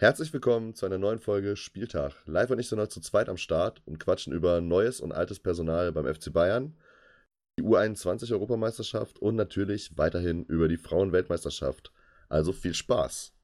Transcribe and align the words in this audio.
Herzlich 0.00 0.32
willkommen 0.32 0.74
zu 0.74 0.86
einer 0.86 0.96
neuen 0.96 1.18
Folge 1.18 1.56
Spieltag. 1.56 2.14
Live 2.24 2.48
und 2.48 2.56
nicht, 2.56 2.70
sondern 2.70 2.88
zu 2.88 3.02
zweit 3.02 3.28
am 3.28 3.36
Start 3.36 3.82
und 3.84 4.00
quatschen 4.00 4.32
über 4.32 4.62
neues 4.62 4.98
und 4.98 5.12
altes 5.12 5.40
Personal 5.40 5.92
beim 5.92 6.06
FC 6.06 6.32
Bayern, 6.32 6.74
die 7.58 7.64
U21-Europameisterschaft 7.64 9.18
und 9.18 9.36
natürlich 9.36 9.98
weiterhin 9.98 10.46
über 10.46 10.68
die 10.68 10.78
Frauen-Weltmeisterschaft. 10.78 11.92
Also 12.30 12.54
viel 12.54 12.72
Spaß! 12.72 13.34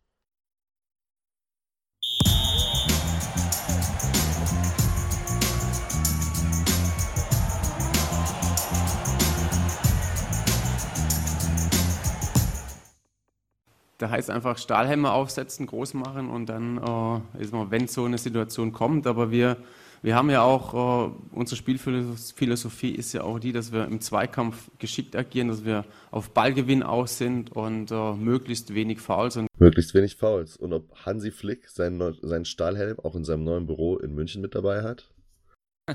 Da 13.98 14.10
heißt 14.10 14.30
einfach 14.30 14.58
Stahlhelme 14.58 15.10
aufsetzen, 15.10 15.66
groß 15.66 15.94
machen 15.94 16.28
und 16.28 16.46
dann, 16.46 16.76
äh, 16.76 17.42
ist 17.42 17.52
man, 17.52 17.70
wenn 17.70 17.88
so 17.88 18.04
eine 18.04 18.18
Situation 18.18 18.72
kommt, 18.72 19.06
aber 19.06 19.30
wir, 19.30 19.56
wir 20.02 20.14
haben 20.14 20.28
ja 20.28 20.42
auch, 20.42 20.74
äh, 21.08 21.12
unsere 21.32 21.56
Spielphilosophie 21.56 22.90
ist 22.90 23.14
ja 23.14 23.22
auch 23.22 23.38
die, 23.38 23.52
dass 23.52 23.72
wir 23.72 23.86
im 23.86 24.00
Zweikampf 24.00 24.70
geschickt 24.78 25.16
agieren, 25.16 25.48
dass 25.48 25.64
wir 25.64 25.86
auf 26.10 26.30
Ballgewinn 26.30 26.82
aus 26.82 27.16
sind 27.16 27.52
und 27.52 27.90
äh, 27.90 28.12
möglichst 28.12 28.74
wenig 28.74 29.00
Fouls. 29.00 29.38
Und 29.38 29.48
möglichst 29.58 29.94
wenig 29.94 30.16
Fouls. 30.16 30.56
Und 30.56 30.74
ob 30.74 30.94
Hansi 31.06 31.30
Flick 31.30 31.68
seinen, 31.70 32.18
seinen 32.20 32.44
Stahlhelm 32.44 32.98
auch 33.00 33.14
in 33.14 33.24
seinem 33.24 33.44
neuen 33.44 33.66
Büro 33.66 33.96
in 33.96 34.14
München 34.14 34.42
mit 34.42 34.54
dabei 34.54 34.82
hat? 34.82 35.08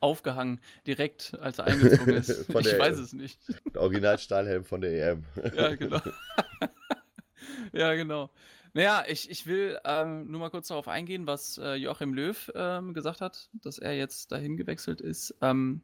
Aufgehangen, 0.00 0.60
direkt, 0.86 1.36
als 1.40 1.58
er 1.58 1.66
eingezogen 1.66 2.14
ist. 2.14 2.48
ich 2.48 2.78
weiß 2.78 2.98
es 2.98 3.12
nicht. 3.12 3.40
Der 3.74 3.82
Original-Stahlhelm 3.82 4.64
von 4.64 4.80
der 4.80 5.12
EM. 5.12 5.24
ja, 5.56 5.74
genau. 5.74 6.00
Ja, 7.72 7.94
genau. 7.94 8.30
Naja, 8.72 9.04
ich, 9.06 9.30
ich 9.30 9.46
will 9.46 9.78
ähm, 9.84 10.30
nur 10.30 10.40
mal 10.40 10.50
kurz 10.50 10.68
darauf 10.68 10.88
eingehen, 10.88 11.26
was 11.26 11.58
äh, 11.58 11.74
Joachim 11.74 12.12
Löw 12.12 12.50
ähm, 12.54 12.92
gesagt 12.92 13.20
hat, 13.20 13.48
dass 13.52 13.78
er 13.78 13.96
jetzt 13.96 14.32
dahin 14.32 14.56
gewechselt 14.56 15.00
ist. 15.00 15.34
Ähm, 15.40 15.82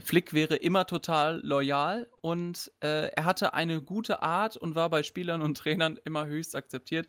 Flick 0.00 0.32
wäre 0.32 0.56
immer 0.56 0.86
total 0.86 1.40
loyal 1.42 2.08
und 2.20 2.72
äh, 2.80 3.08
er 3.08 3.24
hatte 3.24 3.54
eine 3.54 3.82
gute 3.82 4.22
Art 4.22 4.56
und 4.56 4.74
war 4.74 4.90
bei 4.90 5.02
Spielern 5.02 5.42
und 5.42 5.56
Trainern 5.56 5.98
immer 6.04 6.26
höchst 6.26 6.56
akzeptiert. 6.56 7.08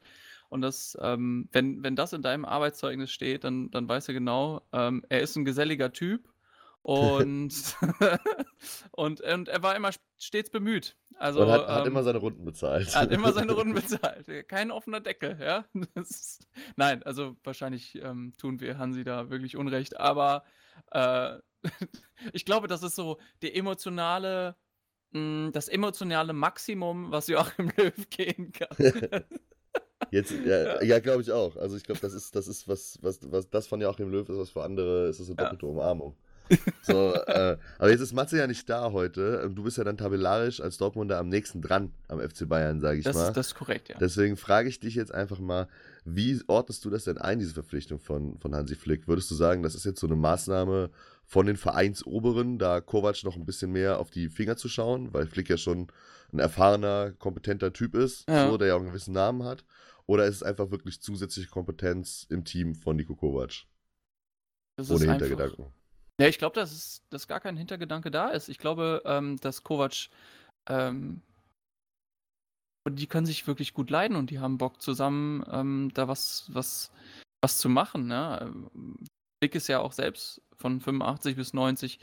Und 0.50 0.62
das, 0.62 0.98
ähm, 1.02 1.50
wenn, 1.52 1.84
wenn 1.84 1.96
das 1.96 2.14
in 2.14 2.22
deinem 2.22 2.46
Arbeitszeugnis 2.46 3.12
steht, 3.12 3.44
dann, 3.44 3.70
dann 3.72 3.88
weißt 3.88 4.10
du 4.10 4.14
genau, 4.14 4.62
ähm, 4.72 5.04
er 5.10 5.22
ist 5.22 5.36
ein 5.36 5.46
geselliger 5.46 5.92
Typ 5.92 6.30
und, 6.88 7.76
und, 8.92 9.20
und 9.20 9.50
er 9.50 9.62
war 9.62 9.76
immer 9.76 9.92
stets 10.18 10.50
bemüht. 10.50 10.96
Also, 11.18 11.42
und 11.42 11.50
hat, 11.50 11.68
hat 11.68 11.82
ähm, 11.82 11.92
immer 11.92 12.04
seine 12.04 12.20
Runden 12.20 12.46
bezahlt. 12.46 12.96
Hat 12.96 13.12
immer 13.12 13.34
seine 13.34 13.52
Runden 13.52 13.74
bezahlt. 13.76 14.48
Kein 14.48 14.72
offener 14.72 15.02
Deckel, 15.02 15.38
ja. 15.42 15.66
Ist, 15.96 16.48
nein, 16.78 17.04
also 17.04 17.36
wahrscheinlich 17.44 17.96
ähm, 18.02 18.32
tun 18.38 18.62
wir 18.62 18.78
Hansi 18.78 19.04
da 19.04 19.30
wirklich 19.30 19.58
Unrecht, 19.58 20.00
aber 20.00 20.46
äh, 20.92 21.36
ich 22.32 22.46
glaube, 22.46 22.70
das 22.70 22.84
ist 22.84 22.96
so 22.96 23.18
die 23.42 23.54
emotionale, 23.54 24.56
mh, 25.12 25.20
hm, 25.20 25.52
das 25.52 25.68
emotionale 25.68 26.32
Maximum, 26.32 27.12
was 27.12 27.28
Joachim 27.28 27.70
Löw 27.76 28.10
gehen 28.10 28.54
kann. 28.54 29.26
Jetzt, 30.12 30.32
ja, 30.32 30.82
ja 30.82 31.00
glaube 31.00 31.22
ich 31.22 31.34
auch. 31.34 31.58
Also 31.58 31.76
ich 31.76 31.84
glaube, 31.84 32.00
das 32.00 32.14
ist, 32.14 32.34
das 32.34 32.48
ist 32.48 32.66
was, 32.70 32.98
was, 33.02 33.30
was 33.30 33.50
das 33.50 33.68
von 33.68 33.82
Joachim 33.82 34.10
Löw 34.10 34.30
ist, 34.30 34.38
was 34.38 34.52
für 34.52 34.64
andere 34.64 35.10
ist, 35.10 35.20
das 35.20 35.28
eine 35.28 35.36
doppelte 35.36 35.66
ja. 35.66 35.72
Umarmung. 35.74 36.16
So, 36.82 37.14
äh, 37.14 37.58
aber 37.78 37.90
jetzt 37.90 38.02
ist 38.02 38.14
Matze 38.14 38.38
ja 38.38 38.48
nicht 38.48 38.70
da 38.70 38.92
heute. 38.92 39.52
Du 39.54 39.64
bist 39.64 39.78
ja 39.78 39.84
dann 39.84 39.98
tabellarisch 39.98 40.62
als 40.62 40.78
Dortmunder 40.78 41.18
am 41.18 41.28
nächsten 41.28 41.62
dran 41.62 41.92
am 42.08 42.20
FC 42.20 42.48
Bayern, 42.48 42.80
sage 42.80 43.00
ich 43.00 43.04
das 43.04 43.16
mal. 43.16 43.28
Ist, 43.28 43.38
das 43.38 43.48
ist 43.48 43.56
korrekt, 43.56 43.90
ja. 43.90 43.98
Deswegen 44.00 44.38
frage 44.38 44.70
ich 44.70 44.80
dich 44.80 44.96
jetzt 44.96 45.14
einfach 45.14 45.40
mal, 45.40 45.68
wie 46.06 46.42
ordnest 46.48 46.86
du 46.86 46.90
das 46.90 47.04
denn 47.04 47.18
ein, 47.18 47.40
diese 47.40 47.54
Verpflichtung 47.54 48.00
von, 48.00 48.40
von 48.40 48.56
Hansi 48.56 48.76
Flick? 48.76 49.08
Würdest 49.08 49.30
du 49.30 49.36
sagen, 49.36 49.64
das 49.64 49.76
ist 49.76 49.86
jetzt 49.86 50.00
so 50.00 50.08
eine 50.08 50.16
Maßnahme 50.16 50.90
von 51.26 51.46
den 51.46 51.58
Vereinsoberen, 51.58 52.58
da 52.58 52.80
Kovac 52.80 53.24
noch 53.24 53.36
ein 53.36 53.46
bisschen 53.46 53.72
mehr 53.72 54.00
auf 54.00 54.10
die 54.10 54.30
Finger 54.30 54.56
zu 54.56 54.70
schauen, 54.70 55.14
weil 55.14 55.28
Flick 55.28 55.50
ja 55.50 55.58
schon 55.58 55.88
ein 56.32 56.40
erfahrener, 56.40 57.12
kompetenter 57.20 57.74
Typ 57.74 57.96
ist, 57.96 58.30
ja. 58.30 58.50
so, 58.50 58.58
der 58.58 58.70
ja 58.70 58.76
auch 58.76 58.80
einen 58.80 58.90
gewissen 58.90 59.14
Namen 59.14 59.44
hat? 59.44 59.66
Oder 60.06 60.26
ist 60.26 60.36
es 60.36 60.44
einfach 60.44 60.72
wirklich 60.72 61.02
zusätzliche 61.02 61.50
Kompetenz 61.50 62.26
im 62.30 62.46
Team 62.46 62.76
von 62.76 62.96
Nico 62.96 63.16
Kovac? 63.16 63.66
Das 64.78 64.90
Ohne 64.90 65.12
Hintergedanken. 65.12 65.66
Einfach 65.66 65.77
ja, 66.20 66.28
ich 66.28 66.40
glaube, 66.40 66.56
dass, 66.56 67.04
dass 67.10 67.28
gar 67.28 67.40
kein 67.40 67.58
Hintergedanke 67.58 68.12
da 68.12 68.30
ist. 68.30 68.50
Ich 68.50 68.58
glaube, 68.58 69.02
ähm, 69.06 69.38
dass 69.38 69.64
Kovac, 69.64 70.10
ähm, 70.68 71.22
die 72.90 73.08
können 73.08 73.26
sich 73.26 73.46
wirklich 73.48 73.74
gut 73.74 73.90
leiden 73.90 74.16
und 74.18 74.30
die 74.30 74.40
haben 74.40 74.58
Bock 74.58 74.82
zusammen 74.82 75.46
ähm, 75.52 75.92
da 75.94 76.08
was, 76.08 76.46
was, 76.48 76.92
was 77.42 77.58
zu 77.58 77.70
machen. 77.70 78.08
Ne? 78.08 78.52
Blick 79.40 79.56
ist 79.56 79.68
ja 79.68 79.80
auch 79.80 79.92
selbst 79.92 80.42
von 80.58 80.80
85 80.80 81.36
bis 81.36 81.54
90 81.54 82.00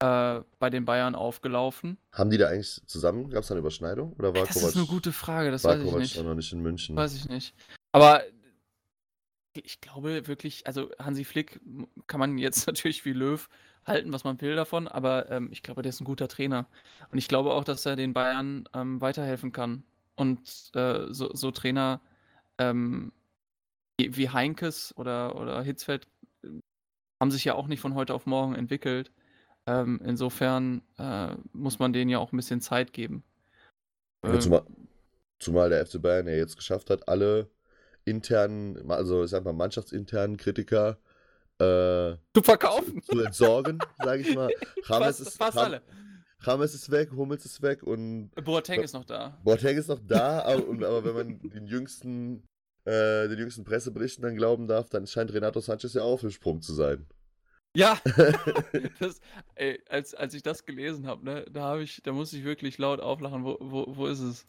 äh, 0.00 0.40
bei 0.58 0.68
den 0.68 0.84
Bayern 0.84 1.14
aufgelaufen. 1.14 1.96
Haben 2.12 2.30
die 2.30 2.36
da 2.36 2.48
eigentlich 2.48 2.82
zusammen, 2.86 3.30
gab 3.30 3.42
es 3.42 3.48
da 3.48 3.54
eine 3.54 3.60
Überschneidung? 3.60 4.12
Oder 4.18 4.34
war 4.34 4.44
das 4.44 4.54
Kovac, 4.54 4.68
ist 4.68 4.76
eine 4.76 4.86
gute 4.86 5.12
Frage, 5.12 5.50
das 5.50 5.64
war 5.64 5.78
weiß 5.78 5.84
Kovac 5.84 6.02
ich 6.02 6.14
nicht. 6.14 6.24
noch 6.24 6.34
nicht 6.34 6.52
in 6.52 6.60
München? 6.60 6.96
Weiß 6.96 7.14
ich 7.14 7.28
nicht. 7.28 7.54
Aber 7.92 8.22
ich 9.64 9.80
glaube 9.80 10.26
wirklich, 10.26 10.66
also 10.66 10.90
Hansi 10.98 11.24
Flick 11.24 11.60
kann 12.06 12.20
man 12.20 12.38
jetzt 12.38 12.66
natürlich 12.66 13.04
wie 13.04 13.12
Löw 13.12 13.48
halten, 13.86 14.12
was 14.12 14.24
man 14.24 14.40
will 14.40 14.56
davon, 14.56 14.88
aber 14.88 15.30
ähm, 15.30 15.48
ich 15.52 15.62
glaube, 15.62 15.82
der 15.82 15.90
ist 15.90 16.00
ein 16.00 16.04
guter 16.04 16.28
Trainer. 16.28 16.66
Und 17.10 17.18
ich 17.18 17.28
glaube 17.28 17.52
auch, 17.52 17.64
dass 17.64 17.86
er 17.86 17.96
den 17.96 18.12
Bayern 18.12 18.68
ähm, 18.74 19.00
weiterhelfen 19.00 19.52
kann. 19.52 19.84
Und 20.16 20.70
äh, 20.74 21.06
so, 21.12 21.34
so, 21.34 21.50
Trainer 21.50 22.00
ähm, 22.58 23.12
wie 23.98 24.30
Heinkes 24.30 24.96
oder, 24.96 25.36
oder 25.36 25.62
Hitzfeld 25.62 26.08
äh, 26.42 26.48
haben 27.20 27.30
sich 27.30 27.44
ja 27.44 27.54
auch 27.54 27.66
nicht 27.66 27.80
von 27.80 27.94
heute 27.94 28.14
auf 28.14 28.26
morgen 28.26 28.54
entwickelt. 28.54 29.12
Ähm, 29.66 30.00
insofern 30.04 30.82
äh, 30.98 31.34
muss 31.52 31.78
man 31.78 31.92
denen 31.92 32.10
ja 32.10 32.18
auch 32.18 32.32
ein 32.32 32.36
bisschen 32.36 32.60
Zeit 32.60 32.92
geben. 32.92 33.24
Ja, 34.24 34.38
zumal, 34.40 34.62
zumal 35.38 35.70
der 35.70 35.84
FC 35.84 36.00
Bayern 36.00 36.28
ja 36.28 36.34
jetzt 36.34 36.56
geschafft 36.56 36.90
hat, 36.90 37.08
alle 37.08 37.50
internen, 38.06 38.90
also 38.90 39.24
ich 39.24 39.30
sag 39.30 39.44
mal 39.44 39.52
mannschaftsinternen 39.52 40.36
Kritiker 40.36 40.98
äh, 41.58 42.16
zu 42.34 42.42
verkaufen, 42.42 43.02
zu 43.02 43.20
entsorgen, 43.20 43.78
sage 44.02 44.22
ich 44.22 44.34
mal. 44.34 44.50
James 44.88 45.20
ist, 45.20 45.36
fast 45.36 45.58
alle. 45.58 45.82
James 46.42 46.74
ist 46.74 46.90
weg, 46.90 47.10
Hummels 47.12 47.44
ist 47.44 47.60
weg 47.62 47.82
und 47.82 48.30
Boateng 48.44 48.82
ist 48.82 48.92
noch 48.92 49.04
da. 49.04 49.38
Boateng 49.42 49.76
ist 49.76 49.88
noch 49.88 50.00
da, 50.06 50.42
aber, 50.42 50.66
und, 50.66 50.84
aber 50.84 51.04
wenn 51.04 51.14
man 51.14 51.50
den 51.50 51.66
jüngsten, 51.66 52.46
äh, 52.84 53.28
den 53.28 53.38
jüngsten 53.38 53.64
Presseberichten 53.64 54.22
dann 54.22 54.36
glauben 54.36 54.68
darf, 54.68 54.88
dann 54.88 55.06
scheint 55.06 55.32
Renato 55.32 55.60
Sanchez 55.60 55.94
ja 55.94 56.16
dem 56.16 56.30
Sprung 56.30 56.62
zu 56.62 56.72
sein. 56.74 57.06
Ja, 57.74 57.98
das, 59.00 59.20
ey, 59.54 59.82
als, 59.90 60.14
als 60.14 60.32
ich 60.32 60.42
das 60.42 60.64
gelesen 60.64 61.06
habe, 61.06 61.24
ne, 61.24 61.44
da 61.50 61.62
habe 61.62 61.82
ich, 61.82 62.00
da 62.02 62.12
musste 62.12 62.38
ich 62.38 62.44
wirklich 62.44 62.78
laut 62.78 63.00
auflachen. 63.00 63.44
Wo, 63.44 63.58
wo, 63.60 63.96
wo 63.96 64.06
ist 64.06 64.20
es? 64.20 64.46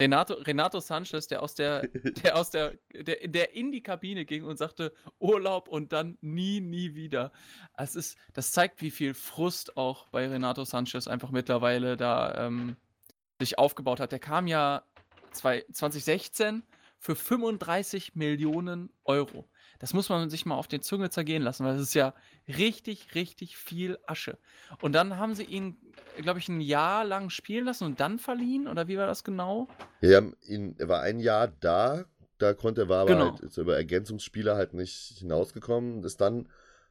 Renato, 0.00 0.34
Renato 0.34 0.80
Sanchez, 0.80 1.26
der 1.28 1.42
aus 1.42 1.54
der, 1.54 1.86
der 2.24 2.36
aus 2.36 2.50
der, 2.50 2.78
der, 2.94 3.28
der 3.28 3.54
in 3.54 3.70
die 3.70 3.82
Kabine 3.82 4.24
ging 4.24 4.44
und 4.44 4.56
sagte 4.56 4.92
Urlaub 5.18 5.68
und 5.68 5.92
dann 5.92 6.16
nie, 6.22 6.60
nie 6.60 6.94
wieder. 6.94 7.32
Es 7.76 7.94
ist, 7.94 8.16
das 8.32 8.52
zeigt, 8.52 8.80
wie 8.80 8.90
viel 8.90 9.14
Frust 9.14 9.76
auch 9.76 10.08
bei 10.08 10.26
Renato 10.26 10.64
Sanchez 10.64 11.06
einfach 11.06 11.30
mittlerweile 11.30 11.96
da 11.96 12.46
ähm, 12.46 12.76
sich 13.38 13.58
aufgebaut 13.58 14.00
hat. 14.00 14.12
Der 14.12 14.18
kam 14.18 14.46
ja 14.46 14.84
zwei, 15.32 15.64
2016 15.70 16.62
für 16.98 17.14
35 17.14 18.14
Millionen 18.14 18.90
Euro. 19.04 19.49
Das 19.80 19.94
muss 19.94 20.10
man 20.10 20.28
sich 20.28 20.44
mal 20.44 20.56
auf 20.56 20.68
die 20.68 20.80
Zunge 20.80 21.08
zergehen 21.08 21.42
lassen, 21.42 21.64
weil 21.64 21.72
das 21.72 21.82
ist 21.82 21.94
ja 21.94 22.14
richtig, 22.46 23.14
richtig 23.14 23.56
viel 23.56 23.98
Asche. 24.06 24.38
Und 24.82 24.92
dann 24.92 25.16
haben 25.16 25.34
sie 25.34 25.44
ihn, 25.44 25.78
glaube 26.18 26.38
ich, 26.38 26.48
ein 26.48 26.60
Jahr 26.60 27.04
lang 27.04 27.30
spielen 27.30 27.64
lassen 27.64 27.84
und 27.84 27.98
dann 27.98 28.18
verliehen? 28.18 28.68
Oder 28.68 28.88
wie 28.88 28.98
war 28.98 29.06
das 29.06 29.24
genau? 29.24 29.68
Ja, 30.02 30.22
ihn, 30.42 30.76
er 30.78 30.88
war 30.88 31.00
ein 31.00 31.18
Jahr 31.18 31.48
da, 31.48 32.04
da 32.36 32.52
konnte 32.52 32.82
er, 32.82 32.88
war 32.90 33.00
aber 33.00 33.14
genau. 33.14 33.38
halt 33.40 33.56
über 33.56 33.74
Ergänzungsspieler 33.74 34.54
halt 34.54 34.74
nicht 34.74 35.18
hinausgekommen, 35.18 36.04
ist 36.04 36.20
dann 36.20 36.48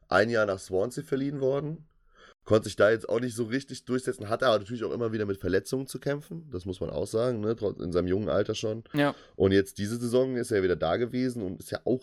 ein 0.08 0.28
Jahr 0.28 0.46
nach 0.46 0.58
Swansea 0.58 1.04
verliehen 1.04 1.40
worden. 1.40 1.86
Konnte 2.44 2.64
sich 2.64 2.76
da 2.76 2.90
jetzt 2.90 3.08
auch 3.08 3.20
nicht 3.20 3.36
so 3.36 3.44
richtig 3.44 3.84
durchsetzen, 3.84 4.28
hatte 4.28 4.46
aber 4.46 4.58
natürlich 4.58 4.82
auch 4.82 4.92
immer 4.92 5.12
wieder 5.12 5.26
mit 5.26 5.38
Verletzungen 5.38 5.86
zu 5.86 6.00
kämpfen, 6.00 6.48
das 6.50 6.64
muss 6.64 6.80
man 6.80 6.90
auch 6.90 7.06
sagen, 7.06 7.40
ne? 7.40 7.54
in 7.78 7.92
seinem 7.92 8.08
jungen 8.08 8.28
Alter 8.28 8.56
schon. 8.56 8.82
Ja. 8.94 9.14
Und 9.36 9.52
jetzt 9.52 9.78
diese 9.78 9.98
Saison 9.98 10.36
ist 10.36 10.50
er 10.50 10.62
wieder 10.62 10.74
da 10.74 10.96
gewesen 10.96 11.42
und 11.42 11.60
ist 11.60 11.70
ja 11.70 11.80
auch 11.84 12.02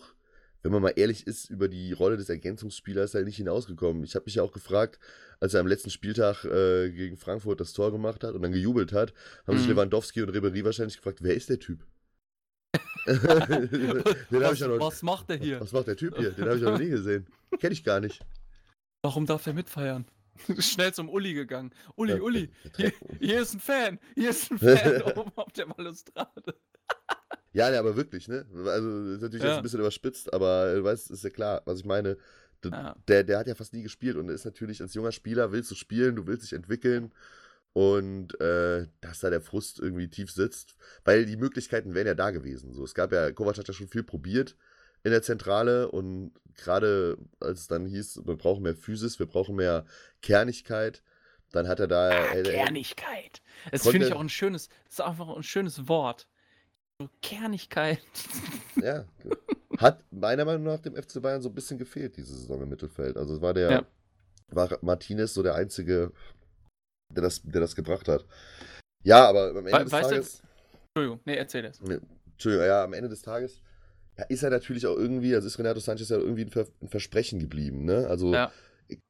wenn 0.62 0.72
man 0.72 0.82
mal 0.82 0.92
ehrlich 0.96 1.26
ist, 1.26 1.50
über 1.50 1.68
die 1.68 1.92
Rolle 1.92 2.16
des 2.16 2.28
Ergänzungsspielers 2.28 3.14
halt 3.14 3.26
nicht 3.26 3.36
hinausgekommen. 3.36 4.04
Ich 4.04 4.14
habe 4.14 4.24
mich 4.26 4.36
ja 4.36 4.42
auch 4.42 4.52
gefragt, 4.52 4.98
als 5.40 5.54
er 5.54 5.60
am 5.60 5.66
letzten 5.66 5.90
Spieltag 5.90 6.44
äh, 6.44 6.90
gegen 6.90 7.16
Frankfurt 7.16 7.60
das 7.60 7.72
Tor 7.72 7.92
gemacht 7.92 8.24
hat 8.24 8.34
und 8.34 8.42
dann 8.42 8.52
gejubelt 8.52 8.92
hat, 8.92 9.14
haben 9.46 9.56
mhm. 9.56 9.60
sich 9.60 9.68
Lewandowski 9.68 10.22
und 10.22 10.30
Ribery 10.30 10.64
wahrscheinlich 10.64 10.96
gefragt, 10.96 11.18
wer 11.22 11.34
ist 11.34 11.48
der 11.48 11.58
Typ? 11.58 11.86
was, 13.08 14.60
noch, 14.60 14.80
was, 14.80 15.02
macht 15.02 15.30
der 15.30 15.38
hier? 15.38 15.60
Was 15.60 15.72
macht 15.72 15.86
der 15.86 15.96
Typ 15.96 16.18
hier? 16.18 16.32
Den 16.32 16.44
habe 16.44 16.56
ich 16.56 16.62
noch 16.62 16.78
nie 16.78 16.90
gesehen. 16.90 17.26
Kenne 17.58 17.72
ich 17.72 17.82
gar 17.82 18.00
nicht. 18.00 18.20
Warum 19.02 19.24
darf 19.24 19.46
er 19.46 19.54
mitfeiern? 19.54 20.04
Schnell 20.58 20.92
zum 20.92 21.08
Uli 21.08 21.34
gegangen. 21.34 21.72
Uli, 21.96 22.20
Uli, 22.20 22.50
hier, 22.76 22.92
hier, 23.18 23.40
ist 23.40 23.54
ein 23.54 23.60
Fan. 23.60 23.98
Hier 24.14 24.30
ist 24.30 24.50
ein 24.50 24.58
Fan 24.58 25.02
oben 25.02 25.32
auf 25.36 25.52
der 25.52 25.66
Balustrade. 25.66 26.54
Ja, 27.52 27.70
ja, 27.70 27.78
aber 27.80 27.96
wirklich, 27.96 28.28
ne? 28.28 28.46
Also, 28.66 29.12
ist 29.14 29.22
natürlich 29.22 29.42
jetzt 29.42 29.50
Ja. 29.52 29.56
ein 29.56 29.62
bisschen 29.62 29.80
überspitzt, 29.80 30.32
aber 30.32 30.74
du 30.74 30.84
weißt, 30.84 31.10
ist 31.10 31.24
ja 31.24 31.30
klar, 31.30 31.62
was 31.64 31.80
ich 31.80 31.84
meine. 31.84 32.16
D- 32.64 32.70
Ja. 32.70 32.96
Der, 33.06 33.22
der 33.24 33.38
hat 33.38 33.46
ja 33.46 33.54
fast 33.54 33.72
nie 33.72 33.82
gespielt 33.82 34.16
und 34.16 34.28
ist 34.28 34.44
natürlich 34.44 34.80
als 34.82 34.92
junger 34.94 35.12
Spieler, 35.12 35.52
willst 35.52 35.70
du 35.70 35.74
spielen, 35.76 36.16
du 36.16 36.26
willst 36.26 36.44
dich 36.44 36.52
entwickeln 36.54 37.12
und 37.72 38.38
äh, 38.40 38.86
dass 39.00 39.20
da 39.20 39.30
der 39.30 39.40
Frust 39.40 39.78
irgendwie 39.78 40.08
tief 40.08 40.30
sitzt, 40.32 40.74
weil 41.04 41.24
die 41.24 41.36
Möglichkeiten 41.36 41.94
wären 41.94 42.06
ja 42.08 42.14
da 42.14 42.30
gewesen. 42.32 42.72
So, 42.72 42.82
es 42.84 42.94
gab 42.94 43.12
ja, 43.12 43.30
Kovac 43.30 43.58
hat 43.58 43.68
ja 43.68 43.74
schon 43.74 43.88
viel 43.88 44.02
probiert 44.02 44.56
in 45.04 45.12
der 45.12 45.22
Zentrale 45.22 45.88
und 45.90 46.32
gerade 46.56 47.16
als 47.38 47.60
es 47.60 47.66
dann 47.68 47.86
hieß, 47.86 48.22
wir 48.26 48.36
brauchen 48.36 48.64
mehr 48.64 48.74
Physis, 48.74 49.18
wir 49.20 49.26
brauchen 49.26 49.54
mehr 49.54 49.84
Kernigkeit, 50.22 51.02
dann 51.52 51.68
hat 51.68 51.78
er 51.80 51.86
da. 51.86 52.08
Ah, 52.08 52.34
er- 52.34 52.44
er- 52.44 52.64
Kernigkeit. 52.64 53.40
Das 53.70 53.86
finde 53.88 54.06
ich 54.08 54.12
auch 54.12 54.20
ein 54.20 54.28
schönes, 54.28 54.68
das 54.86 54.94
ist 54.94 55.00
einfach 55.00 55.28
ein 55.36 55.42
schönes 55.44 55.86
Wort. 55.88 56.26
So 57.00 57.08
Kernigkeit. 57.22 58.00
Ja, 58.80 59.04
hat 59.78 60.04
meiner 60.12 60.44
Meinung 60.44 60.62
nach 60.62 60.78
dem 60.78 60.94
FC 60.94 61.20
Bayern 61.20 61.42
so 61.42 61.48
ein 61.48 61.54
bisschen 61.54 61.78
gefehlt 61.78 62.16
diese 62.16 62.32
Saison 62.36 62.62
im 62.62 62.68
Mittelfeld. 62.68 63.16
Also 63.16 63.34
es 63.34 63.40
war 63.40 63.52
der, 63.54 63.70
Ja. 63.70 63.86
war 64.50 64.78
Martinez 64.82 65.34
so 65.34 65.42
der 65.42 65.56
Einzige, 65.56 66.12
der 67.12 67.22
das, 67.24 67.42
der 67.42 67.60
das 67.60 67.74
gebracht 67.74 68.06
hat. 68.06 68.24
Ja, 69.02 69.28
aber 69.28 69.50
am 69.50 69.66
Ende 69.66 69.72
We- 69.80 69.84
des 69.84 69.92
weißt 69.92 70.10
du- 70.10 70.14
Tages, 70.14 70.42
Entschuldigung, 70.94 71.20
nee, 71.24 71.34
erzähl 71.36 71.62
das. 71.62 71.80
ne, 71.80 72.00
Entschuldigung, 72.32 72.66
ja, 72.66 72.84
am 72.84 72.92
Ende 72.92 73.08
des 73.08 73.22
Tages 73.22 73.60
ja, 74.16 74.24
ist 74.24 74.44
er 74.44 74.50
natürlich 74.50 74.86
auch 74.86 74.96
irgendwie, 74.96 75.34
also 75.34 75.48
ist 75.48 75.58
Renato 75.58 75.80
Sanchez 75.80 76.08
ja 76.10 76.18
irgendwie 76.18 76.42
ein, 76.42 76.50
Ver 76.50 76.68
ein 76.80 76.88
Versprechen 76.88 77.40
geblieben, 77.40 77.84
ne? 77.84 78.06
Also 78.08 78.32
Ja. 78.34 78.52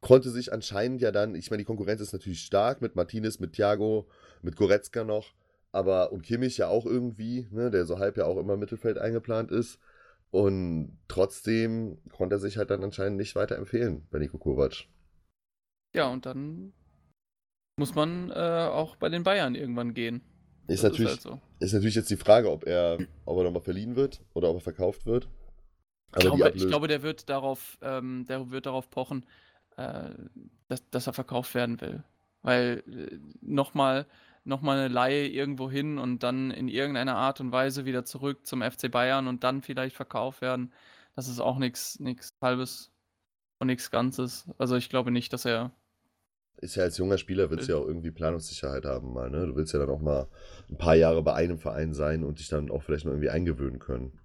konnte 0.01 0.31
sich 0.31 0.51
anscheinend 0.51 1.03
ja 1.03 1.11
dann, 1.11 1.35
ich 1.35 1.51
meine, 1.51 1.59
die 1.63 1.67
Konkurrenz 1.67 2.01
ist 2.01 2.15
natürlich 2.15 2.41
stark 2.41 2.81
mit 2.81 2.97
Martinez, 2.97 3.39
mit 3.39 3.53
Thiago, 3.53 4.09
mit 4.41 4.57
Goretzka 4.57 5.05
noch, 5.05 5.35
aber 5.73 6.13
und 6.13 6.23
Kimmich 6.23 6.59
ja 6.59 6.69
auch 6.69 6.87
irgendwie, 6.87 7.49
ne, 7.51 7.71
der 7.71 7.85
so 7.87 7.99
halb 7.99 8.17
ja 8.17 8.25
auch 8.25 8.39
immer 8.39 8.55
im 8.55 8.61
Mittelfeld 8.61 8.99
eingeplant 8.99 9.51
ist. 9.51 9.79
Und 10.31 10.99
trotzdem 11.09 11.99
konnte 12.13 12.37
er 12.37 12.39
sich 12.39 12.59
halt 12.59 12.71
dann 12.71 12.85
anscheinend 12.85 13.17
nicht 13.17 13.35
weiter 13.35 13.57
empfehlen 13.57 14.07
bei 14.11 14.19
Nico 14.19 14.39
Kovac. 14.39 14.87
Ja, 15.95 16.09
und 16.09 16.27
dann 16.27 16.75
muss 17.79 17.95
man 17.95 18.31
äh, 18.31 18.35
auch 18.71 18.97
bei 18.97 19.09
den 19.09 19.23
Bayern 19.23 19.55
irgendwann 19.55 19.95
gehen. 19.95 20.23
Ist 20.67 20.85
Das 20.85 20.91
natürlich, 20.93 21.13
halt 21.13 21.23
so. 21.23 21.41
ist 21.61 21.73
natürlich 21.73 21.95
jetzt 21.95 22.11
die 22.11 22.17
Frage, 22.17 22.51
ob 22.51 22.67
er, 22.67 22.99
ob 23.25 23.39
er 23.39 23.45
nochmal 23.45 23.63
verliehen 23.63 23.97
wird 23.97 24.21
oder 24.35 24.51
ob 24.51 24.57
er 24.57 24.61
verkauft 24.61 25.07
wird. 25.07 25.29
Ich 26.17 26.21
glaube, 26.21 26.51
ich 26.55 26.67
glaube, 26.67 26.89
der 26.89 27.03
wird 27.03 27.29
darauf, 27.29 27.79
ähm, 27.81 28.27
der 28.27 28.51
wird 28.51 28.67
darauf 28.67 28.91
pochen, 28.91 29.25
äh, 29.77 30.11
dass, 30.69 30.89
dass 30.91 31.07
er 31.07 31.13
verkauft 31.13 31.55
werden 31.55 31.81
will. 31.81 32.03
Weil 32.43 32.83
äh, 32.87 33.19
nochmal 33.41 34.07
noch 34.49 34.63
mal 34.63 34.79
eine 34.79 34.89
Laie 34.89 35.29
irgendwo 35.29 35.71
hin 35.71 35.99
und 35.99 36.23
dann 36.23 36.51
in 36.51 36.69
irgendeiner 36.69 37.17
Art 37.17 37.41
und 37.41 37.53
Weise 37.53 37.85
wieder 37.85 38.05
zurück 38.05 38.47
zum 38.47 38.63
FC 38.63 38.91
Bayern 38.91 39.29
und 39.29 39.45
dann 39.45 39.63
vielleicht 39.63 39.95
verkauft 39.95 40.41
werden, 40.41 40.73
das 41.15 41.29
ist 41.29 41.39
auch 41.39 41.59
nichts 41.59 41.99
halbes 42.41 42.91
und 43.59 43.67
nichts 43.67 43.91
Ganzes. 43.91 44.49
Also 44.59 44.77
ich 44.77 44.89
glaube 44.89 45.11
nicht, 45.11 45.33
dass 45.33 45.45
er. 45.45 45.73
ist 46.57 46.77
ja 46.77 46.85
als 46.85 46.99
junger 46.99 47.19
Spieler, 47.19 47.51
willst 47.51 47.69
du 47.69 47.73
ja 47.73 47.79
auch 47.79 47.87
irgendwie 47.87 48.11
Planungssicherheit 48.11 48.85
haben 48.85 49.13
mal, 49.13 49.31
ne? 49.31 49.47
Du 49.47 49.57
willst 49.57 49.73
ja 49.73 49.79
dann 49.79 49.91
auch 49.91 50.01
mal 50.01 50.29
ein 50.69 50.79
paar 50.79 50.95
Jahre 50.95 51.23
bei 51.23 51.35
einem 51.35 51.59
Verein 51.59 51.93
sein 51.93 52.25
und 52.25 52.39
dich 52.39 52.49
dann 52.49 52.71
auch 52.71 52.83
vielleicht 52.83 53.05
noch 53.05 53.13
irgendwie 53.13 53.31
eingewöhnen 53.31 53.79
können. 53.79 54.19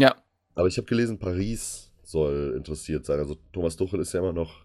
Ja. 0.00 0.16
Aber 0.54 0.68
ich 0.68 0.76
habe 0.78 0.86
gelesen, 0.86 1.18
Paris 1.18 1.92
soll 2.02 2.54
interessiert 2.56 3.04
sein. 3.04 3.18
Also 3.18 3.36
Thomas 3.52 3.76
Tuchel 3.76 4.00
ist 4.00 4.12
ja 4.12 4.20
immer 4.20 4.32
noch 4.32 4.63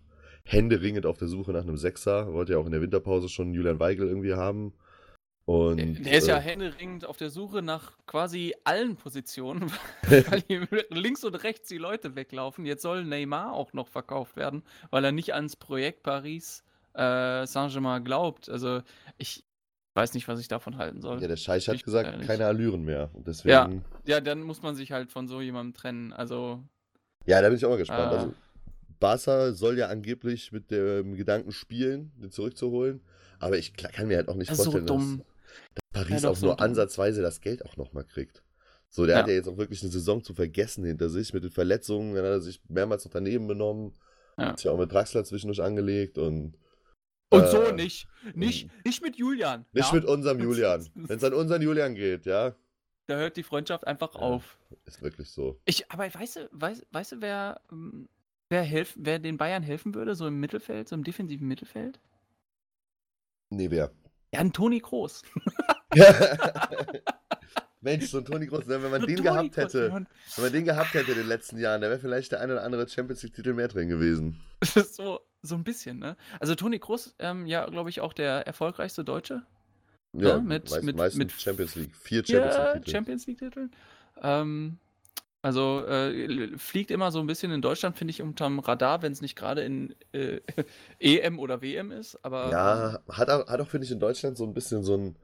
händeringend 0.51 1.05
auf 1.05 1.17
der 1.17 1.27
Suche 1.27 1.51
nach 1.51 1.61
einem 1.63 1.77
Sechser. 1.77 2.33
Wollte 2.33 2.53
ja 2.53 2.59
auch 2.59 2.65
in 2.65 2.71
der 2.71 2.81
Winterpause 2.81 3.29
schon 3.29 3.53
Julian 3.53 3.79
Weigel 3.79 4.07
irgendwie 4.07 4.33
haben. 4.33 4.73
Und, 5.45 5.77
Der 6.05 6.17
ist 6.19 6.27
ja 6.27 6.37
äh, 6.37 6.41
händeringend 6.41 7.05
auf 7.05 7.17
der 7.17 7.31
Suche 7.31 7.63
nach 7.63 7.97
quasi 8.05 8.53
allen 8.65 8.95
Positionen, 8.95 9.71
weil 10.07 10.43
ihm 10.47 10.67
links 10.89 11.23
und 11.23 11.35
rechts 11.35 11.67
die 11.69 11.77
Leute 11.79 12.15
weglaufen. 12.15 12.65
Jetzt 12.65 12.83
soll 12.83 13.03
Neymar 13.03 13.53
auch 13.53 13.73
noch 13.73 13.87
verkauft 13.87 14.35
werden, 14.35 14.63
weil 14.91 15.03
er 15.05 15.11
nicht 15.11 15.33
ans 15.33 15.55
Projekt 15.55 16.03
Paris 16.03 16.63
äh, 16.93 17.45
Saint-Germain 17.47 18.03
glaubt. 18.03 18.47
Also 18.49 18.81
ich 19.17 19.43
weiß 19.95 20.13
nicht, 20.13 20.27
was 20.27 20.39
ich 20.39 20.47
davon 20.47 20.77
halten 20.77 21.01
soll. 21.01 21.19
ja, 21.21 21.27
der 21.27 21.35
Scheich 21.35 21.67
hat 21.67 21.75
Ich- 21.75 21.83
gesagt, 21.83 22.09
ehrlich. 22.11 22.27
keine 22.27 22.45
Allüren 22.45 22.83
mehr. 22.83 23.09
Und 23.13 23.27
deswegen, 23.27 23.83
Ja, 24.05 24.21
dann 24.21 24.43
muss 24.43 24.61
man 24.61 24.75
sich 24.75 24.91
halt 24.91 25.11
von 25.11 25.27
so 25.27 25.41
jemandem 25.41 25.73
trennen. 25.73 26.13
Also 26.13 26.61
ja, 27.25 27.41
da 27.41 27.49
bin 27.49 27.57
ich 27.57 27.65
auch 27.65 27.69
mal 27.71 27.77
gespannt. 27.77 28.13
Ah. 28.13 28.17
Also, 28.17 28.33
Barca 28.99 29.53
soll 29.53 29.77
ja 29.77 29.87
angeblich 29.87 30.51
mit 30.51 30.71
dem 30.71 31.15
Gedanken 31.15 31.51
spielen, 31.51 32.11
den 32.17 32.31
zurückzuholen. 32.31 33.01
Aber 33.39 33.57
ich 33.57 33.73
kann 33.73 34.07
mir 34.07 34.17
halt 34.17 34.27
auch 34.27 34.35
nicht 34.35 34.51
Das 34.51 34.57
so 34.57 34.63
vorstellen, 34.65 34.87
dumm. 34.87 35.17
dass, 35.19 35.83
dass 35.93 36.03
Paris 36.07 36.23
Ja, 36.23 36.29
auch 36.29 36.35
so 36.35 36.45
nur 36.47 36.55
dumm. 36.57 36.65
ansatzweise 36.65 37.21
das 37.21 37.39
Geld 37.41 37.65
auch 37.65 37.77
nochmal 37.77 38.03
kriegt. 38.03 38.43
So, 38.89 39.05
der 39.05 39.15
Ja. 39.15 39.21
hat 39.21 39.27
ja 39.29 39.35
jetzt 39.35 39.47
auch 39.47 39.57
wirklich 39.57 39.81
eine 39.83 39.91
Saison 39.91 40.23
zu 40.23 40.33
vergessen 40.33 40.83
hinter 40.83 41.09
sich 41.09 41.33
mit 41.33 41.43
den 41.43 41.51
Verletzungen. 41.51 42.15
Dann 42.15 42.25
hat 42.25 42.31
er 42.31 42.41
sich 42.41 42.59
mehrmals 42.67 43.05
noch 43.05 43.11
daneben 43.11 43.47
benommen. 43.47 43.93
Ja. 44.37 44.47
Hat 44.49 44.59
sich 44.59 44.67
auch 44.69 44.77
mit 44.79 44.91
Draxler 44.91 45.23
zwischendurch 45.23 45.61
angelegt 45.61 46.17
und. 46.17 46.57
Und 47.31 47.43
äh, 47.43 47.51
so 47.51 47.71
nicht. 47.71 48.07
Nicht, 48.33 48.69
nicht 48.83 49.03
mit 49.03 49.15
Julian. 49.15 49.65
Nicht 49.71 49.89
ja? 49.89 49.93
mit 49.95 50.05
unserem 50.05 50.39
Julian. 50.43 50.87
Wenn 50.95 51.17
es 51.17 51.23
an 51.23 51.33
unseren 51.33 51.61
Julian 51.61 51.93
geht, 51.93 52.25
ja. 52.25 52.55
Da 53.05 53.15
hört 53.17 53.37
die 53.37 53.43
Freundschaft 53.43 53.85
einfach 53.87 54.15
auf. 54.15 54.57
Ist 54.85 55.01
wirklich 55.01 55.29
so. 55.29 55.59
Ich, 55.65 55.89
aber 55.91 56.11
weißt 56.13 56.35
du, 56.37 56.49
weißt, 56.51 56.87
weißt 56.91 57.11
du, 57.13 57.21
wer, 57.21 57.61
ähm, 57.71 58.07
wer, 58.49 58.63
helf, 58.63 58.93
wer 58.97 59.19
den 59.19 59.37
Bayern 59.37 59.63
helfen 59.63 59.93
würde, 59.95 60.15
so 60.15 60.27
im 60.27 60.39
Mittelfeld, 60.39 60.89
so 60.89 60.95
im 60.95 61.03
defensiven 61.03 61.47
Mittelfeld? 61.47 61.99
Nee, 63.51 63.69
wer? 63.71 63.91
Ja, 64.33 64.41
ein 64.41 64.53
Toni 64.53 64.79
Kroos. 64.79 65.23
Mensch, 67.81 68.07
so 68.09 68.17
ein 68.17 68.25
Toni 68.25 68.45
Groß, 68.47 68.65
ne, 68.67 68.83
wenn 68.83 68.91
man 68.91 69.01
So 69.01 69.07
den 69.07 69.15
Toni 69.17 69.29
gehabt 69.29 69.53
Kroos, 69.53 69.63
hätte, 69.73 69.89
Mann. 69.89 70.07
wenn 70.35 70.43
man 70.43 70.53
den 70.53 70.65
gehabt 70.65 70.93
hätte 70.93 71.11
in 71.11 71.17
den 71.17 71.27
letzten 71.27 71.57
Jahren, 71.57 71.81
da 71.81 71.89
wäre 71.89 71.99
vielleicht 71.99 72.31
der 72.31 72.41
ein 72.41 72.51
oder 72.51 72.63
andere 72.63 72.87
Champions 72.89 73.23
League-Titel 73.23 73.53
mehr 73.53 73.69
drin 73.69 73.87
gewesen. 73.89 74.39
so, 74.63 75.21
so 75.41 75.55
ein 75.55 75.63
bisschen, 75.63 75.99
ne? 75.99 76.17
Also 76.41 76.55
Toni 76.55 76.79
Kroos, 76.79 77.15
ähm, 77.19 77.45
ja, 77.45 77.65
glaube 77.67 77.89
ich, 77.89 78.01
auch 78.01 78.11
der 78.13 78.45
erfolgreichste 78.45 79.03
Deutsche. 79.05 79.45
Ja, 80.17 80.29
Ja, 80.29 80.37
mit- 80.39 80.69
meist, 80.69 80.83
mit- 80.83 81.15
mit 81.15 81.31
Champions 81.31 81.75
League. 81.75 81.95
Vier 81.95 82.25
Champions 82.25 82.55
Ja, 82.55 82.73
League-Titel. 82.73 82.91
Champions 82.91 83.27
League-Titel. 83.27 83.69
Ähm, 84.21 84.77
also 85.41 85.85
äh, 85.85 86.57
fliegt 86.57 86.91
immer 86.91 87.11
so 87.11 87.19
ein 87.19 87.27
bisschen 87.27 87.51
in 87.51 87.61
Deutschland, 87.61 87.97
finde 87.97 88.11
ich, 88.11 88.21
unterm 88.21 88.59
Radar, 88.59 89.01
wenn 89.01 89.11
es 89.11 89.21
nicht 89.21 89.35
gerade 89.35 89.61
in 89.63 89.95
äh, 90.11 90.41
EM 90.99 91.39
oder 91.39 91.61
WM 91.61 91.91
ist. 91.91 92.17
Aber 92.23 92.49
Ja, 92.51 92.99
hat 93.09 93.29
auch, 93.29 93.47
hat 93.47 93.61
auch 93.61 93.67
finde 93.67 93.85
ich, 93.85 93.91
in 93.91 93.99
Deutschland 93.99 94.37
so 94.37 94.43
ein 94.45 94.53
bisschen 94.53 94.83
so 94.83 94.95
ein 94.97 95.15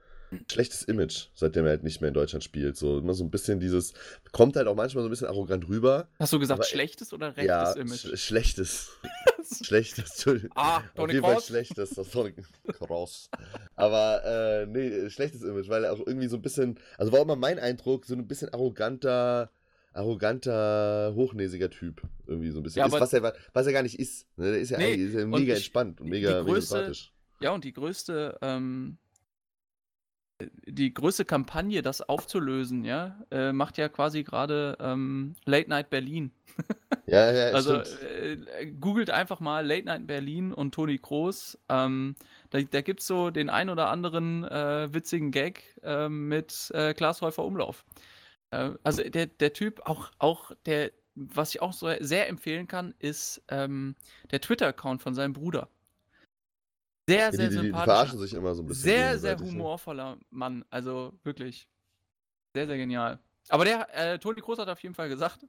schlechtes 0.50 0.84
Image, 0.84 1.28
seitdem 1.36 1.66
er 1.66 1.72
halt 1.72 1.84
nicht 1.84 2.02
mehr 2.02 2.08
in 2.10 2.14
Deutschland 2.14 2.44
spielt. 2.44 2.76
So 2.78 2.98
immer 2.98 3.14
so 3.14 3.24
ein 3.24 3.30
bisschen 3.30 3.60
dieses, 3.60 3.94
kommt 4.32 4.56
halt 4.56 4.68
auch 4.68 4.76
manchmal 4.76 5.04
so 5.04 5.08
ein 5.08 5.12
bisschen 5.12 5.28
arrogant 5.28 5.68
rüber. 5.68 6.08
hast 6.20 6.34
du 6.34 6.40
gesagt 6.40 6.60
aber- 6.62 6.68
schlechtes 6.68 7.14
oder 7.14 7.28
rechtes 7.38 7.46
ja, 7.46 7.72
Image? 7.74 8.08
sch 8.18 8.20
schlechtes. 8.20 8.90
schlechtes, 9.64 10.12
Entschuldigung. 10.12 10.52
ah, 10.56 10.78
Auf 10.78 10.84
Toni 10.96 11.14
jeden 11.14 11.24
Fall 11.26 11.36
Kroos. 11.36 11.46
schlechtes, 11.48 11.90
das 11.92 12.16
war 12.16 12.30
krass. 12.74 13.30
Aber 13.76 14.24
äh, 14.26 14.66
nee, 14.66 15.10
schlechtes 15.10 15.44
Image, 15.44 15.70
weil 15.70 15.84
er 15.84 15.94
auch 15.94 16.00
irgendwie 16.06 16.28
so 16.28 16.38
ein 16.38 16.42
bisschen, 16.42 16.80
also 16.98 17.12
war 17.12 17.20
auch 17.20 17.24
immer 17.26 17.36
mein 17.36 17.60
Eindruck, 17.60 18.06
so 18.06 18.16
ein 18.16 18.28
bisschen 18.28 18.50
arroganter, 18.50 19.52
arroganter, 19.96 21.14
hochnäsiger 21.16 21.70
Typ. 21.70 22.02
Irgendwie 22.28 22.50
so 22.52 22.60
ein 22.60 22.64
bisschen. 22.64 22.80
Ja, 22.80 22.86
ist, 22.88 22.94
was, 22.94 23.14
er, 23.14 23.34
was 23.54 23.66
er 23.68 23.74
gar 23.74 23.84
nicht 23.84 24.00
ist. 24.00 24.28
Ne? 24.38 24.52
Der 24.52 24.60
ist 24.60 24.70
ja, 24.72 24.78
Nee, 24.78 24.94
ist 24.96 25.14
ja 25.14 25.24
und 25.24 25.30
mega 25.32 25.54
ich- 25.54 25.60
entspannt 25.60 26.02
und 26.02 26.10
mega, 26.10 26.30
die 26.30 26.44
mega 26.44 26.52
größte- 26.58 26.68
sympathisch. 26.68 27.12
Ja, 27.42 27.52
und 27.52 27.64
die 27.64 27.74
größte, 27.74 28.38
ähm, 28.42 28.98
die 30.68 30.94
größte 30.94 31.24
Kampagne, 31.24 31.82
das 31.82 32.02
aufzulösen, 32.02 32.84
ja, 32.84 33.18
äh, 33.32 33.54
macht 33.54 33.78
ja 33.78 33.88
quasi 33.88 34.24
gerade 34.24 34.78
ähm, 34.82 35.36
Late 35.46 35.70
Night 35.70 35.90
Berlin. 35.90 36.32
Ja, 37.08 37.32
ja, 37.32 37.54
Also 37.54 37.84
stimmt. 37.84 38.48
äh, 38.50 38.66
googelt 38.80 39.12
einfach 39.12 39.40
mal 39.40 39.64
Late 39.64 39.86
Night 39.86 40.08
Berlin 40.08 40.52
und 40.52 40.74
Toni 40.74 40.98
Kroos. 40.98 41.56
Ähm, 41.70 42.16
da 42.50 42.60
da 42.62 42.82
gibt 42.82 43.02
es 43.02 43.06
so 43.06 43.30
den 43.30 43.52
ein 43.52 43.70
oder 43.70 43.92
anderen 43.92 44.44
äh, 44.44 44.92
witzigen 44.92 45.30
Gag 45.30 45.78
äh, 45.84 46.10
mit 46.10 46.72
äh, 46.74 46.96
Klaas 46.96 47.22
Häufer 47.22 47.46
Umlauf. 47.46 47.86
Äh, 48.56 48.78
also 48.84 49.04
der, 49.04 49.28
der 49.28 49.54
Typ, 49.54 49.82
auch, 49.86 50.12
auch 50.20 50.52
der, 50.66 50.92
was 51.16 51.54
ich 51.56 51.62
auch 51.62 51.74
so 51.74 51.90
sehr 52.00 52.30
empfehlen 52.30 52.68
kann, 52.68 52.94
ist 53.00 53.42
ähm, 53.50 53.96
der 54.32 54.42
Twitter-Account 54.42 55.02
von 55.02 55.14
seinem 55.14 55.34
Bruder. 55.34 55.70
Sehr, 57.08 57.20
Ja, 57.20 57.32
sehr 57.32 57.50
die, 57.50 57.56
die, 57.56 57.62
die 57.62 57.66
sympathisch. 57.68 57.86
verarschen 57.86 58.20
sich 58.20 58.34
immer 58.34 58.56
so 58.56 58.64
ein 58.64 58.68
bisschen. 58.68 58.84
Sehr, 58.84 59.20
sehr 59.20 59.40
ne? 59.40 59.46
humorvoller 59.46 60.18
Mann. 60.30 60.66
Also 60.70 61.14
wirklich. 61.24 61.68
Sehr, 62.56 62.68
sehr 62.68 62.78
genial. 62.78 63.20
Aber 63.50 63.66
der, 63.66 63.94
äh, 63.94 64.18
Toni 64.18 64.42
Kroos 64.42 64.58
hat 64.58 64.70
auf 64.70 64.82
jeden 64.82 64.96
Fall 64.96 65.10
gesagt, 65.10 65.46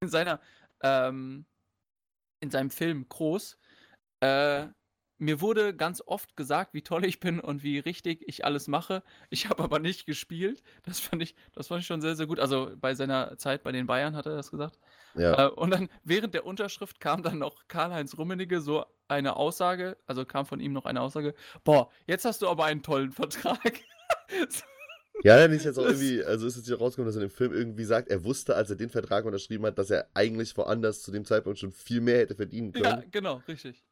in 0.00 0.08
seiner, 0.08 0.40
ähm, 0.82 1.44
in 2.40 2.50
seinem 2.50 2.70
Film 2.70 3.08
Kroos, 3.08 3.58
äh, 4.20 4.66
mir 5.22 5.40
wurde 5.40 5.74
ganz 5.74 6.02
oft 6.04 6.36
gesagt, 6.36 6.74
wie 6.74 6.82
toll 6.82 7.04
ich 7.04 7.20
bin 7.20 7.38
und 7.38 7.62
wie 7.62 7.78
richtig 7.78 8.26
ich 8.26 8.44
alles 8.44 8.66
mache. 8.66 9.04
Ich 9.30 9.48
habe 9.48 9.62
aber 9.62 9.78
nicht 9.78 10.04
gespielt. 10.04 10.62
Das 10.82 10.98
fand 10.98 11.22
ich, 11.22 11.36
das 11.54 11.68
fand 11.68 11.80
ich 11.80 11.86
schon 11.86 12.00
sehr, 12.00 12.16
sehr 12.16 12.26
gut. 12.26 12.40
Also 12.40 12.72
bei 12.80 12.94
seiner 12.94 13.38
Zeit 13.38 13.62
bei 13.62 13.70
den 13.70 13.86
Bayern 13.86 14.16
hat 14.16 14.26
er 14.26 14.34
das 14.34 14.50
gesagt. 14.50 14.80
Ja. 15.14 15.46
Äh, 15.46 15.50
und 15.50 15.70
dann 15.70 15.88
während 16.02 16.34
der 16.34 16.44
Unterschrift 16.44 16.98
kam 16.98 17.22
dann 17.22 17.38
noch 17.38 17.68
Karl-Heinz 17.68 18.18
Rummenigge 18.18 18.60
so 18.60 18.84
eine 19.06 19.36
Aussage, 19.36 19.96
also 20.06 20.24
kam 20.24 20.44
von 20.44 20.58
ihm 20.58 20.72
noch 20.72 20.86
eine 20.86 21.00
Aussage, 21.00 21.34
boah, 21.62 21.90
jetzt 22.06 22.24
hast 22.24 22.42
du 22.42 22.48
aber 22.48 22.64
einen 22.64 22.82
tollen 22.82 23.12
Vertrag. 23.12 23.80
Ja, 25.22 25.36
dann 25.36 25.52
ist 25.52 25.64
jetzt 25.64 25.78
auch 25.78 25.84
irgendwie, 25.86 26.24
also 26.24 26.48
ist 26.48 26.56
es 26.56 26.66
ja 26.66 26.76
rausgekommen, 26.76 27.06
dass 27.06 27.16
er 27.16 27.22
im 27.22 27.30
Film 27.30 27.52
irgendwie 27.52 27.84
sagt, 27.84 28.08
er 28.08 28.24
wusste, 28.24 28.56
als 28.56 28.70
er 28.70 28.76
den 28.76 28.90
Vertrag 28.90 29.24
unterschrieben 29.24 29.66
hat, 29.66 29.78
dass 29.78 29.90
er 29.90 30.08
eigentlich 30.14 30.56
woanders 30.56 31.02
zu 31.02 31.12
dem 31.12 31.24
Zeitpunkt 31.24 31.60
schon 31.60 31.70
viel 31.70 32.00
mehr 32.00 32.18
hätte 32.18 32.34
verdienen 32.34 32.72
können. 32.72 32.84
Ja, 32.84 33.02
genau, 33.10 33.40
richtig. 33.46 33.84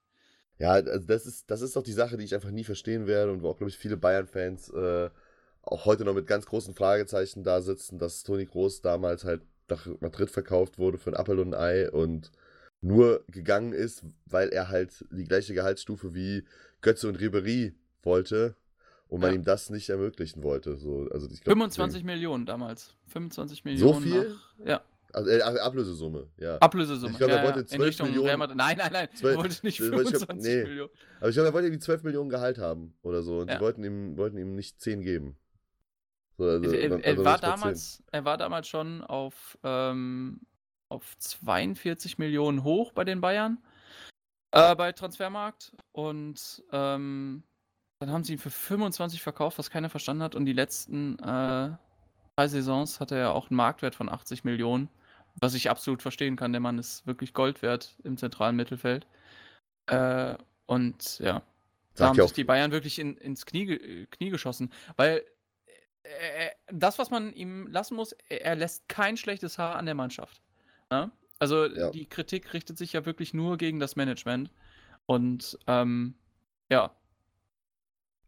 Ja, 0.61 0.73
also 0.73 1.07
das 1.07 1.25
ist, 1.25 1.51
das 1.51 1.63
ist 1.63 1.75
doch 1.75 1.83
die 1.83 1.93
Sache, 1.93 2.19
die 2.19 2.25
ich 2.25 2.35
einfach 2.35 2.51
nie 2.51 2.65
verstehen 2.65 3.07
werde 3.07 3.33
und 3.33 3.43
wo 3.43 3.49
auch, 3.49 3.57
glaube 3.57 3.71
ich, 3.71 3.79
viele 3.79 3.97
Bayern-Fans 3.97 4.69
äh, 4.69 5.09
auch 5.63 5.87
heute 5.87 6.05
noch 6.05 6.13
mit 6.13 6.27
ganz 6.27 6.45
großen 6.45 6.75
Fragezeichen 6.75 7.43
da 7.43 7.63
sitzen, 7.63 7.99
dass 7.99 8.25
Toni 8.25 8.45
Groß 8.45 8.83
damals 8.83 9.25
halt 9.25 9.41
nach 9.71 9.87
Madrid 10.01 10.31
verkauft 10.31 10.79
wurde 10.79 10.99
für 10.99 11.11
ein 11.11 11.17
Appel 11.17 11.39
und 11.39 11.55
ein 11.55 11.61
Ei 11.61 11.91
und 11.91 12.31
nur 12.83 13.25
gegangen 13.29 13.73
ist, 13.73 14.05
weil 14.27 14.51
er 14.51 14.69
halt 14.69 15.07
die 15.11 15.25
gleiche 15.25 15.55
Gehaltsstufe 15.55 16.15
wie 16.15 16.45
Götze 16.83 17.09
und 17.09 17.19
Ribery 17.21 17.73
wollte 18.03 18.55
und 19.09 19.23
man 19.23 19.31
Ja. 19.31 19.37
ihm 19.37 19.45
das 19.45 19.71
nicht 19.71 19.89
ermöglichen 19.89 20.43
wollte. 20.43 20.77
So, 20.77 21.09
also 21.11 21.27
ich 21.31 21.41
glaub, 21.41 21.55
25 21.55 22.05
Millionen 22.05 22.45
damals. 22.45 22.95
25 23.09 23.65
Millionen. 23.65 24.03
viel? 24.03 24.29
Nach, 24.59 24.67
ja, 24.67 24.83
Also, 25.13 25.31
äh, 25.31 25.41
Ablösesumme, 25.43 26.27
ja. 26.37 26.59
Ablösesumme. 26.59 27.13
Ich 27.13 27.19
glaub, 27.19 27.31
er 27.31 27.37
ja, 27.39 27.43
wollte 27.45 27.59
ja, 27.59 27.63
in 27.63 27.69
12 27.69 27.83
Richtung 27.89 28.07
Millionen- 28.09 28.39
Madrid. 28.39 28.57
Nein, 28.57 28.77
nein, 28.79 28.93
nein. 28.93 29.09
12 29.15 29.23
er 29.37 29.43
wollte 29.43 29.67
nicht 29.67 29.81
ich 29.81 29.89
glaub, 29.89 30.01
25 30.01 30.43
nee. 30.43 30.63
Millionen. 30.65 30.91
Aber 31.19 31.29
ich 31.29 31.35
glaube, 31.35 31.49
er 31.49 31.55
wollte 31.55 31.67
irgendwie 31.67 31.85
12 31.85 32.03
Millionen 32.03 32.31
Gehalt 32.31 32.59
haben 32.59 32.95
oder 33.03 33.23
so. 33.23 33.39
Und 33.41 33.49
Ja. 33.49 33.57
die 33.57 33.61
wollten 33.61 33.85
ihm, 33.85 34.17
wollten 34.17 34.39
ihm 34.39 34.55
nicht 34.55 34.81
10 34.81 35.03
geben. 35.03 35.37
So, 36.39 36.45
also, 36.45 36.71
er, 36.71 36.93
also 36.93 36.97
er, 37.05 37.13
nicht 37.13 37.19
war 37.19 37.25
mal 37.25 37.39
10. 37.41 37.51
damals, 37.51 38.03
er 38.13 38.25
war 38.25 38.37
damals 38.39 38.69
schon 38.69 39.03
auf, 39.03 39.59
ähm, 39.63 40.41
auf 40.89 41.17
42 41.19 42.19
Millionen 42.19 42.65
hoch 42.65 42.93
bei 42.93 43.05
den 43.05 43.21
Bayern 43.21 43.59
äh, 44.53 44.75
bei 44.75 44.93
Transfermarkt 44.93 45.73
und 45.93 46.65
ähm, 46.73 47.43
dann 48.01 48.11
haben 48.11 48.25
sie 48.25 48.33
ihn 48.33 48.39
für 48.39 48.51
25 48.51 49.23
verkauft, 49.23 49.59
was 49.59 49.71
keiner 49.71 49.91
verstanden 49.91 50.23
hat 50.23 50.35
und 50.35 50.47
die 50.47 50.53
letzten 50.55 51.19
äh, 51.19 51.77
drei 52.37 52.49
Saisons 52.49 52.99
hatte 53.01 53.17
er 53.17 53.35
auch 53.35 53.51
einen 53.51 53.57
Marktwert 53.59 53.95
von 53.95 54.09
80 54.09 54.43
Millionen, 54.43 54.89
was 55.35 55.55
ich 55.55 55.71
absolut 55.71 56.03
verstehen 56.03 56.37
kann. 56.37 56.53
Der 56.53 56.61
Mann 56.61 56.79
ist 56.79 57.07
wirklich 57.07 57.33
Gold 57.33 57.63
wert 57.63 57.97
im 58.05 58.17
zentralen 58.17 58.57
Mittelfeld 58.57 59.07
äh, 59.87 60.35
und 60.67 61.19
ja, 61.19 61.43
da 61.97 62.09
haben 62.09 62.21
sich 62.21 62.33
die 62.33 62.45
Bayern 62.45 62.73
wirklich 62.73 62.99
in, 62.99 63.17
ins 63.17 63.45
Knie, 63.45 63.67
ge- 63.67 64.07
Knie 64.07 64.31
geschossen. 64.31 64.73
Weil 64.97 65.25
äh, 66.03 66.51
das, 66.69 66.99
was 66.99 67.11
man 67.11 67.33
ihm 67.33 67.67
lassen 67.67 67.97
muss, 67.97 68.13
er, 68.29 68.45
er 68.45 68.57
lässt 68.57 68.89
kein 68.89 69.17
schlechtes 69.17 69.59
Haar 69.59 69.77
an 69.77 69.87
der 69.87 69.95
Mannschaft. 69.95 70.41
Ne? 70.91 71.11
Also 71.39 71.67
Ja. 71.67 71.91
die 71.91 72.07
Kritik 72.07 72.53
richtet 72.55 72.79
sich 72.79 72.93
ja 72.93 73.05
wirklich 73.05 73.35
nur 73.35 73.57
gegen 73.57 73.81
das 73.81 73.97
Management. 73.97 74.51
Und 75.07 75.59
ähm, 75.67 76.15
ja, 76.71 76.95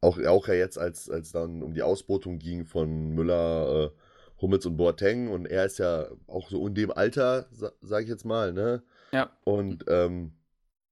auch, 0.01 0.19
auch 0.19 0.49
ja 0.49 0.55
jetzt, 0.55 0.79
als, 0.79 1.09
als 1.09 1.31
dann 1.33 1.63
um 1.63 1.75
die 1.75 1.83
Ausbotung 1.83 2.39
ging 2.39 2.65
von 2.67 3.11
Müller, 3.11 3.85
äh, 3.85 3.91
Hummels 4.43 4.67
und 4.67 4.77
Boateng 4.77 5.29
und 5.29 5.47
er 5.47 5.65
ist 5.65 5.79
ja 5.79 6.09
auch 6.27 6.51
so 6.51 6.67
in 6.67 6.75
dem 6.75 6.91
Alter, 6.91 7.47
sa 7.53 7.73
sage 7.81 8.05
ich 8.05 8.11
jetzt 8.11 8.25
mal, 8.25 8.53
ne? 8.53 8.83
ja. 9.13 9.31
Und 9.45 9.85
ähm, 9.89 10.33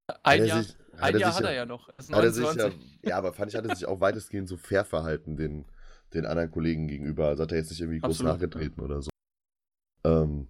Ein 0.07 0.16
hat 0.23 0.38
er 0.40 0.47
Jahr, 0.47 0.62
sich, 0.62 0.76
hat 0.97 1.02
ein 1.02 1.14
er 1.14 1.21
Jahr 1.21 1.33
sich 1.33 1.37
hat 1.38 1.45
ja, 1.45 1.50
er 1.50 1.57
ja 1.57 1.66
noch. 1.66 1.88
Er 1.88 1.99
ist 1.99 2.12
Hat 2.12 2.25
er 2.25 2.30
sich 2.30 2.45
ja, 2.45 2.54
29. 2.54 2.99
ja, 3.02 3.19
aber 3.19 3.33
fand 3.33 3.50
ich, 3.50 3.59
hat 3.59 3.66
er 3.66 3.75
sich 3.75 3.87
auch 3.87 4.00
weitestgehend 4.00 4.49
so 4.49 4.57
fair 4.57 4.85
verhalten 4.85 5.37
den, 5.37 5.66
den 6.14 6.26
anderen 6.26 6.50
Kollegen 6.50 6.87
gegenüber. 6.87 7.26
Also 7.26 7.42
hat 7.42 7.52
er 7.52 7.59
jetzt 7.59 7.71
nicht 7.71 7.80
irgendwie 7.80 7.99
groß 7.99 8.21
Absolut, 8.21 8.33
nachgetreten 8.33 8.83
oder 8.83 9.02
so. 9.02 9.11
Ähm, 10.04 10.47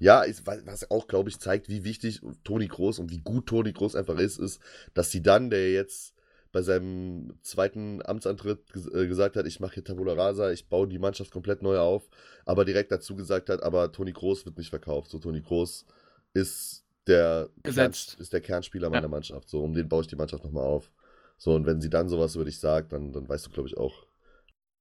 ja, 0.00 0.22
ist, 0.22 0.44
was 0.46 0.66
was 0.66 0.90
auch, 0.90 1.06
glaube 1.06 1.28
ich, 1.28 1.38
zeigt, 1.38 1.68
wie 1.68 1.84
wichtig 1.84 2.20
Toni 2.42 2.66
Groß 2.66 2.98
und 2.98 3.10
wie 3.10 3.20
gut 3.20 3.46
Toni 3.46 3.72
Groß 3.72 3.94
einfach 3.94 4.18
ist, 4.18 4.38
ist, 4.38 4.60
dass 4.94 5.12
sie 5.12 5.22
dann, 5.22 5.48
der 5.48 5.70
jetzt 5.70 6.14
bei 6.52 6.62
seinem 6.62 7.34
zweiten 7.42 8.02
Amtsantritt 8.04 8.72
ges 8.72 8.86
äh, 8.92 9.06
gesagt 9.08 9.36
hat, 9.36 9.46
ich 9.46 9.58
mache 9.60 9.74
hier 9.74 9.84
Tabula 9.84 10.12
Rasa, 10.12 10.52
ich 10.52 10.68
baue 10.68 10.86
die 10.86 10.98
Mannschaft 10.98 11.30
komplett 11.30 11.62
neu 11.62 11.78
auf, 11.78 12.08
aber 12.44 12.64
direkt 12.64 12.92
dazu 12.92 13.16
gesagt 13.16 13.48
hat, 13.48 13.62
aber 13.62 13.90
Toni 13.90 14.12
Groß 14.12 14.44
wird 14.44 14.58
nicht 14.58 14.70
verkauft. 14.70 15.10
So, 15.10 15.18
Toni 15.18 15.40
Groß 15.40 15.86
ist 16.34 16.84
der, 17.06 17.48
Kern, 17.64 17.90
ist 17.90 18.32
der 18.32 18.40
Kernspieler 18.40 18.90
Ja. 18.90 18.90
meiner 18.90 19.08
Mannschaft. 19.08 19.48
So, 19.48 19.62
um 19.64 19.74
den 19.74 19.88
baue 19.88 20.02
ich 20.02 20.08
die 20.08 20.16
Mannschaft 20.16 20.44
nochmal 20.44 20.64
auf. 20.64 20.92
So, 21.38 21.54
und 21.54 21.66
wenn 21.66 21.80
sie 21.80 21.90
dann 21.90 22.08
sowas 22.08 22.34
über 22.36 22.44
dich 22.44 22.60
sagt, 22.60 22.92
dann, 22.92 23.12
dann 23.12 23.28
weißt 23.28 23.46
du, 23.46 23.50
glaube 23.50 23.68
ich, 23.68 23.76
auch, 23.76 24.06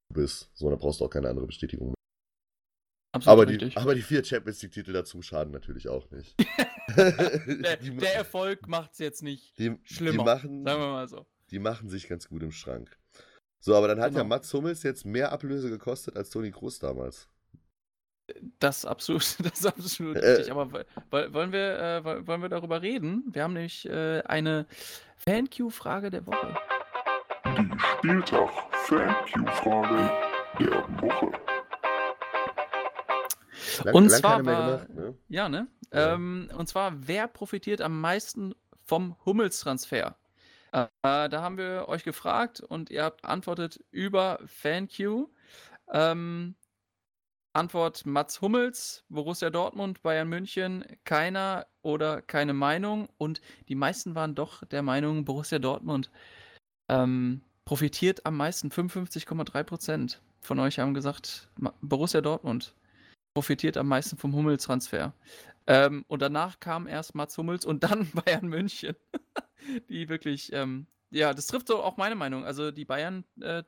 du 0.09 0.21
bist. 0.21 0.51
So, 0.53 0.69
dann 0.69 0.77
brauchst 0.77 0.99
du 0.99 1.05
auch 1.05 1.09
keine 1.09 1.29
andere 1.29 1.47
Bestätigung 1.47 1.87
mehr. 1.87 1.95
Absolut 3.13 3.31
Aber 3.31 3.45
die, 3.45 3.55
richtig. 3.55 3.77
aber 3.77 3.95
die 3.95 4.01
vier 4.01 4.23
Champions 4.23 4.61
League-Titel 4.61 4.93
dazu 4.93 5.21
schaden 5.21 5.51
natürlich 5.51 5.89
auch 5.89 6.09
nicht. 6.11 6.35
der, 6.97 7.77
die, 7.77 7.95
der 7.97 8.15
Erfolg 8.15 8.67
macht 8.67 8.93
es 8.93 8.99
jetzt 8.99 9.23
nicht 9.23 9.57
die, 9.57 9.69
die, 9.69 9.93
schlimmer. 9.93 10.23
machen, 10.23 10.63
sagen 10.63 10.81
wir 10.81 10.87
mal 10.91 11.07
so. 11.07 11.25
Die 11.51 11.60
machen 11.60 11.89
sich 11.89 12.08
ganz 12.08 12.27
gut 12.29 12.41
im 12.43 12.51
Schrank. 12.51 12.98
So, 13.60 13.75
aber 13.75 13.88
dann 13.88 14.00
hat 14.00 14.13
ja 14.13 14.20
Genau. 14.24 14.29
Mats 14.29 14.51
Hummels 14.53 14.81
jetzt 14.84 15.05
mehr 15.05 15.31
Ablöse 15.31 15.70
gekostet 15.70 16.15
als 16.17 16.29
Toni 16.31 16.50
Kroos 16.51 16.79
damals. 16.79 17.27
Das 18.60 18.79
ist 18.79 18.86
absolut, 18.86 19.22
das 19.43 19.60
ist 19.60 19.65
absolut 19.67 20.15
Äh. 20.17 20.27
richtig. 20.31 20.51
Aber 20.51 20.72
wo- 20.72 20.79
wo- 21.12 21.34
wollen 21.34 21.51
wir, 21.51 21.79
äh, 21.79 22.03
wo- 22.03 22.25
wollen 22.27 22.41
wir 22.41 22.50
darüber 22.50 22.81
reden? 22.81 23.24
Wir 23.31 23.43
haben 23.43 23.53
nämlich 23.53 23.88
äh, 23.88 24.22
eine 24.24 24.65
Fan-Q-Frage 25.17 26.10
der 26.10 26.25
Woche. 26.25 26.55
Die 27.46 27.70
Spieltag-Fan-Q-Frage 27.98 30.12
der 30.60 31.01
Woche. 31.01 31.31
Lang, 33.84 33.96
Und 33.96 34.08
lang 34.10 34.20
zwar 34.20 34.46
war- 34.46 34.77
gemacht, 34.77 34.89
ne? 34.96 35.15
Ja, 35.29 35.50
ne? 35.50 35.67
Ja. 35.93 36.13
Ähm, 36.13 36.50
und 36.58 36.67
zwar, 36.67 36.93
wer 37.08 37.27
profitiert 37.27 37.81
am 37.81 38.00
meisten 38.00 38.53
vom 38.86 39.15
Hummels-Transfer? 39.25 40.15
Äh, 40.71 40.87
da 41.01 41.41
haben 41.41 41.57
wir 41.57 41.87
euch 41.87 42.03
gefragt 42.03 42.61
und 42.61 42.89
ihr 42.89 43.03
habt 43.03 43.25
antwortet 43.25 43.83
über 43.91 44.39
FanQ. 44.45 45.27
Ähm, 45.91 46.55
Antwort 47.53 48.05
Mats 48.05 48.41
Hummels, 48.41 49.03
Borussia 49.09 49.49
Dortmund, 49.49 50.01
Bayern 50.01 50.29
München, 50.29 50.85
keiner 51.03 51.67
oder 51.81 52.21
keine 52.21 52.53
Meinung. 52.53 53.09
Und 53.17 53.41
die 53.67 53.75
meisten 53.75 54.15
waren 54.15 54.35
doch 54.35 54.63
der 54.65 54.81
Meinung, 54.83 55.25
Borussia 55.25 55.59
Dortmund 55.59 56.09
ähm, 56.89 57.41
profitiert 57.65 58.25
am 58.25 58.37
meisten. 58.37 58.69
55,3 58.69 59.63
Prozent 59.63 60.21
von 60.39 60.59
euch 60.59 60.79
haben 60.79 60.93
gesagt, 60.93 61.49
Borussia 61.81 62.21
Dortmund 62.21 62.73
profitiert 63.33 63.77
am 63.77 63.87
meisten 63.87 64.17
vom 64.17 64.33
Hummels-Transfer. 64.33 65.13
Ähm, 65.67 66.05
und 66.07 66.21
danach 66.21 66.59
kam 66.59 66.87
erst 66.87 67.15
Mats 67.15 67.37
Hummels 67.37 67.65
und 67.65 67.83
dann 67.83 68.09
Bayern 68.13 68.47
München. 68.47 68.95
Die 69.89 70.10
wirklich, 70.10 70.51
ähm, 70.53 70.88
ja, 71.10 71.34
das 71.34 71.48
trifft 71.48 71.68
so 71.68 71.82
auch 71.84 71.98
meine 71.98 72.15
Meinung. 72.15 72.46
Also 72.46 72.72
die 72.72 72.86
Bayern 72.86 73.25
äh, 73.41 73.63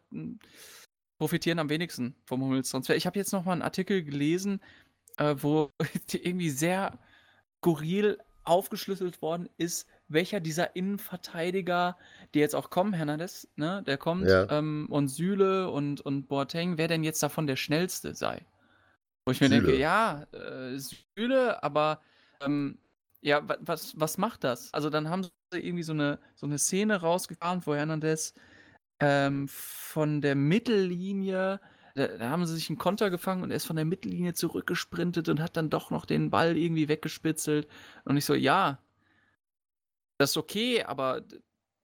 profitieren 1.17 1.59
am 1.59 1.69
wenigsten 1.69 2.15
vom 2.25 2.41
Hummels-Transfer. 2.41 2.95
Ich 2.95 3.05
habe 3.05 3.19
jetzt 3.19 3.31
noch 3.33 3.45
mal 3.45 3.53
einen 3.53 3.61
Artikel 3.61 4.03
gelesen, 4.03 4.61
äh, 5.17 5.35
wo 5.37 5.71
irgendwie 6.11 6.49
sehr 6.49 6.99
skurril 7.59 8.17
aufgeschlüsselt 8.45 9.21
worden 9.21 9.47
ist, 9.57 9.87
welcher 10.09 10.41
dieser 10.41 10.75
Innenverteidiger, 10.75 11.97
die 12.33 12.39
jetzt 12.39 12.55
auch 12.55 12.69
kommen, 12.69 12.91
Hernandez, 12.93 13.47
ne, 13.55 13.83
der 13.87 13.97
kommt, 13.97 14.27
Ja. 14.27 14.49
ähm, 14.49 14.87
und 14.89 15.07
Süle 15.07 15.71
und, 15.71 16.01
und 16.01 16.27
Boateng, 16.27 16.77
wer 16.77 16.89
denn 16.89 17.03
jetzt 17.05 17.23
davon 17.23 17.47
der 17.47 17.55
schnellste 17.55 18.15
sei. 18.15 18.45
Wo 19.25 19.31
ich 19.31 19.39
mir 19.39 19.47
Süle. 19.47 19.61
denke, 19.61 19.79
ja, 19.79 20.23
äh, 20.33 20.77
Süle, 20.77 21.63
aber 21.63 22.01
ähm, 22.41 22.77
ja, 23.21 23.47
wa- 23.47 23.57
was, 23.61 23.97
was 23.97 24.17
macht 24.17 24.43
das? 24.43 24.73
Also 24.73 24.89
dann 24.89 25.09
haben 25.09 25.23
sie 25.23 25.29
irgendwie 25.59 25.83
so 25.83 25.93
eine, 25.93 26.19
so 26.35 26.45
eine 26.45 26.57
Szene 26.57 27.01
rausgefahren, 27.01 27.61
wo 27.65 27.75
Hernandez 27.75 28.33
ähm, 28.99 29.47
von 29.49 30.21
der 30.21 30.35
Mittellinie, 30.35 31.59
da, 31.95 32.07
da 32.07 32.29
haben 32.29 32.45
sie 32.45 32.55
sich 32.55 32.69
einen 32.69 32.77
Konter 32.77 33.09
gefangen 33.09 33.43
und 33.43 33.51
er 33.51 33.57
ist 33.57 33.65
von 33.65 33.75
der 33.75 33.85
Mittellinie 33.85 34.33
zurückgesprintet 34.33 35.29
und 35.29 35.41
hat 35.41 35.57
dann 35.57 35.69
doch 35.69 35.91
noch 35.91 36.05
den 36.05 36.29
Ball 36.29 36.57
irgendwie 36.57 36.87
weggespitzelt. 36.87 37.67
Und 38.05 38.17
ich 38.17 38.25
so, 38.25 38.33
ja, 38.33 38.79
das 40.17 40.31
ist 40.31 40.37
okay, 40.37 40.83
aber 40.83 41.21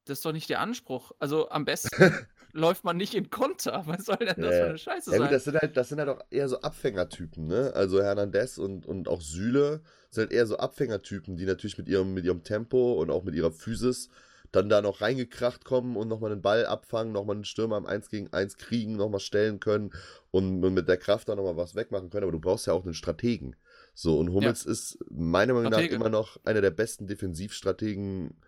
das 0.05 0.19
ist 0.19 0.25
doch 0.25 0.31
nicht 0.31 0.49
der 0.49 0.61
Anspruch. 0.61 1.11
Also 1.19 1.49
am 1.49 1.65
besten 1.65 1.89
läuft 2.53 2.84
man 2.84 2.98
nicht 2.98 3.13
in 3.15 3.29
Konter. 3.29 3.84
Was 3.88 4.06
soll 4.06 4.18
denn 4.18 4.36
das 4.39 4.56
Ja. 4.56 4.63
für 4.63 4.70
eine 4.70 4.77
Scheiße 4.77 5.12
Ja, 5.12 5.18
gut, 5.18 5.25
sein? 5.25 5.32
das 5.32 5.44
sind 5.44 5.58
halt, 5.58 5.77
das 5.77 5.89
sind 5.89 6.00
halt 6.00 6.10
auch 6.10 6.22
eher 6.29 6.48
so 6.50 6.62
Abfängertypen, 6.62 7.48
ne? 7.48 7.72
Also 7.75 8.01
Hernandez 8.01 8.58
und, 8.58 8.86
und 8.86 9.08
auch 9.08 9.22
Süle 9.22 9.82
sind 10.10 10.24
halt 10.24 10.32
eher 10.32 10.46
so 10.46 10.58
Abfängertypen, 10.58 11.38
die 11.38 11.46
natürlich 11.46 11.77
mit 11.77 11.88
ihrem, 11.88 12.13
mit 12.13 12.25
ihrem 12.25 12.44
Tempo 12.44 12.94
und 12.94 13.10
auch 13.12 13.24
mit 13.24 13.36
ihrer 13.36 13.51
Physis 13.51 14.10
dann 14.51 14.68
da 14.70 14.82
noch 14.82 15.01
reingekracht 15.01 15.63
kommen 15.63 15.96
und 15.96 16.08
nochmal 16.08 16.32
einen 16.32 16.41
Ball 16.41 16.65
abfangen, 16.65 17.13
nochmal 17.13 17.36
einen 17.36 17.46
Stürmer 17.46 17.75
am 17.75 17.86
1 17.86 18.10
gegen 18.10 18.34
1 18.34 18.58
kriegen, 18.58 18.96
nochmal 18.96 19.20
stellen 19.20 19.60
können 19.60 19.91
und, 20.32 20.60
mit 20.60 20.88
der 20.88 20.98
Kraft 20.98 21.29
dann 21.29 21.38
nochmal 21.38 21.58
was 21.58 21.75
wegmachen 21.75 22.10
können. 22.10 22.24
Aber 22.24 22.32
du 22.32 22.39
brauchst 22.39 22.65
ja 22.65 22.74
auch 22.74 22.84
einen 22.84 22.96
Strategen. 22.96 23.56
So, 23.94 24.18
und 24.18 24.32
Hummels 24.32 24.65
ist 24.65 24.98
meiner 25.12 25.53
Meinung 25.53 25.70
nach 25.70 25.77
Stratege. 25.77 25.96
immer 25.96 26.10
noch 26.10 26.39
einer 26.46 26.62
der 26.62 26.72
besten 26.72 27.06
Defensivstrategen 27.06 28.39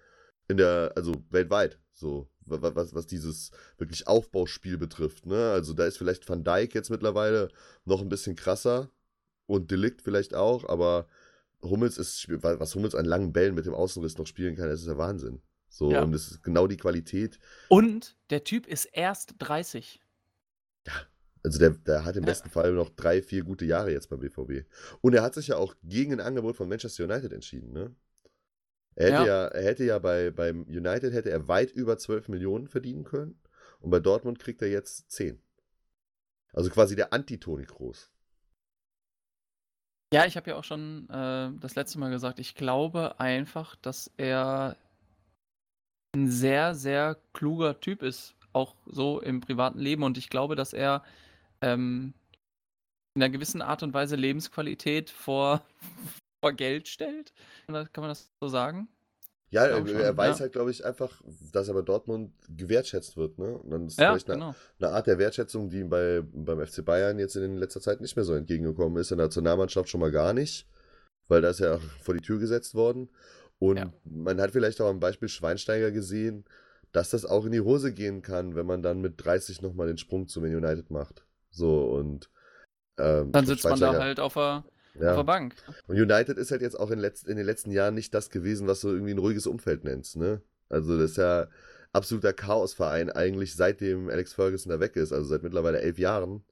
in 0.47 0.57
der, 0.57 0.93
also 0.95 1.13
weltweit. 1.29 1.77
So, 1.93 2.27
was, 2.51 2.93
was 2.93 3.07
dieses 3.07 3.51
wirklich 3.77 4.07
Aufbauspiel 4.07 4.77
betrifft. 4.77 5.25
Ne? 5.25 5.51
Also 5.51 5.73
da 5.73 5.85
ist 5.85 5.97
vielleicht 5.97 6.27
Van 6.27 6.43
Dijk 6.43 6.73
jetzt 6.75 6.89
mittlerweile 6.89 7.49
noch 7.85 8.01
ein 8.01 8.09
bisschen 8.09 8.35
krasser 8.35 8.89
und 9.47 9.71
Delikt 9.71 10.01
vielleicht 10.01 10.33
auch, 10.33 10.67
aber 10.67 11.07
Hummels 11.61 11.97
ist, 11.97 12.27
wa- 12.43 12.59
was 12.59 12.75
Hummels 12.75 12.95
an 12.95 13.05
langen 13.05 13.33
Bällen 13.33 13.55
mit 13.55 13.65
dem 13.65 13.73
Außenriss 13.73 14.17
noch 14.17 14.27
spielen 14.27 14.55
kann, 14.55 14.67
das 14.69 14.81
ist 14.81 14.87
ja 14.87 14.97
Wahnsinn. 14.97 15.41
So, 15.69 15.91
Ja. 15.91 16.03
und 16.03 16.11
das 16.11 16.29
ist 16.29 16.43
genau 16.43 16.67
die 16.67 16.77
Qualität. 16.77 17.39
Und 17.69 18.17
der 18.29 18.43
Typ 18.43 18.67
ist 18.67 18.85
erst 18.85 19.35
30. 19.39 20.01
Also 21.43 21.57
der, 21.59 21.71
der 21.71 22.05
hat 22.05 22.15
im 22.17 22.23
Ja. 22.23 22.27
besten 22.29 22.49
Fall 22.49 22.71
noch 22.73 22.89
drei, 22.89 23.21
vier 23.21 23.43
gute 23.43 23.65
Jahre 23.65 23.91
jetzt 23.91 24.09
beim 24.09 24.19
BVB. 24.19 24.65
Und 25.01 25.13
er 25.15 25.23
hat 25.23 25.33
sich 25.33 25.47
ja 25.47 25.55
auch 25.57 25.75
gegen 25.83 26.13
ein 26.13 26.19
Angebot 26.19 26.55
von 26.55 26.69
Manchester 26.69 27.03
United 27.05 27.31
entschieden, 27.33 27.71
ne? 27.73 27.95
Er 28.95 29.05
hätte 29.05 29.15
ja, 29.15 29.25
Ja. 29.25 29.47
er 29.47 29.63
hätte 29.63 29.83
ja 29.83 29.99
bei, 29.99 30.31
beim 30.31 30.63
United 30.63 31.13
hätte 31.13 31.31
er 31.31 31.47
weit 31.47 31.71
über 31.71 31.97
12 31.97 32.27
Millionen 32.29 32.67
verdienen 32.67 33.03
können. 33.03 33.39
Und 33.79 33.89
bei 33.89 33.99
Dortmund 33.99 34.39
kriegt 34.39 34.61
er 34.61 34.69
jetzt 34.69 35.09
10. 35.11 35.41
Also 36.53 36.69
quasi 36.69 36.95
der 36.95 37.13
Anti-Toni 37.13 37.65
Kroos. 37.65 38.11
Ja, 40.13 40.25
ich 40.25 40.35
habe 40.35 40.49
ja 40.49 40.57
auch 40.57 40.63
schon 40.65 41.09
äh, 41.09 41.51
das 41.59 41.75
letzte 41.75 41.97
Mal 41.97 42.09
gesagt, 42.11 42.39
ich 42.39 42.55
glaube 42.55 43.19
einfach, 43.19 43.77
dass 43.77 44.11
er 44.17 44.75
ein 46.13 46.29
sehr, 46.29 46.75
sehr 46.75 47.17
kluger 47.31 47.79
Typ 47.79 48.03
ist, 48.03 48.35
auch 48.51 48.75
so 48.85 49.21
im 49.21 49.39
privaten 49.39 49.79
Leben. 49.79 50.03
Und 50.03 50.17
ich 50.17 50.29
glaube, 50.29 50.55
dass 50.55 50.73
er 50.73 51.03
ähm, 51.61 52.13
in 53.15 53.23
einer 53.23 53.31
gewissen 53.31 53.61
Art 53.61 53.83
und 53.83 53.93
Weise 53.93 54.17
Lebensqualität 54.17 55.09
vor, 55.09 55.65
vor 56.41 56.53
Geld 56.53 56.87
stellt. 56.87 57.31
Kann 57.67 57.87
man 57.97 58.09
das- 58.09 58.29
so 58.41 58.47
sagen? 58.49 58.89
Ja, 59.51 59.65
er, 59.65 59.85
schon, 59.85 60.17
weiß 60.17 60.37
ja. 60.37 60.43
halt, 60.43 60.53
glaube 60.53 60.71
ich, 60.71 60.85
einfach, 60.85 61.21
dass 61.51 61.67
er 61.67 61.73
bei 61.73 61.81
Dortmund 61.81 62.31
gewertschätzt 62.49 63.17
wird, 63.17 63.37
ne? 63.37 63.57
Und 63.57 63.69
dann 63.69 63.87
ist 63.87 63.99
Ja, 63.99 64.11
vielleicht 64.11 64.29
eine, 64.29 64.39
genau. 64.39 64.55
eine 64.79 64.89
Art 64.95 65.07
der 65.07 65.17
Wertschätzung, 65.19 65.69
die 65.69 65.79
ihm 65.79 65.89
bei, 65.89 66.21
beim 66.23 66.65
FC 66.65 66.85
Bayern 66.85 67.19
jetzt 67.19 67.35
in 67.35 67.57
letzter 67.57 67.81
Zeit 67.81 67.99
nicht 67.99 68.15
mehr 68.15 68.23
so 68.23 68.33
entgegengekommen 68.33 68.97
ist. 68.97 69.11
In 69.11 69.17
der 69.17 69.27
Nationalmannschaft 69.27 69.89
schon 69.89 69.99
mal 69.99 70.11
gar 70.11 70.31
nicht, 70.33 70.67
weil 71.27 71.41
da 71.41 71.49
ist 71.49 71.59
er 71.59 71.75
auch 71.75 71.81
vor 72.01 72.13
die 72.13 72.21
Tür 72.21 72.39
gesetzt 72.39 72.75
worden. 72.75 73.09
Und 73.59 73.77
Ja. 73.77 73.93
man 74.05 74.39
hat 74.39 74.51
vielleicht 74.51 74.79
auch 74.79 74.89
am 74.89 75.01
Beispiel 75.01 75.27
Schweinsteiger 75.27 75.91
gesehen, 75.91 76.45
dass 76.93 77.09
das 77.09 77.25
auch 77.25 77.45
in 77.45 77.51
die 77.51 77.61
Hose 77.61 77.93
gehen 77.93 78.21
kann, 78.21 78.55
wenn 78.55 78.65
man 78.65 78.81
dann 78.81 79.01
mit 79.01 79.15
30 79.23 79.61
nochmal 79.61 79.87
den 79.87 79.97
Sprung 79.97 80.29
zu 80.29 80.39
Man 80.39 80.55
United 80.55 80.91
macht. 80.91 81.25
So 81.49 81.89
und 81.91 82.29
ähm, 82.97 83.33
Dann 83.33 83.45
sitzt 83.45 83.65
man 83.65 83.79
da 83.79 83.99
halt 83.99 84.21
auf 84.21 84.33
der, 84.35 84.63
auf 84.95 85.01
ja. 85.01 85.15
der 85.15 85.23
Bank. 85.23 85.55
Und 85.87 85.95
United 85.99 86.37
ist 86.37 86.51
halt 86.51 86.61
jetzt 86.61 86.79
auch 86.79 86.91
in, 86.91 86.99
letz 86.99 87.23
in 87.23 87.37
den 87.37 87.45
letzten 87.45 87.71
Jahren 87.71 87.93
nicht 87.93 88.13
das 88.13 88.29
gewesen, 88.29 88.67
was 88.67 88.81
du 88.81 88.89
irgendwie 88.89 89.13
ein 89.13 89.19
ruhiges 89.19 89.47
Umfeld 89.47 89.83
nennst, 89.83 90.17
ne? 90.17 90.41
Also 90.69 90.97
das 90.97 91.11
ist 91.11 91.17
ja 91.17 91.47
absoluter 91.93 92.33
Chaosverein 92.33 93.09
eigentlich, 93.09 93.55
seitdem 93.55 94.09
Alex 94.09 94.33
Ferguson 94.33 94.71
da 94.71 94.79
weg 94.79 94.95
ist, 94.95 95.11
also 95.11 95.25
seit 95.27 95.43
mittlerweile 95.43 95.81
elf 95.81 95.97
Jahren. 95.97 96.43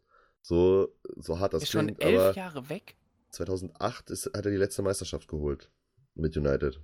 So, 0.41 0.93
so 1.17 1.39
hart 1.39 1.53
das 1.53 1.63
Ist 1.63 1.71
schon 1.71 1.87
klingt, 1.87 2.03
elf 2.03 2.19
aber 2.19 2.33
Jahre 2.33 2.69
weg. 2.69 2.95
2008 3.31 4.09
ist, 4.09 4.25
hat 4.27 4.45
er 4.45 4.51
die 4.51 4.57
letzte 4.57 4.81
Meisterschaft 4.81 5.27
geholt 5.27 5.69
mit 6.15 6.35
United. 6.35 6.77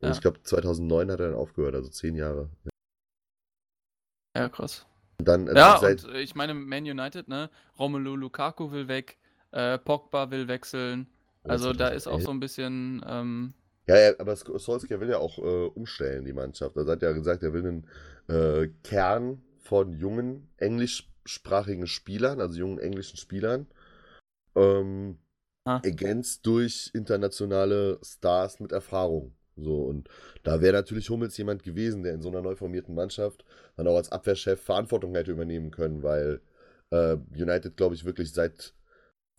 Und 0.00 0.08
Ja. 0.08 0.10
ich 0.10 0.20
glaube 0.20 0.42
2009 0.42 1.10
hat 1.10 1.20
er 1.20 1.30
dann 1.30 1.36
aufgehört, 1.36 1.74
also 1.74 1.88
zehn 1.88 2.16
Jahre. 2.16 2.50
Ja, 4.36 4.48
krass. 4.48 4.86
Und 5.18 5.28
dann 5.28 5.48
also 5.48 5.58
Ja, 5.58 5.78
seit, 5.78 6.04
und 6.04 6.14
äh, 6.14 6.20
ich 6.20 6.34
meine, 6.34 6.54
Man 6.54 6.84
United, 6.84 7.28
ne? 7.28 7.50
Romelu 7.78 8.16
Lukaku 8.16 8.72
will 8.72 8.88
weg, 8.88 9.18
äh, 9.52 9.78
Pogba 9.78 10.30
will 10.30 10.48
wechseln. 10.48 11.06
Also 11.46 11.72
da 11.72 11.88
ist 11.88 12.06
auch 12.06 12.20
so 12.20 12.30
ein 12.30 12.40
bisschen, 12.40 13.04
ähm, 13.06 13.54
Ja, 13.88 13.98
ja, 13.98 14.12
aber 14.18 14.34
Sk- 14.34 14.58
Solskjaer 14.58 15.00
will 15.00 15.10
ja 15.10 15.18
auch 15.18 15.38
äh, 15.38 15.42
umstellen, 15.74 16.24
die 16.24 16.32
Mannschaft. 16.32 16.76
Also 16.76 16.92
hat 16.92 17.02
ja 17.02 17.12
gesagt, 17.12 17.42
er 17.42 17.52
will 17.52 17.66
einen 17.66 17.86
äh, 18.28 18.68
Kern 18.84 19.42
von 19.58 19.92
jungen 19.92 20.48
englischsprachigen 20.56 21.86
Spielern, 21.88 22.40
also 22.40 22.58
jungen 22.58 22.78
englischen 22.78 23.16
Spielern, 23.16 23.66
ähm, 24.56 25.18
Ah. 25.66 25.82
ergänzt 25.82 26.46
durch 26.46 26.90
internationale 26.94 27.98
Stars 28.04 28.60
mit 28.60 28.72
Erfahrung. 28.72 29.34
So, 29.56 29.84
und 29.84 30.08
da 30.44 30.60
wäre 30.62 30.74
natürlich 30.74 31.10
Hummels 31.10 31.36
jemand 31.38 31.62
gewesen, 31.64 32.02
der 32.04 32.14
in 32.14 32.22
so 32.22 32.30
einer 32.30 32.42
neu 32.42 32.56
formierten 32.56 32.94
Mannschaft 32.94 33.44
dann 33.76 33.88
auch 33.88 33.96
als 33.96 34.12
Abwehrchef 34.12 34.62
Verantwortung 34.62 35.14
hätte 35.14 35.32
übernehmen 35.32 35.70
können, 35.70 36.02
weil 36.02 36.40
äh, 36.90 37.14
United, 37.34 37.76
glaube 37.76 37.94
ich, 37.94 38.04
wirklich 38.04 38.32
seit 38.32 38.74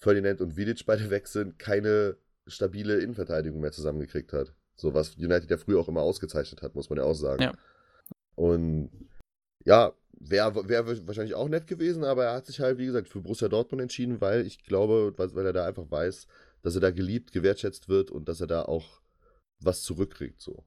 Ferdinand 0.03 0.41
und 0.41 0.57
Vidic 0.57 0.85
beide 0.85 1.09
weg 1.09 1.27
sind, 1.27 1.57
keine 1.57 2.17
stabile 2.45 2.99
Innenverteidigung 2.99 3.61
mehr 3.61 3.71
zusammengekriegt 3.71 4.33
hat. 4.33 4.53
So 4.75 4.93
was 4.93 5.15
United 5.15 5.49
ja 5.49 5.57
früher 5.57 5.79
auch 5.79 5.87
immer 5.87 6.01
ausgezeichnet 6.01 6.61
hat, 6.61 6.75
muss 6.75 6.89
man 6.89 6.99
ja 6.99 7.05
auch 7.05 7.13
sagen. 7.13 7.43
Ja. 7.43 7.53
Und 8.35 8.89
ja, 9.65 9.93
wäre 10.19 10.67
wär 10.67 11.07
wahrscheinlich 11.07 11.35
auch 11.35 11.47
nett 11.47 11.67
gewesen, 11.67 12.03
aber 12.03 12.25
er 12.25 12.33
hat 12.33 12.45
sich 12.45 12.59
halt, 12.59 12.77
wie 12.77 12.85
gesagt, 12.85 13.07
für 13.07 13.21
Borussia 13.21 13.47
Dortmund 13.47 13.81
entschieden, 13.81 14.19
weil 14.19 14.45
ich 14.45 14.63
glaube, 14.63 15.13
weil, 15.17 15.45
er 15.45 15.53
da 15.53 15.65
einfach 15.65 15.89
weiß, 15.89 16.27
dass 16.61 16.75
er 16.75 16.81
da 16.81 16.91
geliebt, 16.91 17.31
gewertschätzt 17.31 17.87
wird 17.87 18.11
und 18.11 18.27
dass 18.27 18.41
er 18.41 18.47
da 18.47 18.63
auch 18.63 19.01
was 19.59 19.83
zurückkriegt. 19.83 20.41
So. 20.41 20.65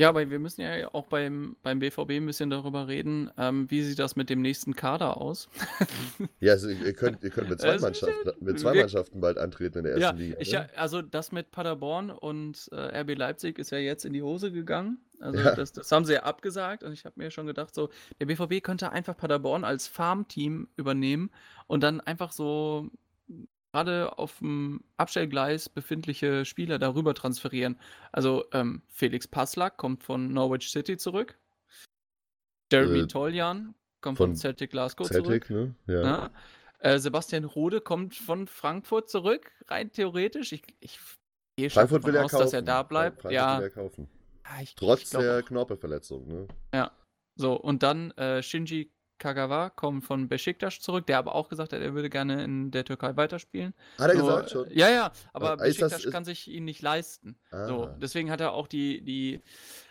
Ja, 0.00 0.08
aber 0.08 0.28
wir 0.30 0.38
müssen 0.38 0.62
ja 0.62 0.88
auch 0.94 1.06
beim, 1.06 1.56
beim 1.62 1.78
BVB 1.78 2.10
ein 2.12 2.26
bisschen 2.26 2.50
darüber 2.50 2.88
reden, 2.88 3.30
ähm, 3.36 3.70
wie 3.70 3.82
sieht 3.82 3.98
das 3.98 4.16
mit 4.16 4.30
dem 4.30 4.40
nächsten 4.42 4.74
Kader 4.74 5.16
aus? 5.18 5.48
Ja, 6.40 6.52
also 6.54 6.68
ihr 6.70 6.92
könnt, 6.92 7.22
ihr 7.22 7.30
könnt 7.30 7.48
mit 7.50 7.60
zwei 7.60 7.78
Mannschaften, 7.78 8.26
ja- 8.28 8.32
mit 8.40 8.58
zwei 8.58 8.74
Mannschaften 8.74 9.20
bald 9.20 9.38
antreten 9.38 9.78
in 9.78 9.84
der 9.84 9.98
Ja, 9.98 10.06
ersten 10.08 10.18
Liga. 10.18 10.36
ich, 10.40 10.48
ne? 10.52 10.54
ja, 10.54 10.66
also 10.80 11.00
das 11.02 11.30
mit 11.30 11.50
Paderborn 11.52 12.10
und 12.10 12.68
äh, 12.72 13.00
RB 13.00 13.14
Leipzig 13.16 13.58
ist 13.60 13.70
ja 13.70 13.78
jetzt 13.78 14.04
in 14.04 14.12
die 14.12 14.22
Hose 14.22 14.50
gegangen. 14.50 14.98
Also 15.20 15.38
Ja. 15.38 15.54
das, 15.54 15.72
das 15.72 15.92
haben 15.92 16.04
sie 16.04 16.14
ja 16.14 16.22
abgesagt 16.24 16.82
und 16.82 16.92
ich 16.92 17.04
habe 17.04 17.14
mir 17.20 17.30
schon 17.30 17.46
gedacht, 17.46 17.72
so, 17.74 17.90
der 18.20 18.26
BVB 18.26 18.60
könnte 18.62 18.90
einfach 18.90 19.16
Paderborn 19.16 19.62
als 19.62 19.86
Farmteam 19.86 20.68
übernehmen 20.76 21.30
und 21.68 21.82
dann 21.84 22.00
einfach 22.00 22.32
so 22.32 22.88
gerade 23.72 24.18
auf 24.18 24.38
dem 24.38 24.84
Abstellgleis 24.96 25.68
befindliche 25.68 26.44
Spieler 26.44 26.78
darüber 26.78 27.14
transferieren. 27.14 27.78
Also 28.12 28.44
ähm, 28.52 28.82
Felix 28.88 29.26
Passlack 29.26 29.78
kommt 29.78 30.02
von 30.02 30.32
Norwich 30.32 30.70
City 30.70 30.96
zurück. 30.96 31.38
Jeremy 32.70 33.00
Äh, 33.00 33.06
Toljan 33.06 33.74
kommt 34.00 34.18
von, 34.18 34.30
von 34.30 34.36
Celtic 34.36 34.70
Glasgow 34.70 35.06
Celtic, 35.08 35.46
zurück. 35.46 35.74
ne? 35.86 35.94
Ja. 35.94 36.02
Ja. 36.02 36.30
Äh, 36.80 36.98
Sebastian 36.98 37.44
Rode 37.44 37.80
kommt 37.80 38.14
von 38.14 38.46
Frankfurt 38.46 39.08
zurück, 39.08 39.50
rein 39.68 39.90
theoretisch. 39.92 40.52
Ich, 40.52 40.62
ich 40.80 40.98
gehe 41.56 41.70
schon 41.70 41.80
Frankfurt 41.80 42.02
davon 42.02 42.12
will 42.12 42.16
er 42.18 42.24
aus, 42.24 42.30
kaufen. 42.32 42.42
dass 42.42 42.52
er 42.52 42.62
da 42.62 42.82
bleibt. 42.82 43.22
Frankfurt 43.22 43.32
ja, 43.32 43.58
will 43.58 43.64
er 43.64 43.70
kaufen. 43.70 44.08
Ah, 44.44 44.62
ich, 44.62 44.74
Trotz 44.74 45.02
ich 45.02 45.10
der. 45.10 45.42
Knorpelverletzung, 45.42 46.26
ne? 46.26 46.48
So, 47.34 47.54
und 47.54 47.82
dann 47.82 48.10
äh, 48.12 48.42
Shinji 48.42 48.92
Kagawa 49.22 49.70
kommt 49.70 50.04
von 50.04 50.28
Besiktas 50.28 50.80
zurück, 50.80 51.06
der 51.06 51.18
aber 51.18 51.34
auch 51.34 51.48
gesagt 51.48 51.72
hat, 51.72 51.80
er 51.80 51.94
würde 51.94 52.10
gerne 52.10 52.42
in 52.44 52.70
der 52.72 52.84
Türkei 52.84 53.16
weiterspielen. 53.16 53.72
Hat 53.98 54.10
er 54.10 54.16
Nur, 54.18 54.26
gesagt 54.26 54.50
schon? 54.50 54.66
Ja, 54.70 54.90
ja, 54.90 55.12
aber 55.32 55.56
das- 55.56 55.68
Besiktas 55.68 56.10
kann 56.10 56.24
sich 56.24 56.48
ihn 56.48 56.64
nicht 56.64 56.82
leisten. 56.82 57.36
So, 57.50 57.84
Ah. 57.84 57.96
deswegen 58.00 58.30
hat 58.30 58.40
er 58.40 58.52
auch 58.52 58.66
die, 58.66 59.00
die, 59.02 59.40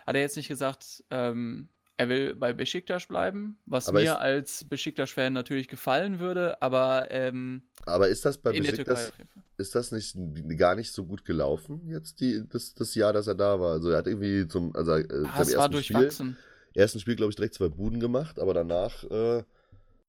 hat 0.06 0.16
er 0.16 0.22
jetzt 0.22 0.36
nicht 0.36 0.50
gesagt, 0.50 1.04
ähm, 1.10 1.70
er 1.98 2.10
will 2.10 2.36
bei 2.36 2.52
Besiktas 2.52 3.06
bleiben, 3.06 3.60
was 3.66 3.88
Aber 3.88 4.00
mir 4.02 4.20
als 4.20 4.64
Besiktas-Fan 4.68 5.34
natürlich 5.34 5.68
gefallen 5.68 6.20
würde, 6.20 6.62
aber 6.62 7.08
ähm, 7.12 7.62
Aber 7.86 8.08
ist 8.10 8.26
das 8.26 8.38
bei 8.40 8.52
in 8.52 8.64
der 8.64 8.74
Türkei 8.74 8.94
Besiktas, 8.94 9.14
ist 9.58 9.76
das 9.76 9.92
nicht 9.92 10.18
gar 10.58 10.76
nicht 10.76 10.92
so 10.92 11.06
gut 11.06 11.24
gelaufen 11.26 11.88
jetzt 11.88 12.20
die, 12.20 12.44
das, 12.50 12.74
das 12.74 12.96
Jahr, 12.96 13.14
dass 13.14 13.28
er 13.28 13.36
da 13.36 13.60
war? 13.60 13.74
Also 13.74 13.92
er 13.92 14.00
hat 14.00 14.08
irgendwie 14.08 14.48
zum, 14.48 14.76
also 14.76 14.96
äh, 14.96 15.06
Ah, 15.26 15.42
es 15.42 15.56
war 15.56 15.66
ersten 15.66 15.84
Spiel, 15.84 15.96
durchwachsen. 15.98 16.38
Ersten 16.74 17.00
Spiel 17.00 17.16
glaube 17.16 17.32
ich 17.32 17.36
direkt 17.36 17.56
zwei 17.56 17.70
Buden 17.70 18.00
gemacht, 18.00 18.40
aber 18.40 18.54
danach 18.54 19.04
äh, 19.06 19.44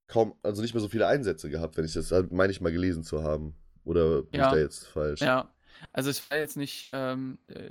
kaum, 0.07 0.35
also 0.43 0.61
nicht 0.61 0.73
mehr 0.73 0.81
so 0.81 0.89
viele 0.89 1.07
Einsätze 1.07 1.49
gehabt, 1.49 1.77
wenn 1.77 1.85
ich 1.85 1.93
das, 1.93 2.11
also 2.13 2.33
meine 2.33 2.51
ich 2.51 2.61
mal 2.61 2.71
gelesen 2.71 3.03
zu 3.03 3.23
haben. 3.23 3.55
Oder 3.85 4.23
bin 4.23 4.39
Ja. 4.39 4.47
ich 4.47 4.53
da 4.53 4.59
jetzt 4.59 4.87
falsch? 4.87 5.21
Ja, 5.21 5.49
also 5.91 6.09
es 6.09 6.29
war 6.29 6.37
jetzt 6.37 6.55
nicht 6.55 6.89
ähm, 6.93 7.37
äh, 7.47 7.69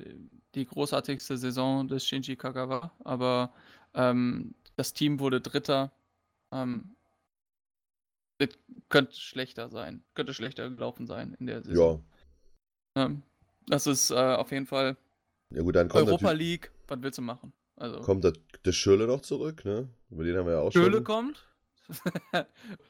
die 0.54 0.66
großartigste 0.66 1.38
Saison 1.38 1.88
des 1.88 2.06
Shinji 2.06 2.36
Kagawa, 2.36 2.92
aber 3.04 3.54
ähm, 3.94 4.54
das 4.76 4.92
Team 4.92 5.20
wurde 5.20 5.40
Dritter. 5.40 5.92
Ähm, 6.50 6.94
könnte 8.88 9.14
schlechter 9.14 9.68
sein, 9.68 10.02
könnte 10.14 10.34
schlechter 10.34 10.68
gelaufen 10.68 11.06
sein 11.06 11.36
in 11.38 11.46
der 11.46 11.62
Saison. 11.62 12.04
Ja. 12.96 13.04
Ähm, 13.04 13.22
das 13.68 13.86
ist 13.86 14.10
äh, 14.10 14.14
auf 14.14 14.50
jeden 14.50 14.66
Fall 14.66 14.96
Ja 15.54 15.62
gut, 15.62 15.76
dann 15.76 15.88
kommt, 15.88 16.08
Europa 16.08 16.32
League. 16.32 16.70
Was 16.88 17.00
willst 17.00 17.18
du 17.18 17.22
machen? 17.22 17.52
Also 17.82 17.98
kommt 18.00 18.22
der, 18.22 18.32
der 18.64 18.70
Schürle 18.70 19.08
noch 19.08 19.22
zurück, 19.22 19.64
ne? 19.64 19.88
Über 20.08 20.22
den 20.22 20.36
haben 20.36 20.46
wir 20.46 20.52
ja 20.52 20.60
auch 20.60 20.70
Schöle 20.70 20.98
schon. 20.98 21.04
kommt. 21.04 21.48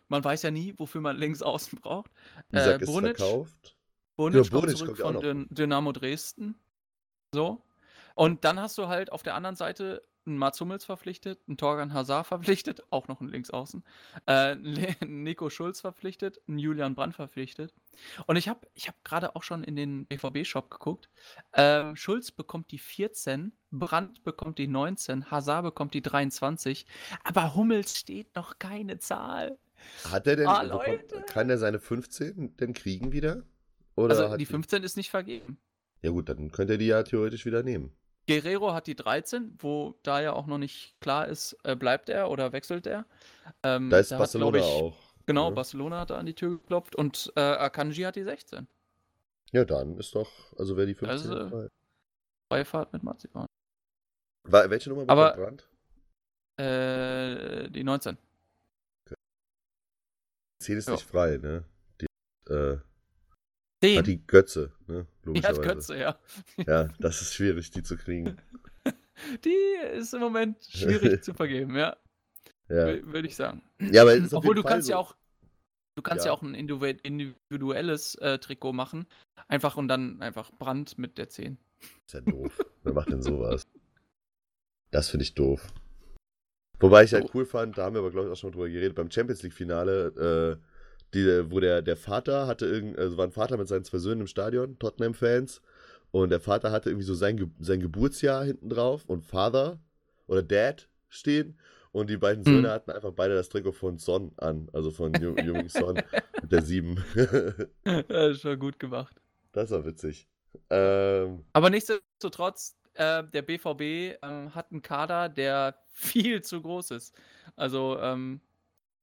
man 0.09 0.23
weiß 0.23 0.43
ja 0.43 0.51
nie, 0.51 0.75
wofür 0.77 1.01
man 1.01 1.17
links 1.17 1.41
außen 1.41 1.81
braucht. 1.81 2.11
Isaac 2.53 2.83
Äh, 2.83 2.85
ist 2.85 2.93
Bonic, 2.93 3.17
verkauft. 3.17 3.77
Bonic 4.17 4.45
Ja, 4.45 4.51
kommt 4.51 4.63
Bonic 4.65 4.77
zurück 4.77 4.99
kommt 4.99 5.15
ja 5.15 5.19
auch 5.19 5.23
von 5.23 5.47
Dynamo 5.49 5.93
Dresden. 5.93 6.57
So. 7.35 7.63
Und 8.15 8.45
dann 8.45 8.61
hast 8.61 8.77
du 8.77 8.89
halt 8.89 9.11
auf 9.11 9.23
der 9.23 9.35
anderen 9.35 9.57
Seite 9.57 10.03
einen 10.27 10.39
Mats 10.39 10.61
Hummels 10.61 10.85
verpflichtet, 10.85 11.41
einen 11.49 11.57
Torgan 11.57 11.93
Hazard 11.93 12.27
verpflichtet, 12.27 12.83
auch 12.91 13.09
noch 13.09 13.21
einen 13.21 13.31
Linksaußen, 13.31 13.83
äh, 14.27 14.55
Nico 15.07 15.51
Schulz 15.51 15.81
verpflichtet, 15.81 16.41
einen 16.49 16.59
Julian 16.59 16.95
Brandt 16.95 17.15
verpflichtet. 17.17 17.75
Und 18.27 18.37
ich 18.37 18.49
habe 18.49 18.67
ich 18.75 18.89
hab 18.89 19.03
gerade 19.05 19.37
auch 19.37 19.43
schon 19.43 19.65
in 19.65 19.77
den 19.77 20.07
BVB-Shop 20.07 20.71
geguckt. 20.71 21.09
Ähm, 21.55 21.97
Schulz 21.97 22.31
bekommt 22.31 22.71
die 22.71 22.79
14, 22.79 23.53
Brandt 23.71 24.23
bekommt 24.25 24.59
die 24.59 24.69
19, 24.69 25.31
Hazard 25.31 25.65
bekommt 25.65 25.95
die 25.95 26.03
23, 26.03 26.87
aber 27.25 27.55
Hummels 27.55 27.99
steht 27.99 28.35
noch 28.37 28.59
keine 28.59 28.99
Zahl. 28.99 29.59
Hat 30.11 30.27
er 30.27 30.37
denn, 30.37 30.47
Ah, 30.47 30.63
bekommt- 30.63 31.27
kann 31.27 31.51
er 31.51 31.59
seine 31.59 31.81
15 31.81 32.57
denn 32.57 32.73
kriegen 32.73 33.13
wieder? 33.13 33.43
Oder 33.97 34.17
Also 34.19 34.37
die 34.37 34.47
15 34.47 34.85
ist 34.85 34.97
nicht 34.97 35.11
vergeben. 35.11 35.59
Ja 36.01 36.11
gut, 36.11 36.29
dann 36.29 36.51
könnte 36.51 36.75
er 36.75 36.79
die 36.79 36.87
ja 36.87 37.03
theoretisch 37.03 37.45
wieder 37.45 37.63
nehmen. 37.63 37.93
Guerrero 38.29 38.73
hat 38.73 38.87
die 38.87 38.95
13, 38.95 39.57
wo 39.59 39.99
da 40.03 40.21
ja 40.21 40.33
auch 40.33 40.47
noch 40.47 40.59
nicht 40.59 41.01
klar 41.01 41.27
ist, 41.29 41.57
äh, 41.65 41.75
bleibt 41.77 42.09
er 42.09 42.31
oder 42.31 42.53
wechselt 42.53 42.87
er. 42.87 43.05
Ähm, 43.63 43.91
Da 43.91 43.99
ist 43.99 44.13
hat, 44.13 44.19
Barcelona 44.19 44.59
glaub 44.59 44.65
ich, 44.69 44.73
auch. 44.73 44.97
Genau, 45.27 45.49
ne? 45.51 45.55
Barcelona 45.57 46.01
hat 46.01 46.11
da 46.11 46.19
an 46.19 46.27
die 46.27 46.35
Tür 46.35 46.51
geklopft 46.59 46.95
und 46.97 47.33
äh, 47.37 47.41
Akanji 47.41 48.03
hat 48.03 48.17
die 48.17 48.23
16. 48.25 48.67
Ja, 49.53 49.65
dann 49.65 49.99
ist 49.99 50.15
doch, 50.15 50.31
also 50.59 50.77
wäre 50.77 50.87
die 50.87 50.95
15 50.95 51.31
Also- 51.33 51.49
frei. 51.49 51.69
Freie 52.51 52.65
Fahrt 52.65 52.93
mit 52.93 53.03
Marzipan. 53.03 53.47
War, 54.45 54.69
welche 54.71 54.91
Nummer 54.91 55.07
war 55.09 55.13
Aber- 55.33 55.37
Brand? 55.37 55.69
Äh, 56.59 57.71
die 57.71 57.83
19. 57.83 58.19
10 60.61 60.77
ist 60.79 60.87
Ja. 60.87 60.93
nicht 60.95 61.05
frei, 61.07 61.39
ne? 61.39 61.65
Die, 62.01 62.07
äh, 62.53 62.79
10. 63.83 63.99
hat 63.99 64.07
die 64.07 64.27
Götze, 64.27 64.73
ne? 64.87 65.07
Die 65.27 65.43
hat. 65.43 65.61
Götze, 65.63 65.97
ja. 65.99 66.19
Ja, 66.67 66.89
das 67.01 67.21
ist 67.23 67.35
schwierig, 67.35 67.71
die 67.71 67.83
zu 67.83 67.97
kriegen. 67.97 68.37
Die 69.45 69.55
ist 69.95 70.15
im 70.15 70.21
Moment 70.21 70.57
schwierig 70.65 71.23
zu 71.25 71.33
vergeben, 71.35 71.77
ja. 71.77 71.97
Ja, 72.69 72.87
Würde 73.07 73.29
ich 73.29 73.37
sagen. 73.37 73.63
ja 73.79 74.03
aber 74.03 74.17
Obwohl 74.33 74.55
du 74.57 74.63
Fall 74.63 74.73
kannst 74.73 74.87
so. 74.87 74.93
ja 74.93 74.99
auch, 74.99 75.15
du 75.95 76.03
kannst 76.03 76.25
ja, 76.25 76.31
Ja. 76.33 76.37
auch 76.37 76.43
ein 76.43 76.57
individu- 76.57 76.99
individuelles 77.03 78.15
äh, 78.17 78.39
Trikot 78.39 78.73
machen. 78.73 79.07
Einfach 79.49 79.77
und 79.77 79.87
dann 79.89 80.21
einfach 80.23 80.51
Brand 80.59 80.99
mit 80.99 81.19
der 81.19 81.29
10. 81.29 81.57
Ist 82.07 82.15
ja 82.15 82.21
doof. 82.23 82.59
Wer 82.83 82.95
macht 82.95 83.11
denn 83.11 83.23
sowas? 83.23 83.63
Das 84.91 85.09
finde 85.09 85.23
ich 85.25 85.35
doof. 85.35 85.73
Wobei 86.81 87.05
ich 87.05 87.13
halt 87.13 87.27
Oh. 87.27 87.31
cool 87.35 87.47
fand, 87.47 87.79
da 87.79 87.85
haben 87.85 87.95
wir 87.95 88.01
aber, 88.01 88.11
glaube 88.11 88.27
ich, 88.29 88.33
auch 88.33 88.37
schon 88.37 88.51
drüber 88.53 88.69
geredet, 88.69 88.97
beim 88.97 89.11
Champions 89.11 89.43
League-Finale, 89.43 90.59
äh, 90.59 90.72
die, 91.15 91.51
wo 91.51 91.61
der, 91.61 91.83
der 91.83 91.97
Vater 91.97 92.47
hatte 92.47 92.67
irgend, 92.67 92.99
also 92.99 93.17
war 93.17 93.27
ein 93.27 93.33
Vater 93.33 93.57
mit 93.57 93.69
seinen 93.69 93.85
zwei 93.85 93.99
Söhnen 93.99 94.23
im 94.23 94.27
Stadion, 94.27 94.79
Tottenham-Fans, 94.79 95.61
und 96.11 96.31
der 96.31 96.41
Vater 96.41 96.71
hatte 96.73 96.91
irgendwie 96.91 97.07
so 97.07 97.15
sein, 97.15 97.53
sein 97.61 97.81
Geburtsjahr 97.81 98.45
hinten 98.45 98.69
drauf 98.71 99.05
und 99.07 99.23
Father 99.25 99.79
oder 100.27 100.43
Dad 100.43 100.89
stehen 101.09 101.59
und 101.93 102.11
die 102.11 102.17
beiden 102.19 102.45
Söhne 102.45 102.69
Hm. 102.69 102.73
hatten 102.73 102.91
einfach 102.91 103.13
beide 103.13 103.35
das 103.35 103.49
Trikot 103.49 103.73
von 103.73 103.99
Son 103.99 104.33
an, 104.39 104.69
also 104.73 104.91
von 104.91 105.19
Ju- 105.19 105.39
Jung 105.43 105.69
Son 105.69 106.03
mit 106.41 106.53
der 106.53 106.63
7. 106.63 107.03
das 107.85 108.33
ist 108.37 108.41
schon 108.43 108.59
gut 108.59 108.79
gemacht. 108.79 109.21
das 109.53 109.71
war 109.71 109.85
witzig. 109.85 110.29
Ähm, 110.71 111.45
Aber 111.53 111.71
nichtsdestotrotz, 111.71 112.77
äh, 112.95 113.25
der 113.25 113.43
BVB 113.43 114.17
ähm, 114.23 114.55
hat 114.55 114.71
einen 114.71 114.83
Kader, 114.83 115.29
der 115.29 115.77
viel 115.93 116.43
zu 116.43 116.61
groß 116.63 116.93
ist. 116.93 117.15
Also, 117.57 117.99
ähm, 118.01 118.41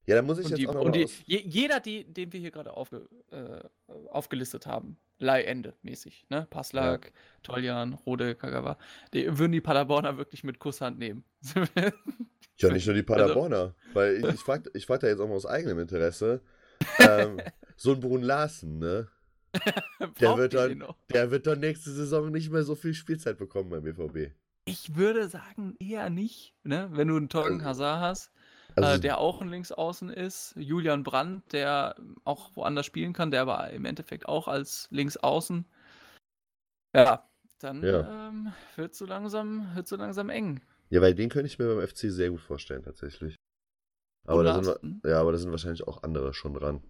ja, 0.06 0.16
da 0.16 0.22
muss 0.22 0.40
ich 0.40 0.46
und, 0.46 0.52
jetzt 0.52 0.60
die, 0.60 0.68
auch 0.68 0.74
noch 0.74 0.82
und 0.82 0.96
mal 0.96 1.06
die, 1.06 1.38
jeder, 1.38 1.80
die, 1.80 2.04
den 2.04 2.34
wir 2.34 2.40
hier 2.40 2.52
gerade 2.52 2.76
aufge, 2.76 3.08
äh, 3.32 3.94
aufgelistet 4.10 4.66
haben, 4.66 4.98
Leihende 5.20 5.76
mäßig, 5.82 6.26
ne? 6.30 6.48
Passlag, 6.50 7.12
Toljan, 7.44 7.94
Rode, 7.94 8.36
Kagawa, 8.36 8.78
die 9.14 9.38
würden 9.38 9.52
die 9.52 9.62
Paderborner 9.62 10.18
wirklich 10.18 10.44
mit 10.44 10.60
Kusshand 10.60 10.98
nehmen. 10.98 11.24
Ja, 12.58 12.72
nicht 12.72 12.86
nur 12.88 12.96
die 12.96 13.04
Also 13.08 13.14
Paderborner, 13.14 13.76
weil 13.94 14.16
ich, 14.16 14.34
ich 14.36 14.40
frage 14.40 14.72
ich 14.74 14.86
frag 14.86 15.02
da 15.02 15.08
jetzt 15.08 15.20
auch 15.20 15.28
mal 15.28 15.36
aus 15.36 15.46
eigenem 15.46 15.80
Interesse. 15.80 16.42
Ähm, 17.00 17.40
so 17.76 17.94
ein 17.94 18.00
Brun 18.00 18.22
Larsen, 18.22 18.80
ne? 18.80 19.10
Der 20.20 20.38
wird 20.38 20.54
dann-? 20.54 20.84
Der 21.12 21.32
wird 21.32 21.48
dann 21.48 21.60
nächste 21.60 21.92
Saison 21.92 22.32
nicht 22.32 22.52
mehr 22.52 22.64
so 22.64 22.76
viel 22.76 22.94
Spielzeit 22.94 23.38
bekommen 23.38 23.70
beim 23.70 23.84
BVB. 23.84 24.34
Ich 24.66 24.96
würde 24.96 25.28
sagen, 25.28 25.76
eher 25.80 26.10
nicht, 26.10 26.54
ne? 26.64 26.90
Wenn 26.92 27.08
du 27.08 27.18
einen 27.18 27.30
Torgen 27.30 27.64
Hazard 27.64 28.02
hast, 28.02 28.32
Also, 28.84 28.98
äh, 28.98 29.00
der 29.00 29.18
auch 29.18 29.42
ein 29.42 29.50
Linksaußen 29.50 30.10
ist, 30.10 30.54
Julian 30.58 31.04
Brandt, 31.04 31.54
der 31.54 31.96
auch 32.24 32.56
woanders 32.56 32.86
spielen 32.86 33.14
kann, 33.14 33.32
der 33.32 33.42
aber 33.42 33.70
im 33.72 33.86
Endeffekt 33.86 34.28
auch 34.28 34.48
als 34.48 34.88
Linksaußen. 34.92 35.66
Ja, 36.96 37.28
dann 37.60 37.84
Ja. 37.84 38.28
Ähm, 38.30 38.54
wird 38.76 38.96
so 38.96 39.06
langsam, 39.06 39.76
wird 39.76 39.88
so 39.88 39.96
langsam 39.96 40.30
eng. 40.30 40.62
ja, 40.90 41.02
weil 41.02 41.14
den 41.14 41.30
könnte 41.30 41.48
ich 41.48 41.60
mir 41.60 41.68
beim 41.74 41.86
FC 41.88 42.10
sehr 42.12 42.30
gut 42.30 42.42
vorstellen, 42.42 42.84
tatsächlich. 42.84 43.36
Aber 44.28 44.44
da, 44.44 44.62
sind, 44.64 45.02
ja, 45.06 45.20
aber 45.20 45.32
da 45.32 45.38
sind 45.38 45.52
wahrscheinlich 45.52 45.88
auch 45.88 46.04
andere 46.04 46.34
schon 46.34 46.54
dran. 46.54 46.84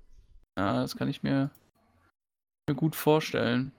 Ja, 0.57 0.81
das 0.81 0.97
kann 0.97 1.07
ich 1.07 1.23
mir, 1.23 1.51
mir 2.69 2.75
gut 2.75 2.95
vorstellen. 2.95 3.71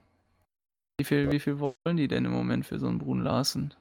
Wie 0.99 1.05
viel, 1.05 1.31
wie 1.31 1.39
viel 1.39 1.59
wollen 1.59 1.97
die 1.97 2.07
denn 2.07 2.25
im 2.25 2.31
Moment 2.31 2.65
für 2.65 2.79
so 2.79 2.87
einen 2.87 2.99
Brun 2.99 3.23
Larsen? 3.23 3.73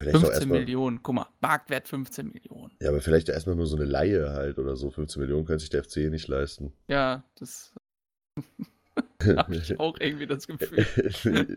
Vielleicht 0.00 0.16
auch 0.16 0.20
15 0.20 0.34
erstmal. 0.40 0.60
Millionen. 0.60 1.02
Guck 1.02 1.14
mal, 1.14 1.26
Marktwert 1.40 1.86
15 1.88 2.28
Millionen. 2.32 2.72
Ja, 2.80 2.88
aber 2.88 3.00
vielleicht 3.02 3.28
erstmal 3.28 3.54
nur 3.56 3.66
so 3.66 3.76
eine 3.76 3.84
Laie 3.84 4.30
halt 4.32 4.58
oder 4.58 4.74
so. 4.76 4.90
15 4.90 5.20
Millionen 5.20 5.44
könnte 5.44 5.60
sich 5.60 5.70
der 5.70 5.84
FC 5.84 6.08
nicht 6.10 6.26
leisten. 6.28 6.72
Ja, 6.88 7.24
das 7.34 7.74
habe 9.24 9.56
ich 9.56 9.78
auch 9.78 9.98
irgendwie 10.00 10.26
das 10.26 10.46
Gefühl. 10.46 10.86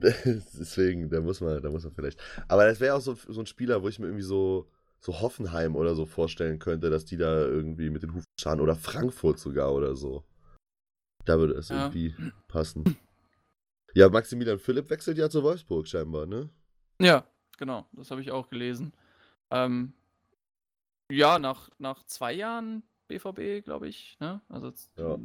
Deswegen, 0.00 1.10
da 1.10 1.20
muss 1.20 1.40
man, 1.40 1.62
da 1.62 1.70
muss 1.70 1.84
man 1.84 1.92
vielleicht. 1.92 2.20
Aber 2.48 2.66
das 2.66 2.80
wäre 2.80 2.94
auch 2.94 3.00
so, 3.00 3.14
so 3.14 3.40
ein 3.40 3.46
Spieler, 3.46 3.82
wo 3.82 3.88
ich 3.88 3.98
mir 3.98 4.06
irgendwie 4.06 4.24
so, 4.24 4.68
so 5.00 5.20
Hoffenheim 5.20 5.76
oder 5.76 5.94
so 5.94 6.06
vorstellen 6.06 6.58
könnte, 6.58 6.90
dass 6.90 7.04
die 7.04 7.16
da 7.16 7.44
irgendwie 7.46 7.90
mit 7.90 8.02
den 8.02 8.14
Hufen 8.14 8.24
scharen 8.40 8.60
oder 8.60 8.74
Frankfurt 8.74 9.38
sogar 9.38 9.72
oder 9.72 9.94
so. 9.94 10.24
Da 11.24 11.38
würde 11.38 11.54
es 11.54 11.68
Ja. 11.68 11.86
irgendwie 11.86 12.14
passen. 12.48 12.96
Ja, 13.94 14.08
Maximilian 14.08 14.58
Philipp 14.58 14.90
wechselt 14.90 15.18
ja 15.18 15.28
zu 15.30 15.42
Wolfsburg 15.42 15.86
scheinbar, 15.86 16.26
ne? 16.26 16.48
Ja, 17.00 17.26
genau, 17.62 17.86
das 17.92 18.10
habe 18.10 18.20
ich 18.20 18.32
auch 18.32 18.50
gelesen. 18.50 18.92
Ähm, 19.52 19.92
ja, 21.08 21.38
nach, 21.38 21.70
nach 21.78 22.02
zwei 22.02 22.32
Jahren 22.32 22.82
BVB, 23.06 23.64
glaube 23.64 23.86
ich, 23.86 24.18
ne? 24.18 24.40
Also 24.48 24.72
Ja. 24.96 25.16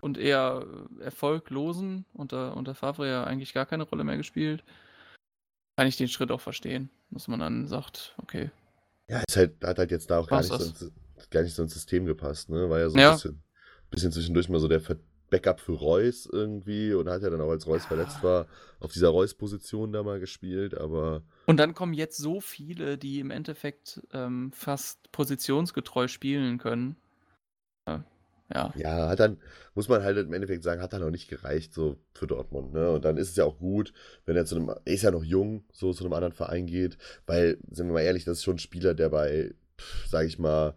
und 0.00 0.16
eher 0.16 0.66
erfolglosen 1.00 2.06
unter, 2.14 2.56
unter 2.56 2.74
Favre 2.74 3.06
ja 3.06 3.24
eigentlich 3.24 3.52
gar 3.52 3.66
keine 3.66 3.82
Rolle 3.82 4.02
mehr 4.02 4.16
gespielt. 4.16 4.64
Kann 5.76 5.86
ich 5.86 5.98
den 5.98 6.08
Schritt 6.08 6.30
auch 6.30 6.40
verstehen, 6.40 6.88
dass 7.10 7.28
man 7.28 7.40
dann 7.40 7.66
sagt, 7.66 8.14
okay. 8.16 8.50
Ja, 9.10 9.22
ist 9.28 9.36
halt, 9.36 9.62
hat 9.62 9.78
halt 9.78 9.90
jetzt 9.90 10.10
da 10.10 10.20
auch 10.20 10.26
gar 10.26 10.40
nicht, 10.40 10.54
so 10.54 10.64
ins, 10.64 10.90
gar 11.28 11.42
nicht 11.42 11.54
so 11.54 11.62
ins 11.64 11.74
System 11.74 12.06
gepasst, 12.06 12.48
ne? 12.48 12.70
War 12.70 12.78
ja 12.78 12.88
so 12.88 12.96
ein 12.96 13.02
Ja. 13.02 13.12
bisschen, 13.12 13.42
bisschen 13.90 14.12
zwischendurch 14.12 14.48
mal 14.48 14.58
so 14.60 14.68
der 14.68 14.80
Ver- 14.80 14.96
Backup 15.30 15.60
für 15.60 15.72
Reus 15.72 16.26
irgendwie 16.30 16.92
und 16.94 17.08
hat 17.08 17.22
ja 17.22 17.30
dann 17.30 17.40
auch, 17.40 17.50
als 17.50 17.66
Reus 17.66 17.82
Ja. 17.82 17.88
verletzt 17.88 18.22
war, 18.22 18.46
auf 18.80 18.92
dieser 18.92 19.08
Reus-Position 19.08 19.92
da 19.92 20.02
mal 20.02 20.20
gespielt, 20.20 20.76
aber 20.76 21.22
Und 21.46 21.58
dann 21.58 21.74
kommen 21.74 21.94
jetzt 21.94 22.16
so 22.18 22.40
viele, 22.40 22.98
die 22.98 23.20
im 23.20 23.30
Endeffekt 23.30 24.00
ähm, 24.12 24.52
fast 24.52 25.10
positionsgetreu 25.12 26.08
spielen 26.08 26.58
können. 26.58 26.96
Ja. 27.88 28.04
ja. 28.54 28.72
ja, 28.76 29.08
hat 29.08 29.20
dann, 29.20 29.38
muss 29.74 29.88
man 29.88 30.02
halt 30.02 30.16
im 30.18 30.32
Endeffekt 30.32 30.62
sagen, 30.62 30.80
hat 30.80 30.92
dann 30.92 31.02
auch 31.02 31.10
nicht 31.10 31.28
gereicht 31.28 31.72
so 31.74 31.96
für 32.14 32.26
Dortmund, 32.26 32.72
ne? 32.72 32.90
Und 32.90 33.04
dann 33.04 33.16
ist 33.16 33.30
es 33.30 33.36
ja 33.36 33.44
auch 33.44 33.58
gut, 33.58 33.92
wenn 34.26 34.36
er 34.36 34.46
zu 34.46 34.56
einem, 34.56 34.68
er 34.68 34.80
ist 34.84 35.02
ja 35.02 35.10
noch 35.10 35.24
jung, 35.24 35.64
so 35.72 35.92
zu 35.92 36.04
einem 36.04 36.12
anderen 36.14 36.32
Verein 36.34 36.66
geht, 36.66 36.96
weil, 37.26 37.58
sind 37.70 37.86
wir 37.88 37.94
mal 37.94 38.00
ehrlich, 38.02 38.24
das 38.24 38.38
ist 38.38 38.44
schon 38.44 38.56
ein 38.56 38.58
Spieler, 38.58 38.94
der 38.94 39.08
bei, 39.10 39.54
pff, 39.78 40.06
sag 40.08 40.26
ich 40.26 40.38
mal, 40.38 40.74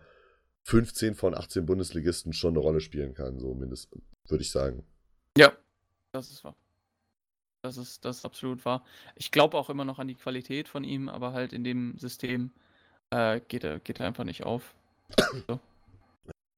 15 0.72 1.16
von 1.16 1.34
18 1.34 1.66
Bundesligisten 1.66 2.34
schon 2.34 2.50
eine 2.52 2.60
Rolle 2.60 2.82
spielen 2.82 3.14
kann, 3.14 3.40
so 3.40 3.54
mindestens, 3.54 4.04
würde 4.28 4.42
ich 4.42 4.52
sagen. 4.52 4.84
Ja, 5.38 5.54
das 6.12 6.30
ist 6.30 6.44
wahr. 6.44 6.56
Das 7.62 7.78
ist, 7.78 8.04
das 8.04 8.18
ist 8.18 8.26
absolut 8.26 8.66
wahr. 8.66 8.84
Ich 9.16 9.32
glaube 9.32 9.58
auch 9.58 9.70
immer 9.70 9.86
noch 9.86 9.98
an 9.98 10.10
die 10.10 10.16
Qualität 10.16 10.68
von 10.68 10.84
ihm, 10.84 11.08
aber 11.08 11.32
halt 11.32 11.54
in 11.54 11.64
dem 11.64 11.98
System 11.98 12.52
äh, 13.12 13.40
geht, 13.48 13.64
er, 13.64 13.80
geht 13.80 14.02
er 14.02 14.08
einfach 14.08 14.26
nicht 14.26 14.44
auf. 14.44 14.76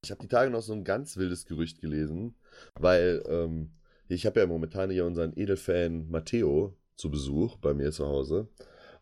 Ich 0.03 0.09
habe 0.09 0.21
die 0.21 0.27
Tage 0.27 0.49
noch 0.49 0.61
so 0.63 0.73
ein 0.73 0.83
ganz 0.83 1.15
wildes 1.17 1.45
Gerücht 1.45 1.79
gelesen, 1.79 2.33
weil 2.79 3.23
ähm, 3.27 3.69
ich 4.07 4.25
habe 4.25 4.39
ja 4.39 4.47
momentan 4.47 4.89
hier 4.89 5.05
unseren 5.05 5.33
Edelfan 5.37 6.09
Matteo 6.09 6.75
zu 6.95 7.11
Besuch 7.11 7.57
bei 7.57 7.75
mir 7.75 7.91
zu 7.91 8.07
Hause. 8.07 8.47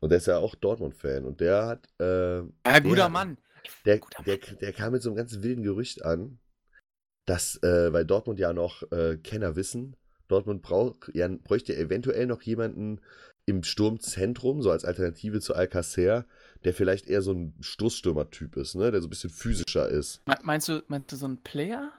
Und 0.02 0.10
der 0.10 0.18
ist 0.18 0.28
ja 0.28 0.38
auch 0.38 0.54
Dortmund-Fan. 0.56 1.24
Und 1.24 1.40
der 1.40 1.66
hat, 1.66 1.88
äh, 2.02 2.40
Ja, 2.40 2.80
guter 2.84 2.96
Der- 2.96 3.10
Mann. 3.10 3.38
Der, 3.86 4.00
der, 4.26 4.38
der 4.38 4.74
kam 4.74 4.94
mit 4.94 5.02
so 5.02 5.10
einem 5.10 5.18
ganz 5.18 5.42
wilden 5.42 5.64
Gerücht 5.64 6.04
an, 6.04 6.40
dass, 7.26 7.62
äh, 7.64 7.92
weil 7.94 8.06
Dortmund 8.06 8.40
ja 8.40 8.54
noch 8.54 8.90
äh, 8.92 9.18
Kenner 9.18 9.56
wissen, 9.56 9.96
Dortmund 10.28 10.62
braucht, 10.62 11.10
ja, 11.14 11.28
bräuchte 11.28 11.76
eventuell 11.76 12.26
noch 12.26 12.42
jemanden 12.42 13.00
im 13.46 13.64
Sturmzentrum, 13.64 14.62
so 14.62 14.72
als 14.72 14.84
Alternative 14.84 15.40
zu 15.40 15.56
Alcacer, 15.56 16.26
der 16.66 16.74
vielleicht 16.74 17.08
eher 17.08 17.22
so 17.22 17.32
ein 17.34 17.54
Stoßstürmer-Typ 17.62 18.58
ist, 18.58 18.76
ne? 18.76 18.92
der 18.92 19.02
so 19.02 19.08
ein 19.08 19.10
bisschen 19.10 19.30
physischer 19.30 19.88
ist. 19.88 20.22
Me- 20.28 20.36
Meinst 20.44 20.68
du, 20.68 20.84
meinst 20.88 21.12
du 21.14 21.16
so 21.16 21.28
ein 21.28 21.38
Player? 21.44 21.94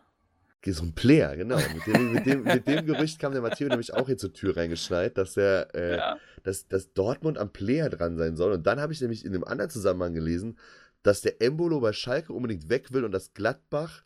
So 0.67 0.83
ein 0.83 0.95
Player, 0.95 1.35
genau. 1.37 1.57
Mit 1.57 1.87
dem, 1.87 2.13
mit, 2.13 2.27
dem, 2.27 2.43
mit 2.43 2.69
dem 2.69 2.85
Gerücht 2.85 3.19
kam 3.19 3.33
der 3.33 3.41
Matteo 3.41 3.69
nämlich 3.69 3.95
auch 3.95 4.07
hier 4.07 4.19
zur 4.19 4.35
Tür 4.35 4.55
reingeschneit, 4.59 5.17
dass 5.17 5.39
er, 5.39 5.75
äh, 5.75 5.97
Ja. 5.97 6.19
dass, 6.43 6.69
dass 6.69 6.93
Dortmund 6.93 7.39
am 7.39 7.51
Player 7.51 7.89
dran 7.89 8.19
sein 8.19 8.37
soll. 8.37 8.53
Und 8.53 8.67
dann 8.67 8.79
habe 8.79 8.93
ich 8.93 9.01
nämlich 9.01 9.25
in 9.25 9.33
einem 9.35 9.45
anderen 9.45 9.71
Zusammenhang 9.71 10.13
gelesen, 10.13 10.59
dass 11.03 11.21
der 11.21 11.41
Embolo 11.43 11.81
bei 11.81 11.93
Schalke 11.93 12.33
unbedingt 12.33 12.69
weg 12.69 12.93
will 12.93 13.05
und 13.05 13.13
dass 13.13 13.35
Gladbach 13.35 14.05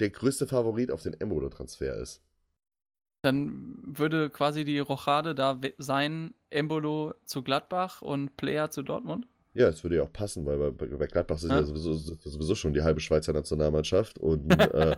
der 0.00 0.10
größte 0.10 0.46
Favorit 0.46 0.90
auf 0.90 1.02
den 1.02 1.14
Embolo-Transfer 1.14 1.94
ist. 1.96 2.22
Dann 3.22 3.78
würde 3.84 4.30
quasi 4.30 4.64
die 4.64 4.80
Rochade 4.80 5.34
da 5.34 5.60
sein, 5.78 6.34
Embolo 6.50 7.14
zu 7.24 7.42
Gladbach 7.42 8.02
und 8.02 8.36
Player 8.36 8.70
zu 8.70 8.82
Dortmund. 8.82 9.28
Ja, 9.54 9.66
das 9.66 9.82
würde 9.84 9.96
ja 9.96 10.02
auch 10.02 10.12
passen, 10.12 10.44
weil 10.46 10.72
bei, 10.72 10.86
bei 10.86 11.06
Gladbach 11.06 11.36
ist 11.36 11.44
ja, 11.44 11.60
Ja. 11.60 11.62
sowieso, 11.62 11.94
sowieso 11.94 12.54
schon 12.54 12.72
die 12.72 12.82
halbe 12.82 13.00
Schweizer 13.00 13.32
Nationalmannschaft 13.32 14.18
und 14.18 14.50
äh, 14.74 14.96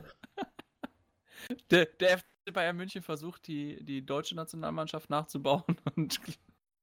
Der, 1.70 1.86
der 1.86 2.18
FC 2.18 2.24
Bayern 2.52 2.76
München 2.76 3.02
versucht, 3.02 3.46
die, 3.46 3.84
die 3.84 4.04
deutsche 4.04 4.34
Nationalmannschaft 4.34 5.10
nachzubauen 5.10 5.64
und 5.96 6.20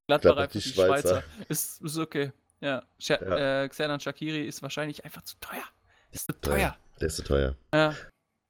Gladbacher 0.07 0.47
die 0.47 0.53
für 0.53 0.59
die 0.59 0.73
Schweizer. 0.75 1.21
Schweizer. 1.21 1.23
Ist, 1.49 1.81
ist 1.81 1.97
okay. 1.97 2.31
Ja. 2.61 2.83
Scha 2.99 3.15
Ja. 3.21 3.63
Äh, 3.63 3.69
Xherdan 3.69 3.99
Shakiri 3.99 4.45
ist 4.47 4.61
wahrscheinlich 4.61 5.03
einfach 5.03 5.23
zu 5.23 5.35
teuer. 5.39 5.63
Ist 6.11 6.27
zu 6.27 6.33
Teuer. 6.41 6.55
teuer. 6.55 6.77
Der 6.99 7.07
ist 7.07 7.15
zu 7.15 7.23
teuer. 7.23 7.55
Ja. 7.73 7.95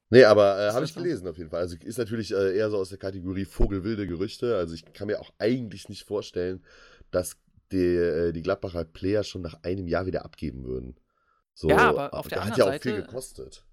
Nee, 0.09 0.25
aber 0.25 0.59
äh, 0.59 0.71
habe 0.73 0.83
ich 0.83 0.93
gelesen 0.93 1.27
auf 1.27 1.37
jeden 1.37 1.49
Fall. 1.49 1.61
Also 1.61 1.77
ist 1.77 1.97
natürlich 1.97 2.33
äh, 2.33 2.57
eher 2.57 2.69
so 2.69 2.77
aus 2.77 2.89
der 2.89 2.97
Kategorie 2.97 3.45
Vogelwilde 3.45 4.07
Gerüchte. 4.07 4.57
Also 4.57 4.73
ich 4.75 4.91
kann 4.93 5.07
mir 5.07 5.21
auch 5.21 5.31
eigentlich 5.39 5.87
nicht 5.87 6.03
vorstellen, 6.03 6.61
dass 7.11 7.37
die, 7.71 7.77
äh, 7.95 8.33
die 8.33 8.41
Gladbacher 8.41 8.83
Player 8.83 9.23
schon 9.23 9.41
nach 9.41 9.63
einem 9.63 9.87
Jahr 9.87 10.05
wieder 10.05 10.25
abgeben 10.25 10.65
würden. 10.65 10.97
So, 11.53 11.69
Ja, 11.69 11.77
aber 11.89 12.13
auf 12.13 12.27
der 12.27 12.39
der 12.39 12.47
hat 12.47 12.57
ja 12.57 12.65
auch 12.65 12.71
viel 12.81 12.91
Seite- 12.91 13.03
gekostet. 13.03 13.63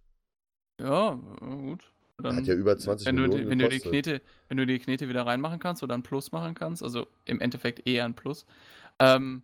Ja, 0.80 1.14
gut. 1.40 1.90
Der 2.22 2.34
hat 2.36 2.46
ja 2.46 2.54
über 2.54 2.76
20 2.76 3.06
wenn 3.06 3.16
du, 3.16 3.22
Millionen 3.22 3.42
die- 3.44 3.50
wenn 3.50 3.58
du 3.58 3.68
die 3.68 3.78
gekostet. 3.78 4.04
Knete, 4.04 4.22
wenn 4.48 4.56
du 4.58 4.66
die 4.66 4.78
Knete 4.78 5.08
wieder 5.08 5.26
reinmachen 5.26 5.58
kannst 5.58 5.82
oder 5.82 5.94
ein 5.94 6.02
Plus 6.04 6.30
machen 6.30 6.54
kannst, 6.54 6.82
also 6.84 7.06
im 7.24 7.40
Endeffekt 7.40 7.86
eher 7.88 8.04
ein 8.04 8.14
Plus. 8.14 8.46
Ähm, 9.00 9.42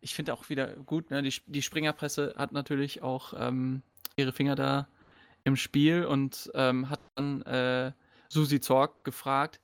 ich 0.00 0.14
finde 0.14 0.34
auch 0.34 0.48
wieder 0.48 0.68
gut, 0.74 1.10
ne, 1.10 1.22
die, 1.22 1.34
die 1.46 1.62
Springerpresse 1.62 2.34
hat 2.36 2.52
natürlich 2.52 3.02
auch 3.02 3.34
ähm, 3.36 3.82
ihre 4.16 4.32
Finger 4.32 4.54
da 4.54 4.88
im 5.44 5.56
Spiel 5.56 6.04
und 6.04 6.50
ähm, 6.54 6.88
hat 6.88 7.00
dann 7.14 7.42
äh, 7.42 7.92
Susi 8.28 8.60
Zorg 8.60 9.04
gefragt 9.04 9.60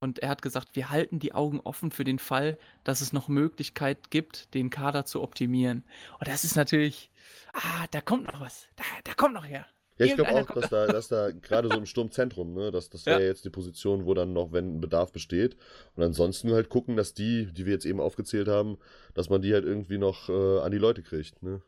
und 0.00 0.18
er 0.18 0.28
hat 0.28 0.42
gesagt, 0.42 0.76
wir 0.76 0.90
halten 0.90 1.18
die 1.18 1.32
Augen 1.32 1.60
offen 1.60 1.90
für 1.90 2.04
den 2.04 2.18
Fall, 2.18 2.58
dass 2.84 3.00
es 3.00 3.12
noch 3.12 3.28
Möglichkeit 3.28 4.10
gibt, 4.10 4.52
den 4.54 4.68
Kader 4.68 5.06
zu 5.06 5.22
optimieren. 5.22 5.84
Und 6.18 6.28
das 6.28 6.44
ist 6.44 6.56
natürlich, 6.56 7.10
ah, 7.54 7.86
da 7.90 8.00
kommt 8.00 8.24
noch 8.24 8.40
was, 8.40 8.68
da, 8.76 8.84
da 9.04 9.14
kommt 9.14 9.34
noch 9.34 9.46
her. 9.46 9.66
Ja, 9.98 10.06
ich 10.06 10.14
glaube 10.16 10.30
auch, 10.32 10.50
dass 10.50 10.70
da, 10.70 10.86
dass 10.88 11.08
da 11.08 11.30
gerade 11.30 11.68
so 11.68 11.76
im 11.78 11.86
Sturmzentrum, 11.86 12.52
ne, 12.52 12.70
dass 12.72 12.90
das 12.90 13.06
wäre 13.06 13.20
Ja. 13.20 13.26
jetzt 13.28 13.44
die 13.44 13.50
Position, 13.50 14.06
wo 14.06 14.14
dann 14.14 14.32
noch, 14.32 14.52
wenn 14.52 14.76
ein 14.76 14.80
Bedarf 14.80 15.12
besteht. 15.12 15.56
Und 15.94 16.02
ansonsten 16.02 16.52
halt 16.52 16.68
gucken, 16.68 16.96
dass 16.96 17.14
die, 17.14 17.46
die 17.52 17.64
wir 17.64 17.72
jetzt 17.72 17.86
eben 17.86 18.00
aufgezählt 18.00 18.48
haben, 18.48 18.78
dass 19.14 19.30
man 19.30 19.40
die 19.40 19.52
halt 19.54 19.64
irgendwie 19.64 19.98
noch 19.98 20.28
äh, 20.28 20.60
an 20.60 20.72
die 20.72 20.78
Leute 20.78 21.02
kriegt. 21.02 21.42
Ne? 21.42 21.62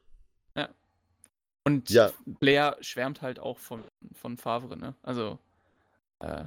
Und 1.64 1.90
Ja. 1.90 2.12
Blair 2.24 2.76
schwärmt 2.80 3.22
halt 3.22 3.40
auch 3.40 3.58
von, 3.58 3.82
von 4.12 4.36
Favre, 4.36 4.76
ne? 4.76 4.94
Also, 5.02 5.36
äh, 6.20 6.44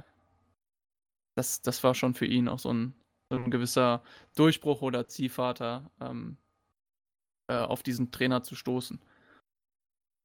das, 1.34 1.60
das 1.60 1.84
war 1.84 1.94
schon 1.94 2.14
für 2.14 2.24
ihn 2.24 2.48
auch 2.48 2.58
so 2.58 2.72
ein, 2.72 2.94
so 3.28 3.36
ein 3.36 3.50
gewisser 3.50 4.02
Durchbruch 4.34 4.80
oder 4.80 5.08
Ziehvater, 5.08 5.90
ähm, 6.00 6.38
äh, 7.48 7.56
auf 7.58 7.82
diesen 7.82 8.10
Trainer 8.12 8.42
zu 8.42 8.54
stoßen. 8.54 8.98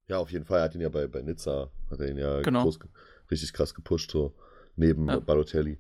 Ja, 0.08 0.18
auf 0.20 0.32
jeden 0.32 0.46
Fall. 0.46 0.60
Er 0.60 0.64
hat 0.66 0.76
ihn 0.76 0.82
ja 0.82 0.90
bei, 0.90 1.08
bei 1.08 1.22
Nizza, 1.22 1.72
hat 1.90 2.00
er 2.00 2.08
ihn 2.10 2.18
ja 2.18 2.42
Genau. 2.42 2.64
groß, 2.64 2.80
richtig 3.32 3.54
krass 3.54 3.74
gepusht, 3.74 4.12
so 4.12 4.34
neben 4.76 5.08
Ja. 5.08 5.20
Balotelli. 5.20 5.80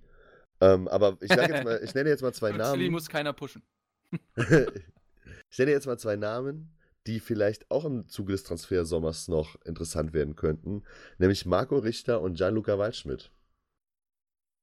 Ähm, 0.62 0.88
aber 0.88 1.18
ich, 1.22 1.30
sag 1.30 1.50
jetzt 1.50 1.64
mal, 1.64 1.80
ich 1.84 1.94
nenne 1.94 2.10
jetzt 2.10 2.22
mal 2.22 2.34
zwei 2.34 2.48
Silly 2.50 2.58
Namen. 2.60 2.92
muss 2.92 3.10
keiner 3.10 3.34
pushen. 3.34 3.62
ich 4.38 5.58
nenne 5.60 5.72
jetzt 5.72 5.86
mal 5.86 5.98
zwei 6.00 6.16
Namen, 6.16 6.72
die 7.08 7.20
vielleicht 7.20 7.70
auch 7.70 7.86
im 7.86 8.08
Zuge 8.08 8.32
des 8.32 8.44
Transfersommers 8.44 9.28
noch 9.28 9.62
interessant 9.66 10.14
werden 10.14 10.36
könnten. 10.36 10.84
Nämlich 11.18 11.46
Marco 11.46 11.78
Richter 11.78 12.22
und 12.22 12.36
Gianluca 12.36 12.78
Waldschmidt. 12.80 13.32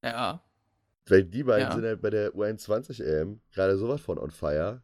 Ja, 0.05 0.43
Weil 1.07 1.25
die 1.25 1.45
beiden 1.45 1.69
Ja. 1.69 1.75
sind 1.75 1.85
halt 1.85 2.01
bei 2.03 2.11
der 2.11 2.33
U21 2.35 3.03
EM 3.05 3.41
gerade 3.53 3.77
sowas 3.77 4.01
von 4.01 4.19
on 4.19 4.31
fire. 4.31 4.83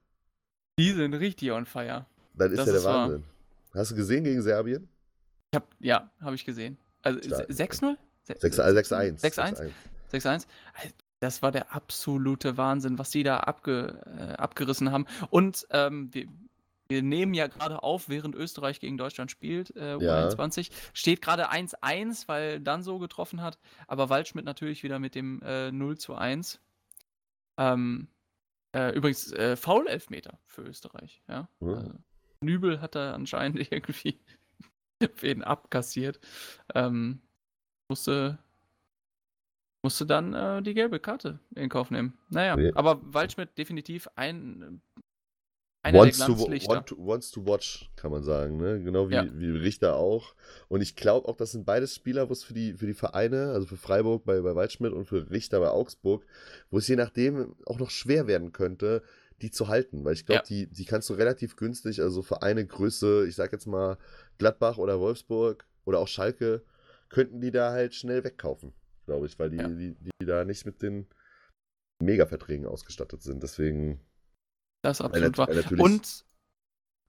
die 0.79 0.93
sind 0.93 1.15
richtig 1.15 1.51
on 1.51 1.65
fire. 1.67 2.07
Dann 2.35 2.53
ist 2.53 2.59
Das 2.59 2.67
ja 2.67 2.73
der 2.73 2.81
ist 2.81 2.85
wahr. 2.87 3.09
Hast 3.79 3.91
du 3.93 3.97
gesehen 3.97 4.25
gegen 4.25 4.43
Serbien? 4.43 4.89
Ich 5.53 5.57
hab, 5.57 5.67
ja, 5.81 6.11
habe 6.21 6.35
ich 6.35 6.45
gesehen. 6.45 6.79
Also 7.03 7.21
Stark. 7.23 7.49
6-0? 7.49 7.97
6 8.25 8.59
6-1. 8.59 9.21
6-1? 9.21 9.65
6-1. 10.13 10.27
Also, 10.27 10.47
Das 11.21 11.43
war 11.43 11.51
der 11.53 11.75
absolute 11.75 12.57
Wahnsinn, 12.57 12.99
was 12.99 13.11
die 13.11 13.23
da 13.23 13.39
abge, 13.39 14.01
äh, 14.19 14.35
abgerissen 14.35 14.93
haben. 14.93 15.07
Und 15.31 15.67
ähm, 15.71 16.13
wir, 16.13 16.27
wir 16.89 17.03
nehmen 17.03 17.35
ja 17.35 17.47
gerade 17.47 17.83
auf, 17.83 18.09
während 18.09 18.35
Österreich 18.35 18.81
gegen 18.81 18.99
Deutschland 18.99 19.31
spielt, 19.31 19.75
äh, 19.77 19.97
Ja. 19.99 20.29
U21. 20.29 20.71
Steht 20.93 21.23
gerade 21.23 21.51
1-1, 21.51 22.29
weil 22.29 22.61
dann 22.61 22.83
so 22.83 22.99
getroffen 22.99 23.43
hat. 23.43 23.59
Aber 23.87 24.11
Waldschmidt 24.11 24.45
natürlich 24.45 24.83
wieder 24.83 24.99
mit 24.99 25.15
dem 25.15 25.41
äh, 25.43 25.71
0 25.73 25.99
zu 25.99 26.15
1. 26.15 26.61
Ähm, 27.57 28.09
äh, 28.73 28.95
übrigens, 28.95 29.33
äh, 29.33 29.57
Foul-Elfmeter 29.57 30.39
für 30.47 30.63
Österreich. 30.63 31.23
Ja? 31.29 31.49
Ja. 31.61 31.69
Also, 31.69 31.93
Nübel 32.43 32.81
hat 32.81 32.95
da 32.95 33.15
anscheinend 33.15 33.59
irgendwie 33.73 34.19
wen 35.21 35.43
abkassiert. 35.43 36.21
Ähm, 36.75 37.21
musste, 37.91 38.39
musste 39.85 40.07
dann 40.07 40.35
äh, 40.35 40.63
die 40.63 40.75
gelbe 40.75 41.01
Karte 41.01 41.41
in 41.55 41.69
Kauf 41.69 41.91
nehmen. 41.91 42.19
Naja, 42.31 42.59
Ja. 42.59 42.73
aber 42.75 43.01
Waldschmidt 43.15 43.57
definitiv 43.57 44.09
ein 44.17 44.83
einer 45.81 46.01
Wants 46.01 46.19
to, 46.19 46.37
want 46.37 46.87
to, 46.89 46.97
wants 46.99 47.31
to 47.31 47.47
watch, 47.47 47.89
kann 47.95 48.11
man 48.11 48.25
sagen. 48.25 48.57
Ne? 48.57 48.83
Genau 48.83 49.09
wie, 49.11 49.15
Ja. 49.15 49.27
wie 49.33 49.51
Richter 49.51 49.95
auch. 49.95 50.35
Und 50.67 50.81
ich 50.81 50.97
glaube 50.97 51.29
auch, 51.29 51.37
das 51.37 51.53
sind 51.53 51.65
beides 51.65 51.95
Spieler, 51.95 52.29
wo 52.29 52.33
es 52.33 52.43
für 52.43 52.53
die, 52.53 52.75
für 52.75 52.87
die 52.87 52.95
Vereine, 52.95 53.53
also 53.53 53.67
für 53.67 53.77
Freiburg 53.77 54.25
bei, 54.25 54.41
bei 54.41 54.57
Waldschmidt 54.57 54.93
und 54.93 55.07
für 55.07 55.31
Richter 55.31 55.61
bei 55.61 55.69
Augsburg, 55.71 56.27
wo 56.71 56.79
es 56.79 56.89
je 56.89 56.97
nachdem 56.97 57.55
auch 57.65 57.79
noch 57.79 57.91
schwer 57.91 58.27
werden 58.27 58.51
könnte, 58.51 59.03
die 59.43 59.51
zu 59.51 59.69
halten. 59.69 60.05
Weil 60.05 60.15
ich 60.15 60.27
glaube, 60.27 60.41
Ja. 60.41 60.43
die, 60.49 60.67
die 60.69 60.85
kannst 60.85 61.09
du 61.11 61.15
relativ 61.15 61.57
günstig, 61.57 62.01
also 62.01 62.23
Vereine 62.23 62.67
Größe, 62.67 63.27
ich 63.29 63.35
sag 63.37 63.53
jetzt 63.53 63.67
mal 63.67 63.99
Gladbach 64.39 64.79
oder 64.79 64.99
Wolfsburg 65.01 65.67
oder 65.85 65.99
auch 66.01 66.09
Schalke, 66.09 66.65
könnten 67.09 67.41
die 67.41 67.51
da 67.51 67.71
halt 67.73 67.95
schnell 67.95 68.25
wegkaufen, 68.25 68.73
glaube 69.07 69.27
ich, 69.27 69.39
weil 69.39 69.51
die, 69.51 69.57
Ja. 69.57 69.69
die, 69.69 69.95
die 70.21 70.27
da 70.27 70.45
nicht 70.45 70.67
mit 70.67 70.83
den 70.83 71.07
Mega-Verträgen 72.01 72.67
ausgestattet 72.67 73.23
sind. 73.23 73.43
Deswegen, 73.43 74.01
Das 74.83 75.01
ist 75.01 75.07
absolut 75.07 75.39
wahr. 75.39 75.49
Und 75.81 76.25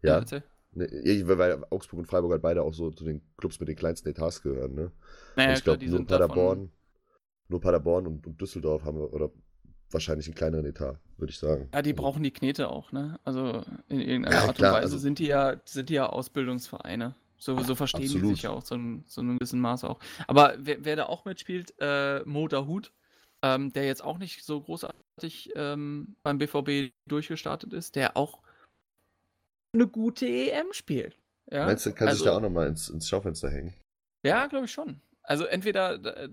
ja, 0.02 0.18
erzähl. 0.20 0.44
Ne, 0.72 0.88
ja, 1.04 1.28
weil- 1.28 1.38
weil 1.40 1.66
Augsburg 1.72 2.00
und 2.00 2.06
Freiburg 2.06 2.32
halt 2.32 2.42
beide 2.42 2.62
auch 2.62 2.74
so 2.74 2.92
zu 2.92 3.04
den 3.04 3.22
Clubs 3.38 3.60
mit 3.60 3.70
den 3.70 3.76
kleinsten 3.76 4.08
Etats 4.10 4.42
gehören, 4.42 4.76
ne? 4.76 4.92
naja, 5.36 5.50
Und 5.50 5.58
ich 5.58 5.64
glaube, 5.64 5.80
die 5.80 5.88
nur 5.88 5.98
sind 5.98 6.08
Paderborn, 6.08 6.60
davon. 6.68 6.72
nur 7.50 7.62
Paderborn 7.62 8.08
und, 8.08 8.28
und 8.28 8.40
Düsseldorf 8.40 8.84
haben 8.84 8.98
wir, 9.00 9.12
oder 9.14 9.32
wahrscheinlich 9.92 10.28
einen 10.28 10.36
kleineren 10.36 10.66
Etat, 10.66 11.00
würde 11.18 11.32
ich 11.32 11.40
sagen. 11.40 11.70
Ja, 11.74 11.82
die 11.82 11.92
Also, 11.92 12.02
brauchen 12.04 12.24
die 12.24 12.32
Knete 12.32 12.70
auch, 12.70 12.92
ne? 12.92 13.20
Also 13.24 13.64
in 13.88 14.00
irgendeiner 14.00 14.36
Ja, 14.36 14.48
Art 14.48 14.56
klar, 14.58 14.72
und 14.74 14.78
Weise 14.82 14.86
also- 14.94 14.98
sind 14.98 15.20
die 15.20 15.28
ja, 15.28 15.56
sind 15.66 15.90
die 15.90 15.96
ja 15.96 16.08
Ausbildungsvereine. 16.08 17.16
So, 17.38 17.58
so 17.64 17.74
verstehen 17.76 18.02
die 18.02 18.08
Absolut. 18.08 18.32
sich 18.36 18.42
ja 18.44 18.50
auch 18.50 18.64
zu, 18.64 18.74
einem- 18.76 19.06
zu 19.08 19.22
einem 19.22 19.38
gewissen 19.38 19.62
Maß 19.62 19.86
auch. 19.86 20.00
Aber 20.28 20.56
wer, 20.58 20.84
wer 20.84 20.96
da 20.98 21.06
auch 21.06 21.24
mitspielt, 21.26 21.74
äh, 21.80 22.20
Mo 22.26 22.48
Dahut, 22.50 22.92
ähm, 23.42 23.72
der 23.72 23.86
jetzt 23.86 24.04
auch 24.04 24.18
nicht 24.18 24.44
so 24.44 24.60
großartig 24.60 25.52
ähm, 25.56 26.16
beim 26.22 26.38
BVB 26.38 26.92
durchgestartet 27.08 27.72
ist, 27.72 27.96
der 27.96 28.18
auch 28.18 28.42
eine 29.74 29.88
gute 29.88 30.28
EM 30.28 30.74
spielt. 30.74 31.18
Ja? 31.50 31.66
Meinst 31.66 31.86
du, 31.86 31.94
kann 31.94 32.10
also, 32.10 32.24
sich 32.24 32.26
da 32.30 32.36
auch 32.38 32.42
nochmal 32.42 32.68
ins, 32.68 32.90
ins 32.90 33.08
Schaufenster 33.08 33.50
hängen? 33.50 33.74
Ja, 34.24 34.48
glaube 34.48 34.66
ich 34.66 34.72
schon. 34.74 35.00
Also 35.30 35.46
entweder, 35.46 36.04
äh, 36.18 36.28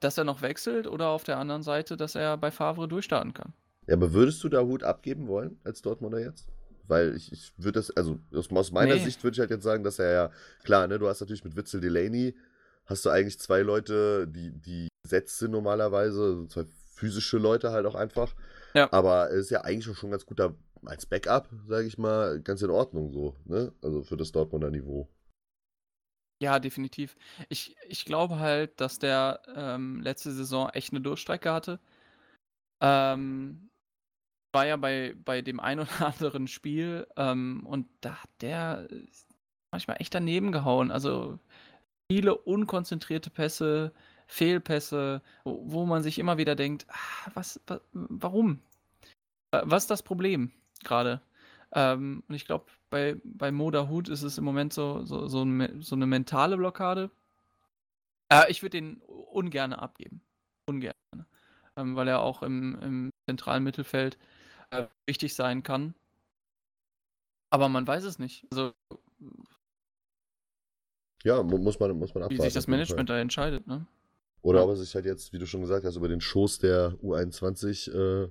dass 0.00 0.16
er 0.16 0.24
noch 0.24 0.40
wechselt 0.40 0.86
oder 0.86 1.08
auf 1.08 1.24
der 1.24 1.36
anderen 1.36 1.62
Seite, 1.62 1.98
dass 1.98 2.14
er 2.14 2.38
bei 2.38 2.50
Favre 2.50 2.88
durchstarten 2.88 3.34
kann. 3.34 3.52
Ja, 3.86 3.96
aber 3.96 4.14
würdest 4.14 4.42
du 4.42 4.48
da 4.48 4.62
Hut 4.62 4.82
abgeben 4.82 5.28
wollen, 5.28 5.60
als 5.62 5.82
Dortmunder 5.82 6.18
jetzt? 6.20 6.48
Weil 6.88 7.14
ich, 7.14 7.30
ich 7.32 7.52
würde 7.58 7.78
das, 7.80 7.90
also 7.90 8.18
aus, 8.34 8.72
meiner 8.72 8.94
Nee. 8.94 9.04
Sicht 9.04 9.22
würde 9.22 9.34
ich 9.34 9.40
halt 9.40 9.50
jetzt 9.50 9.62
sagen, 9.62 9.84
dass 9.84 9.98
er 9.98 10.12
ja, 10.12 10.30
klar, 10.64 10.86
ne, 10.86 10.98
du 10.98 11.06
hast 11.06 11.20
natürlich 11.20 11.44
mit 11.44 11.54
Witzel 11.54 11.82
Delaney, 11.82 12.34
hast 12.86 13.04
du 13.04 13.10
eigentlich 13.10 13.38
zwei 13.38 13.60
Leute, 13.60 14.26
die, 14.26 14.52
die 14.52 14.88
gesetzt 15.02 15.38
sind 15.38 15.50
normalerweise, 15.50 16.22
also 16.22 16.46
zwei 16.46 16.64
physische 16.94 17.36
Leute 17.36 17.72
halt 17.72 17.84
auch 17.84 17.94
einfach. 17.94 18.34
Ja. 18.72 18.90
Aber 18.90 19.28
er 19.28 19.36
ist 19.36 19.50
ja 19.50 19.64
eigentlich 19.64 19.94
schon 19.98 20.12
ganz 20.12 20.24
guter, 20.24 20.54
als 20.86 21.04
Backup, 21.04 21.50
sage 21.68 21.86
ich 21.86 21.98
mal, 21.98 22.40
ganz 22.40 22.62
in 22.62 22.70
Ordnung 22.70 23.12
so, 23.12 23.36
ne? 23.44 23.70
Also 23.82 24.02
für 24.02 24.16
das 24.16 24.32
Dortmunder 24.32 24.70
Niveau. 24.70 25.08
Ja, 26.42 26.58
definitiv. 26.58 27.16
Ich, 27.50 27.76
ich 27.88 28.04
glaube 28.04 28.38
halt, 28.38 28.80
dass 28.80 28.98
der 28.98 29.42
ähm, 29.54 30.00
letzte 30.00 30.32
Saison 30.32 30.70
echt 30.70 30.92
eine 30.92 31.00
Durchstrecke 31.02 31.52
hatte. 31.52 31.78
Ähm, 32.80 33.70
war 34.52 34.66
ja 34.66 34.76
bei, 34.76 35.16
bei 35.24 35.42
dem 35.42 35.60
ein 35.60 35.80
oder 35.80 35.90
anderen 36.06 36.48
Spiel 36.48 37.06
ähm, 37.16 37.66
und 37.66 37.88
da 38.02 38.22
hat 38.22 38.30
der 38.42 38.88
manchmal 39.72 39.98
echt 40.00 40.14
daneben 40.14 40.52
gehauen. 40.52 40.90
Also 40.92 41.38
viele 42.10 42.36
unkonzentrierte 42.36 43.30
Pässe, 43.30 43.92
Fehlpässe, 44.28 45.22
wo, 45.44 45.62
wo 45.66 45.86
man 45.86 46.02
sich 46.02 46.18
immer 46.18 46.38
wieder 46.38 46.56
denkt, 46.56 46.86
ah, 46.90 47.30
was, 47.34 47.60
wa, 47.68 47.80
warum? 47.92 48.60
Wa- 49.52 49.62
Was 49.66 49.84
ist 49.84 49.90
das 49.90 50.02
Problem 50.02 50.52
gerade? 50.84 51.22
Ähm, 51.72 52.22
und 52.28 52.34
ich 52.34 52.44
glaube, 52.46 52.66
bei, 52.90 53.16
bei 53.24 53.52
Moda 53.52 53.88
Hut 53.88 54.08
ist 54.08 54.22
es 54.22 54.38
im 54.38 54.44
Moment 54.44 54.72
so, 54.72 55.04
so, 55.04 55.28
so, 55.28 55.42
ein, 55.44 55.82
so 55.82 55.94
eine 55.96 56.06
mentale 56.06 56.56
Blockade. 56.56 57.10
Äh, 58.28 58.50
ich 58.50 58.62
würde 58.62 58.78
den 58.78 59.00
ungern 59.02 59.72
abgeben. 59.72 60.22
Ungern. 60.66 60.94
Ähm, 61.76 61.96
weil 61.96 62.08
er 62.08 62.20
auch 62.20 62.42
im, 62.42 62.78
im 62.80 63.10
zentralen 63.28 63.62
Mittelfeld 63.64 64.18
äh, 64.70 64.86
wichtig 65.06 65.34
sein 65.34 65.62
kann. 65.62 65.94
Aber 67.50 67.68
man 67.68 67.86
weiß 67.86 68.04
es 68.04 68.18
nicht. 68.18 68.46
Also, 68.52 68.72
Ja, 71.24 71.42
mu- 71.42 71.58
muss 71.58 71.78
man, 71.78 71.96
muss 71.98 72.14
man 72.14 72.22
wie 72.22 72.26
abwarten. 72.26 72.42
sich 72.42 72.54
das 72.54 72.66
Management 72.66 73.10
da 73.10 73.18
entscheidet. 73.18 73.66
Ne? 73.66 73.86
Oder 74.42 74.60
Ja. 74.60 74.64
ob 74.64 74.70
er 74.70 74.76
sich 74.76 74.94
halt 74.94 75.04
jetzt, 75.04 75.32
wie 75.32 75.38
du 75.38 75.46
schon 75.46 75.60
gesagt 75.60 75.84
hast, 75.84 75.96
über 75.96 76.08
den 76.08 76.20
Schoß 76.20 76.58
der 76.58 76.94
U21 77.02 77.88
äh, 77.92 78.30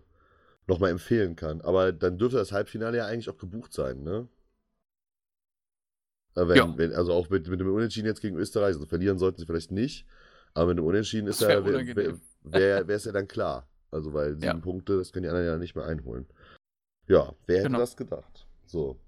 nochmal 0.70 0.92
empfehlen 0.92 1.36
kann. 1.36 1.62
Aber 1.62 1.92
dann 1.92 2.18
dürfte 2.18 2.38
das 2.38 2.52
Halbfinale 2.52 2.98
ja 2.98 3.06
eigentlich 3.06 3.30
auch 3.30 3.38
gebucht 3.38 3.74
sein, 3.74 4.04
ne? 4.04 4.28
Äh, 6.36 6.48
Wenn, 6.48 6.56
Ja. 6.58 6.78
wenn, 6.78 6.94
also 6.94 7.14
auch 7.14 7.30
mit, 7.30 7.48
mit 7.48 7.60
dem 7.60 7.74
Unentschieden 7.74 8.06
jetzt 8.08 8.22
gegen 8.22 8.38
Österreich. 8.38 8.76
Also 8.76 8.86
verlieren 8.86 9.18
sollten 9.20 9.40
sie 9.40 9.46
vielleicht 9.46 9.72
nicht. 9.72 10.06
Aber 10.54 10.68
mit 10.68 10.78
dem 10.78 10.86
Unentschieden 10.86 11.28
ist 11.28 11.42
ja, 11.42 11.48
wäre 11.50 11.66
wär, 12.44 12.88
wär 12.88 12.96
es 12.96 13.06
ja 13.06 13.12
dann 13.12 13.28
klar. 13.28 13.68
Also 13.92 14.14
weil 14.14 14.34
sieben 14.36 14.44
Ja. 14.44 14.54
Punkte, 14.54 14.98
das 14.98 15.12
können 15.12 15.24
die 15.24 15.30
anderen 15.30 15.46
ja 15.48 15.58
nicht 15.58 15.76
mehr 15.76 15.86
einholen. 15.86 16.28
Ja, 17.08 17.34
wer 17.48 17.58
hätte 17.58 17.68
Genau. 17.70 17.80
das 17.80 17.98
gedacht? 17.98 18.46
So. 18.66 19.00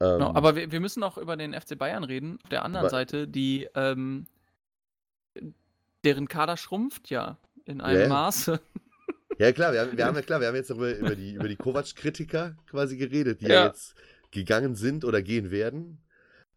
Ähm, 0.00 0.18
Genau, 0.18 0.34
aber 0.34 0.54
wir, 0.54 0.70
wir 0.70 0.80
müssen 0.80 1.02
auch 1.02 1.18
über 1.18 1.36
den 1.36 1.52
FC 1.52 1.76
Bayern 1.76 2.04
reden. 2.04 2.38
Auf 2.44 2.48
der 2.50 2.64
anderen 2.64 2.88
Seite, 2.88 3.26
die 3.26 3.68
ähm, 3.74 4.26
deren 6.04 6.28
Kader 6.28 6.56
schrumpft 6.56 7.10
ja 7.10 7.38
in 7.64 7.80
einem 7.80 8.02
ja. 8.02 8.08
Maße. 8.08 8.60
Ja, 9.38 9.52
klar, 9.52 9.72
wir 9.72 9.80
haben, 9.80 9.96
wir 9.96 10.04
haben 10.06 10.14
ja 10.16 10.22
klar, 10.22 10.40
wir 10.40 10.46
haben 10.48 10.54
jetzt 10.54 10.70
über, 10.70 10.94
über 10.96 11.16
die, 11.16 11.32
über 11.34 11.48
die 11.48 11.56
Kovac-Kritiker 11.56 12.56
quasi 12.66 12.96
geredet, 12.96 13.40
die 13.40 13.46
ja. 13.46 13.54
Ja. 13.54 13.66
jetzt 13.66 13.94
gegangen 14.30 14.74
sind 14.76 15.04
oder 15.04 15.22
gehen 15.22 15.50
werden. 15.50 15.98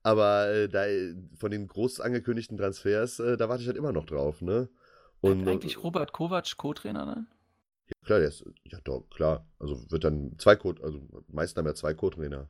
Aber 0.03 0.47
äh, 0.49 0.69
da, 0.69 0.85
von 1.37 1.49
den 1.51 1.67
groß 1.67 1.99
angekündigten 2.01 2.57
Transfers, 2.57 3.19
äh, 3.19 3.35
da 3.37 3.49
warte 3.49 3.61
ich 3.63 3.67
halt 3.67 3.77
immer 3.77 3.91
noch 3.91 4.05
drauf, 4.05 4.41
ne? 4.41 4.69
Und 5.21 5.45
Wird 5.45 5.55
eigentlich 5.55 5.83
Robert 5.83 6.13
Kovac 6.13 6.55
Co-Trainer 6.57 7.05
sein? 7.05 7.27
klar, 8.05 8.19
der 8.19 8.27
ist, 8.29 8.45
ja 8.65 8.79
doch, 8.83 9.05
klar. 9.09 9.45
Also 9.59 9.89
wird 9.91 10.03
dann 10.03 10.37
zwei 10.37 10.55
Co 10.55 10.73
also 10.83 11.01
meisten 11.27 11.57
haben 11.59 11.65
ja 11.65 11.73
zwei 11.73 11.93
Co-Trainer. 11.93 12.47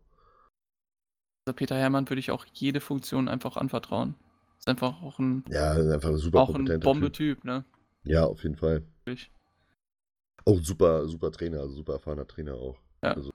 Also 1.45 1.55
Peter 1.55 1.75
Hermann 1.75 2.09
würde 2.09 2.19
ich 2.19 2.31
auch 2.31 2.45
jede 2.53 2.79
Funktion 2.79 3.27
einfach 3.27 3.57
anvertrauen. 3.57 4.15
Ist 4.57 4.67
einfach 4.69 5.01
auch 5.01 5.19
ein, 5.19 5.43
Ja, 5.49 5.71
einfach 5.71 6.09
ein 6.09 6.17
super 6.17 6.41
auch 6.41 6.55
ein 6.55 6.65
Typ. 6.65 6.81
Bombe-Typ, 6.81 7.43
ne? 7.43 7.65
Ja, 8.03 8.25
auf 8.25 8.43
jeden 8.43 8.55
Fall. 8.55 8.83
Wirklich. 9.03 9.31
Auch 10.45 10.57
ein 10.57 10.63
super, 10.63 11.07
super 11.07 11.31
Trainer, 11.31 11.59
also 11.59 11.75
super 11.75 11.93
erfahrener 11.93 12.27
Trainer 12.27 12.55
auch. 12.55 12.79
Ja. 13.01 13.13
Also, 13.13 13.31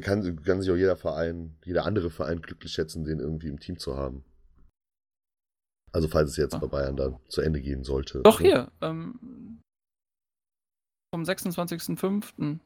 kann, 0.00 0.42
kann 0.42 0.60
sich 0.60 0.70
auch 0.70 0.76
jeder 0.76 0.96
Verein, 0.96 1.56
jeder 1.64 1.84
andere 1.84 2.10
Verein 2.10 2.40
glücklich 2.40 2.72
schätzen, 2.72 3.04
den 3.04 3.20
irgendwie 3.20 3.48
im 3.48 3.60
Team 3.60 3.78
zu 3.78 3.96
haben. 3.96 4.24
Also 5.92 6.08
falls 6.08 6.30
es 6.30 6.36
jetzt 6.38 6.58
bei 6.58 6.66
Bayern 6.66 6.96
dann 6.96 7.18
zu 7.28 7.42
Ende 7.42 7.60
gehen 7.60 7.84
sollte. 7.84 8.22
Doch 8.22 8.40
ne? 8.40 8.46
hier, 8.46 8.72
ähm, 8.80 9.60
vom 11.12 11.22
26.05. 11.24 12.58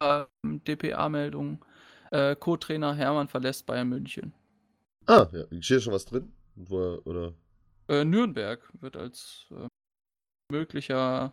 Ähm, 0.00 0.64
DPA-Meldung. 0.64 1.64
Äh, 2.10 2.36
Co-Trainer 2.36 2.94
Hermann 2.94 3.28
verlässt 3.28 3.66
Bayern 3.66 3.88
München. 3.88 4.32
Ah, 5.06 5.26
ja. 5.32 5.44
Steht 5.60 5.82
schon 5.82 5.92
was 5.92 6.04
drin? 6.06 6.32
Wo, 6.54 6.78
er- 6.80 7.06
oder? 7.06 7.34
Äh, 7.88 8.04
Nürnberg 8.04 8.60
wird 8.80 8.96
als 8.96 9.46
äh, 9.50 9.66
möglicher 10.50 11.32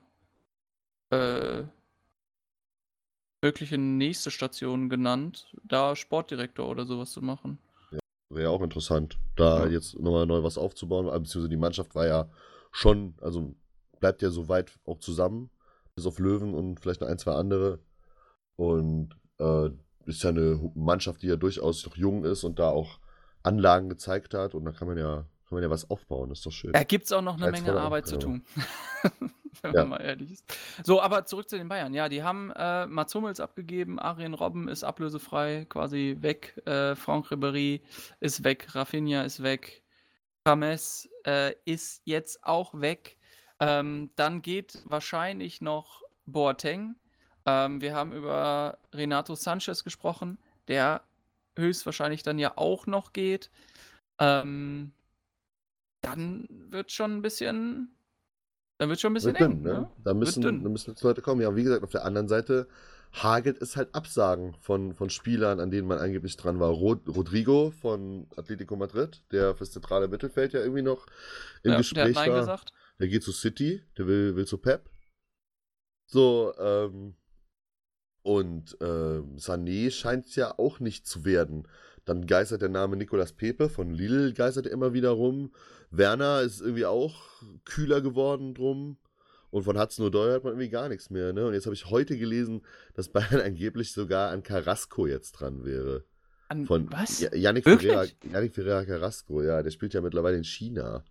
mögliche 3.42 3.78
nächste 3.78 4.32
Station 4.32 4.90
genannt, 4.90 5.56
da 5.64 5.96
Sportdirektor 5.96 6.68
oder 6.68 6.86
sowas 6.86 7.12
zu 7.12 7.22
machen. 7.22 7.58
Wäre 8.30 8.46
ja 8.46 8.50
auch 8.50 8.62
interessant, 8.64 9.18
da 9.38 9.66
Ja. 9.66 9.72
jetzt 9.72 9.98
nochmal 9.98 10.26
neu 10.26 10.44
was 10.44 10.58
aufzubauen, 10.58 11.06
beziehungsweise 11.06 11.48
die 11.48 11.56
Mannschaft 11.58 11.96
war 11.96 12.06
ja 12.08 12.30
schon, 12.74 13.14
also 13.22 13.56
bleibt 14.02 14.24
ja 14.24 14.30
so 14.30 14.50
weit 14.50 14.78
auch 14.84 15.00
zusammen, 15.00 15.52
bis 15.96 16.06
auf 16.06 16.20
Löwen 16.20 16.54
und 16.54 16.80
vielleicht 16.80 17.02
noch 17.02 17.08
ein, 17.08 17.18
zwei 17.18 17.34
andere. 17.34 17.80
Und 18.58 19.16
äh, 19.40 19.70
ist 20.06 20.24
ja 20.24 20.30
eine 20.30 20.72
Mannschaft, 20.76 21.22
die 21.24 21.28
ja 21.28 21.36
durchaus 21.36 21.86
noch 21.86 21.96
jung 21.98 22.26
ist 22.26 22.44
und 22.44 22.60
da 22.60 22.70
auch 22.70 23.00
Anlagen 23.44 23.90
gezeigt 23.90 24.34
hat 24.34 24.54
und 24.56 24.66
da 24.66 24.72
kann 24.72 24.88
man 24.88 24.98
ja, 24.98 25.26
kann 25.48 25.56
man 25.58 25.64
ja 25.64 25.70
was 25.70 25.90
aufbauen, 25.90 26.30
das 26.30 26.40
ist 26.40 26.46
doch 26.46 26.52
schön. 26.52 26.74
Da 26.74 26.84
gibt 26.84 27.06
es 27.06 27.12
auch 27.12 27.22
noch 27.22 27.36
eine 27.36 27.46
Als 27.46 27.52
Menge 27.62 27.80
Arbeit 27.80 28.08
zu 28.08 28.18
Aufgabe. 28.18 28.42
tun. 28.44 28.46
Wenn 29.62 29.74
Ja. 29.74 29.82
man 29.82 29.90
mal 29.90 30.02
ehrlich 30.02 30.32
ist. 30.32 30.46
So, 30.84 31.02
aber 31.02 31.26
zurück 31.26 31.50
zu 31.50 31.58
den 31.58 31.70
Bayern. 31.70 31.94
Ja, 31.94 32.10
die 32.10 32.24
haben 32.24 32.52
äh, 32.56 32.86
Mats 32.88 33.16
Hummels 33.16 33.40
abgegeben, 33.40 34.00
Arjen 34.00 34.34
Robben 34.34 34.68
ist 34.68 34.84
ablösefrei, 34.84 35.66
quasi 35.70 36.18
weg. 36.20 36.62
Äh, 36.66 36.96
Franck 36.96 37.32
Ribéry 37.32 37.82
ist 38.20 38.44
weg, 38.44 38.76
Rafinha 38.76 39.24
ist 39.24 39.42
weg. 39.44 39.84
Rames 40.48 41.10
äh, 41.26 41.54
ist 41.66 42.02
jetzt 42.06 42.44
auch 42.44 42.80
weg. 42.80 43.18
Ähm, 43.66 44.12
dann 44.16 44.42
geht 44.42 44.82
wahrscheinlich 44.86 45.62
noch 45.62 46.04
Boateng. 46.26 46.96
Ähm, 47.46 47.82
wir 47.82 47.94
haben 47.94 48.12
über 48.14 48.78
Renato 48.94 49.36
Sanchez 49.36 49.84
gesprochen, 49.84 50.38
der 50.68 51.02
höchstwahrscheinlich 51.58 52.24
dann 52.24 52.40
ja 52.40 52.54
auch 52.58 52.86
noch 52.88 53.14
geht. 53.14 53.50
Ähm, 54.20 54.92
dann 56.02 56.48
wird 56.50 56.92
schon 56.92 57.18
ein 57.18 57.22
bisschen. 57.22 57.92
Dann 58.78 58.90
wird 58.90 59.00
schon 59.00 59.12
ein 59.12 59.14
bisschen 59.16 59.34
Wird 59.34 59.42
dünn, 59.42 59.52
eng, 59.52 59.62
ne? 59.62 59.74
ne? 59.74 59.90
Da 60.04 60.14
müssen, 60.14 60.42
da 60.42 60.70
müssen 60.70 60.92
jetzt 60.92 61.02
Leute 61.02 61.22
kommen. 61.22 61.42
Ja, 61.42 61.56
wie 61.56 61.64
gesagt, 61.64 61.84
auf 61.84 61.92
der 61.92 62.04
anderen 62.04 62.28
Seite 62.28 62.68
hagelt 63.14 63.62
es 63.62 63.78
halt 63.78 63.96
Absagen 63.96 64.54
von, 64.60 64.94
von 64.94 65.10
Spielern, 65.10 65.62
an 65.62 65.72
denen 65.72 65.88
man 65.88 66.00
angeblich 66.00 66.36
dran 66.36 66.60
war. 66.60 66.70
Rod 66.72 67.08
Rodrigo 67.08 67.72
von 67.72 68.28
Atletico 68.36 68.76
Madrid, 68.76 69.24
der 69.32 69.56
fürs 69.56 69.72
zentrale 69.72 70.10
Mittelfeld 70.10 70.52
ja 70.54 70.60
irgendwie 70.60 70.82
noch 70.82 71.06
im 71.64 71.72
Ja, 71.72 71.72
der 71.72 71.74
hat 71.74 71.78
Gespräch 71.78 72.16
Nein 72.16 72.32
war. 72.32 72.40
gesagt. 72.42 72.74
Der 73.00 73.08
geht 73.08 73.24
zu 73.24 73.32
City, 73.32 73.84
der 73.98 74.08
will, 74.08 74.36
will 74.36 74.46
zu 74.46 74.58
Pep. 74.58 74.90
So, 76.06 76.54
ähm. 76.58 77.16
Und 78.22 78.76
ähm, 78.82 79.36
Sané 79.38 79.92
scheint 79.92 80.26
es 80.26 80.36
ja 80.36 80.58
auch 80.58 80.80
nicht 80.80 81.06
zu 81.06 81.26
werden. 81.26 81.68
Dann 82.06 82.26
geistert 82.26 82.64
der 82.64 82.70
Name 82.70 82.98
Nicolas 82.98 83.34
Pepe 83.34 83.70
von 83.70 83.92
Lille 83.92 84.34
geistert 84.34 84.66
immer 84.66 84.94
wieder 84.94 85.12
rum. 85.12 85.54
Werner 85.92 86.42
ist 86.42 86.62
irgendwie 86.62 86.86
auch 86.86 87.22
kühler 87.66 88.02
geworden 88.02 88.56
drum. 88.56 88.98
Und 89.52 89.64
von 89.64 89.80
Hudson 89.80 90.06
Odoi 90.06 90.34
hat 90.34 90.44
man 90.44 90.54
irgendwie 90.54 90.70
gar 90.70 90.90
nichts 90.90 91.10
mehr. 91.10 91.34
Ne? 91.34 91.46
Und 91.46 91.54
jetzt 91.54 91.66
habe 91.66 91.76
ich 91.76 91.90
heute 91.90 92.18
gelesen, 92.18 92.62
dass 92.94 93.10
Bayern 93.10 93.42
angeblich 93.46 93.92
sogar 93.92 94.32
an 94.32 94.44
Carrasco 94.44 95.08
jetzt 95.08 95.34
dran 95.34 95.64
wäre. 95.64 96.04
An, 96.50 96.66
Von 96.66 96.92
was? 96.92 97.22
Yannick? 97.34 97.64
Ferreira, 97.64 98.06
Yannick 98.32 98.54
Ferreira 98.54 98.86
Carrasco, 98.86 99.42
ja, 99.42 99.64
der 99.64 99.72
spielt 99.72 99.94
ja 99.94 100.02
mittlerweile 100.02 100.38
in 100.38 100.44
China. 100.44 101.04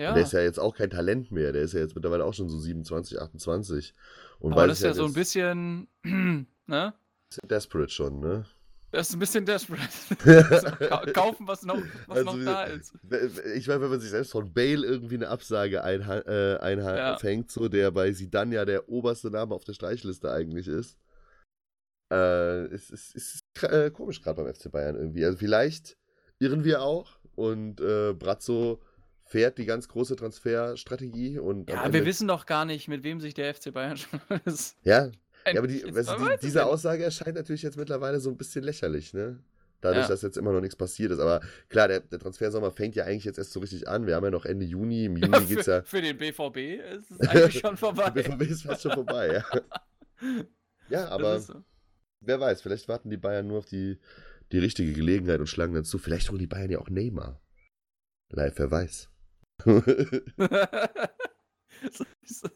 Ja. 0.00 0.14
Der 0.14 0.22
ist 0.22 0.32
ja 0.32 0.40
jetzt 0.40 0.58
auch 0.58 0.74
kein 0.76 0.90
Talent 0.90 1.30
mehr. 1.30 1.52
Der 1.52 1.62
ist 1.62 1.74
ja 1.74 1.80
jetzt 1.80 1.94
mittlerweile 1.94 2.24
auch 2.24 2.34
schon 2.34 2.48
so 2.48 2.58
27, 2.58 3.20
28. 3.20 3.94
Und 4.38 4.52
aber 4.52 4.62
weil 4.62 4.68
das 4.68 4.78
es 4.78 4.84
ist 4.84 4.86
ja 4.86 4.94
so 4.94 5.04
ein 5.04 5.12
bisschen. 5.12 5.88
ne? 6.66 6.94
desperate 7.44 7.90
schon, 7.92 8.20
ne? 8.20 8.44
Das 8.92 9.08
ist 9.08 9.14
ein 9.14 9.20
bisschen 9.20 9.46
desperate. 9.46 11.12
kaufen, 11.12 11.46
was 11.46 11.62
noch, 11.62 11.80
was 12.08 12.18
Also, 12.18 12.32
noch 12.36 12.44
da 12.44 12.64
ist. 12.64 12.92
Ich 13.54 13.68
meine, 13.68 13.82
wenn 13.82 13.90
man 13.90 14.00
sich 14.00 14.10
selbst 14.10 14.32
von 14.32 14.52
Bale 14.52 14.84
irgendwie 14.84 15.14
eine 15.14 15.28
Absage 15.28 15.84
einha- 15.84 16.26
äh, 16.26 16.96
Ja. 16.96 17.16
so 17.46 17.68
der 17.68 17.92
bei 17.92 18.12
Sidan 18.12 18.50
ja 18.50 18.64
der 18.64 18.88
oberste 18.88 19.30
Name 19.30 19.54
auf 19.54 19.62
der 19.62 19.74
Streichliste 19.74 20.32
eigentlich 20.32 20.66
ist. 20.66 20.98
Äh, 22.12 22.64
es 22.72 22.90
ist, 22.90 23.14
es 23.14 23.34
ist 23.36 23.62
äh, 23.62 23.90
komisch 23.92 24.20
gerade 24.22 24.42
beim 24.42 24.52
FC 24.52 24.72
Bayern 24.72 24.96
irgendwie. 24.96 25.24
Also 25.24 25.38
vielleicht 25.38 25.96
irren 26.40 26.64
wir 26.64 26.82
auch 26.82 27.18
und 27.36 27.80
äh, 27.80 28.12
Brazzo 28.12 28.80
fährt 29.30 29.58
die 29.58 29.64
ganz 29.64 29.86
große 29.88 30.16
Transferstrategie 30.16 31.38
und 31.38 31.70
Ja, 31.70 31.92
wir 31.92 32.04
wissen 32.04 32.26
doch 32.26 32.46
gar 32.46 32.64
nicht, 32.64 32.88
mit 32.88 33.04
wem 33.04 33.20
sich 33.20 33.32
der 33.32 33.54
FC 33.54 33.72
Bayern 33.72 33.96
schon. 33.96 34.20
ist. 34.44 34.76
Ja, 34.82 35.10
Ja, 35.46 35.58
aber 35.58 35.68
die, 35.68 35.82
weißt 35.82 36.10
die, 36.18 36.46
diese. 36.46 36.66
Aussage 36.66 37.04
erscheint 37.04 37.36
natürlich 37.36 37.62
jetzt 37.62 37.76
mittlerweile 37.76 38.18
so 38.20 38.28
ein 38.30 38.36
bisschen 38.36 38.64
lächerlich, 38.64 39.14
ne? 39.14 39.38
Dadurch, 39.82 40.02
Ja. 40.02 40.08
dass 40.08 40.22
jetzt 40.22 40.36
immer 40.36 40.52
noch 40.52 40.60
nichts 40.60 40.74
passiert 40.76 41.12
ist. 41.12 41.20
Aber 41.20 41.40
klar, 41.68 41.86
der, 41.88 42.00
der 42.00 42.18
Transfersommer 42.18 42.70
fängt 42.72 42.96
ja 42.96 43.04
eigentlich 43.04 43.24
jetzt 43.24 43.38
erst 43.38 43.52
so 43.52 43.60
richtig 43.60 43.88
an. 43.88 44.06
Wir 44.06 44.16
haben 44.16 44.24
ja 44.24 44.30
noch 44.30 44.44
Ende 44.44 44.66
Juni. 44.66 45.04
Im 45.06 45.16
Juni 45.16 45.32
Ja, 45.32 45.40
geht's 45.40 45.64
für, 45.64 45.70
ja. 45.70 45.82
für 45.82 46.02
den 46.02 46.18
BVB 46.18 46.56
ist 46.96 47.10
es 47.12 47.20
eigentlich 47.28 47.60
schon 47.60 47.76
vorbei. 47.76 48.10
Der 48.10 48.22
BVB 48.24 48.42
ist 48.50 48.62
fast 48.64 48.82
schon 48.82 48.92
vorbei, 48.92 49.32
ja. 49.32 50.34
Ja, 50.90 51.08
aber 51.08 51.38
so. 51.40 51.64
wer 52.20 52.40
weiß, 52.40 52.60
vielleicht 52.62 52.88
warten 52.88 53.08
die 53.10 53.16
Bayern 53.16 53.46
nur 53.46 53.58
auf 53.58 53.66
die, 53.66 53.98
die 54.52 54.58
richtige 54.58 54.92
Gelegenheit 54.92 55.38
und 55.40 55.46
schlagen 55.46 55.72
dann 55.72 55.84
zu. 55.84 55.98
Vielleicht 55.98 56.28
holen 56.30 56.40
die 56.40 56.46
Bayern 56.48 56.70
ja 56.70 56.78
auch 56.80 56.90
Neymar. 56.90 57.40
Live, 58.32 58.58
wer 58.58 58.70
weiß. 58.70 59.09
So- 59.64 59.82
so- 62.24 62.48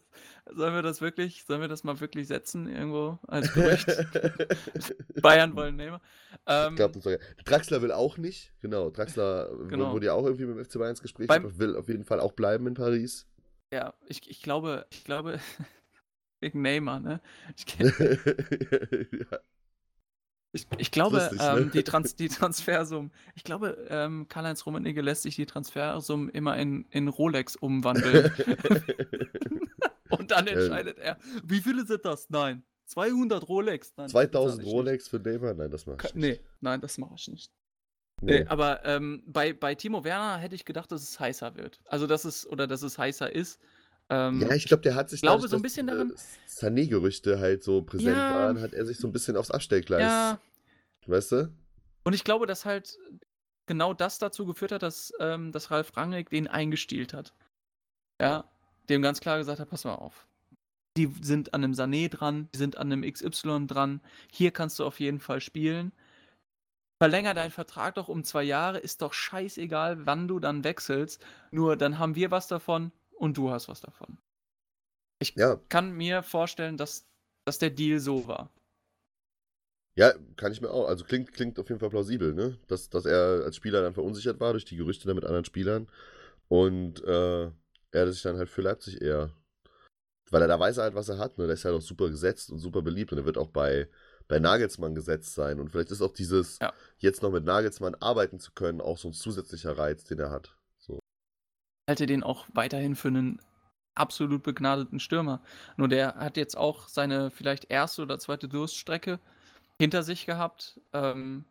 sollen 0.51 0.75
wir 0.75 0.83
das 0.83 1.01
wirklich, 1.01 1.43
sollen 1.45 1.61
wir 1.61 1.67
das 1.67 1.83
mal 1.83 1.99
wirklich 1.99 2.27
setzen 2.27 2.67
irgendwo 2.67 3.17
als 3.27 3.51
Gerücht? 3.53 3.87
Bayern 5.21 5.55
wollen 5.55 5.75
Neymar. 5.75 6.01
Ähm, 6.45 6.73
Ich 6.73 6.75
glaube, 6.77 6.99
soll- 6.99 7.19
Draxler 7.45 7.81
will 7.81 7.91
auch 7.91 8.17
nicht. 8.17 8.53
Genau, 8.61 8.89
Draxler 8.91 9.49
Genau. 9.67 9.91
wurde 9.93 10.05
ja 10.07 10.13
auch 10.13 10.25
irgendwie 10.25 10.45
mit 10.45 10.57
dem 10.57 10.63
FC 10.65 10.73
Bayern 10.77 10.91
ins 10.91 11.01
Gespräch. 11.01 11.27
Beim- 11.27 11.57
will 11.57 11.75
auf 11.75 11.87
jeden 11.87 12.05
Fall 12.05 12.19
auch 12.19 12.33
bleiben 12.33 12.67
in 12.67 12.75
Paris. 12.75 13.25
ja, 13.71 13.93
ich, 14.07 14.29
ich 14.29 14.41
glaube, 14.43 14.85
ich 14.91 15.03
glaube, 15.03 15.39
wegen 16.39 16.61
Neymar, 16.61 16.99
ne? 16.99 17.21
Ich, 17.57 17.65
ja. 17.79 19.39
Ich, 20.55 20.67
ich 20.77 20.91
glaube, 20.91 21.17
Lustig, 21.17 21.39
ne? 21.39 21.57
ähm, 21.57 21.71
die, 21.71 21.83
Trans 21.83 22.15
die 22.15 22.29
Transfersummen, 22.29 23.11
ich 23.35 23.43
glaube, 23.43 23.85
ähm, 23.89 24.27
Karl-Heinz 24.29 24.65
Rummenigge 24.65 25.01
lässt 25.01 25.23
sich 25.23 25.35
die 25.35 25.45
Transfersummen 25.45 26.29
immer 26.29 26.57
in, 26.57 26.85
in 26.89 27.07
Rolex 27.07 27.55
umwandeln. 27.55 28.31
Und 30.09 30.31
dann 30.31 30.47
entscheidet 30.47 30.97
er, 30.97 31.17
wie 31.43 31.59
viele 31.59 31.85
sind 31.85 32.05
das? 32.05 32.29
Nein. 32.29 32.63
200 32.85 33.49
Rolex. 33.49 33.93
Nein, 33.97 34.05
das 34.05 34.11
2000 34.11 34.59
bezahle 34.59 34.67
ich 34.67 34.73
Rolex 34.73 35.07
für 35.07 35.19
Neymar? 35.19 35.53
Nein, 35.55 35.71
das 35.71 35.85
mache 35.85 36.07
ich 36.07 36.15
nicht. 36.15 36.41
Nee, 36.41 36.47
nein, 36.61 36.81
das 36.81 36.97
mache 36.97 37.15
ich 37.17 37.27
nicht. 37.27 37.51
Nee. 38.21 38.39
Nee, 38.39 38.45
aber 38.47 38.85
ähm, 38.85 39.23
bei, 39.25 39.53
bei 39.53 39.75
Timo 39.75 40.03
Werner 40.03 40.37
hätte 40.37 40.55
ich 40.55 40.63
gedacht, 40.63 40.91
dass 40.91 41.01
es 41.01 41.19
heißer 41.19 41.55
wird. 41.55 41.81
Also, 41.85 42.07
dass 42.07 42.23
es, 42.23 42.47
oder 42.47 42.65
dass 42.67 42.81
es 42.81 42.97
heißer 42.97 43.33
ist. 43.33 43.59
Ähm, 44.09 44.41
Ja, 44.41 44.53
ich 44.53 44.65
glaube, 44.65 44.83
der 44.83 44.95
hat 44.95 45.09
sich 45.09 45.21
glaube 45.21 45.37
dadurch, 45.37 45.51
so 45.51 45.55
ein 45.57 45.61
bisschen 45.61 45.87
diese 45.87 45.97
daran- 45.97 46.15
Sané-Gerüchte 46.47 47.39
halt 47.39 47.63
so 47.63 47.81
präsent 47.81 48.15
Ja. 48.17 48.33
waren, 48.35 48.61
hat 48.61 48.73
er 48.73 48.85
sich 48.85 48.97
so 48.97 49.07
ein 49.07 49.11
bisschen 49.11 49.35
aufs 49.35 49.51
Abstellgleis. 49.51 50.01
ja, 50.03 50.39
Weißt 51.07 51.31
du? 51.31 51.51
und 52.03 52.13
ich 52.13 52.23
glaube, 52.23 52.45
dass 52.45 52.65
halt 52.65 52.97
genau 53.67 53.93
das 53.95 54.19
dazu 54.19 54.45
geführt 54.45 54.71
hat, 54.71 54.83
dass, 54.83 55.11
ähm, 55.19 55.51
dass 55.51 55.71
Ralf 55.71 55.95
Rangnick 55.97 56.29
den 56.29 56.47
eingestielt 56.47 57.13
hat. 57.13 57.33
Ja, 58.21 58.45
dem 58.89 59.01
ganz 59.01 59.19
klar 59.21 59.39
gesagt 59.39 59.59
hat, 59.59 59.69
pass 59.69 59.83
mal 59.85 59.95
auf. 59.95 60.27
Die 60.97 61.11
sind 61.21 61.53
an 61.53 61.63
einem 61.63 61.73
Sané 61.73 62.07
dran, 62.09 62.47
die 62.53 62.57
sind 62.59 62.77
an 62.77 62.91
einem 62.91 63.01
XY 63.11 63.65
dran. 63.67 64.01
Hier 64.31 64.51
kannst 64.51 64.77
du 64.79 64.85
auf 64.85 64.99
jeden 64.99 65.19
Fall 65.19 65.41
spielen. 65.41 65.91
Verlänger 67.01 67.33
deinen 67.33 67.51
Vertrag 67.51 67.95
doch 67.95 68.07
um 68.07 68.23
zwei 68.23 68.43
Jahre, 68.43 68.77
ist 68.77 69.01
doch 69.01 69.11
scheißegal, 69.13 70.05
wann 70.05 70.27
du 70.29 70.39
dann 70.39 70.63
wechselst. 70.63 71.25
Nur 71.51 71.75
dann 71.75 71.99
haben 71.99 72.15
wir 72.15 72.31
was 72.31 72.47
davon 72.47 72.91
und 73.17 73.37
du 73.37 73.51
hast 73.51 73.67
was 73.69 73.81
davon. 73.81 74.17
Ich 75.19 75.35
Ja, 75.35 75.59
kann 75.69 75.91
mir 75.91 76.23
vorstellen, 76.23 76.75
dass, 76.77 77.07
dass 77.45 77.59
der 77.59 77.69
Deal 77.69 77.99
so 77.99 78.27
war. 78.27 78.51
ja, 79.95 80.13
kann 80.35 80.51
ich 80.51 80.61
mir 80.61 80.69
auch. 80.71 80.87
Also 80.87 81.05
klingt, 81.05 81.33
klingt 81.33 81.59
auf 81.59 81.69
jeden 81.69 81.79
Fall 81.79 81.89
plausibel, 81.89 82.33
ne? 82.33 82.57
Dass, 82.67 82.89
dass 82.89 83.05
er 83.05 83.43
als 83.45 83.55
Spieler 83.55 83.81
dann 83.81 83.93
verunsichert 83.93 84.39
war 84.39 84.51
durch 84.53 84.65
die 84.65 84.75
Gerüchte 84.77 85.13
mit 85.13 85.23
anderen 85.25 85.45
Spielern 85.45 85.87
und 86.49 87.03
äh, 87.05 87.51
er 87.91 88.11
sich 88.11 88.21
dann 88.23 88.37
halt 88.37 88.49
für 88.49 88.61
Leipzig 88.61 89.01
eher. 89.01 89.31
Weil 90.31 90.41
er 90.43 90.47
da 90.47 90.59
weiß 90.59 90.77
er 90.77 90.83
halt, 90.85 90.95
was 90.95 91.09
er 91.09 91.17
hat, 91.19 91.37
ne? 91.37 91.45
Der 91.45 91.53
ist 91.55 91.65
halt 91.65 91.75
auch 91.75 91.81
super 91.81 92.09
gesetzt 92.09 92.51
und 92.51 92.59
super 92.59 92.81
beliebt 92.81 93.11
und 93.11 93.19
er 93.19 93.25
wird 93.25 93.37
auch 93.37 93.49
bei, 93.49 93.89
bei 94.27 94.39
Nagelsmann 94.39 94.95
gesetzt 94.95 95.35
sein. 95.35 95.59
Und 95.59 95.69
vielleicht 95.71 95.91
ist 95.91 96.01
auch 96.01 96.13
dieses, 96.13 96.61
Ja. 96.61 96.73
jetzt 96.99 97.21
noch 97.23 97.31
mit 97.31 97.45
Nagelsmann 97.45 97.95
arbeiten 97.95 98.39
zu 98.39 98.51
können, 98.53 98.81
auch 98.81 98.97
so 98.97 99.09
ein 99.09 99.13
zusätzlicher 99.13 99.77
Reiz, 99.77 100.03
den 100.05 100.19
er 100.19 100.31
hat. 100.31 100.54
Halte 101.87 102.05
den 102.05 102.23
auch 102.23 102.47
weiterhin 102.53 102.95
für 102.95 103.09
einen 103.09 103.39
absolut 103.93 104.43
begnadeten 104.43 104.99
Stürmer. 104.99 105.41
Nur 105.77 105.87
der 105.87 106.15
hat 106.15 106.37
jetzt 106.37 106.57
auch 106.57 106.87
seine 106.87 107.31
vielleicht 107.31 107.71
erste 107.71 108.01
oder 108.01 108.19
zweite 108.19 108.47
Durststrecke 108.47 109.19
hinter 109.79 110.03
sich 110.03 110.25
gehabt. 110.25 110.79
Ähm, 110.93 111.45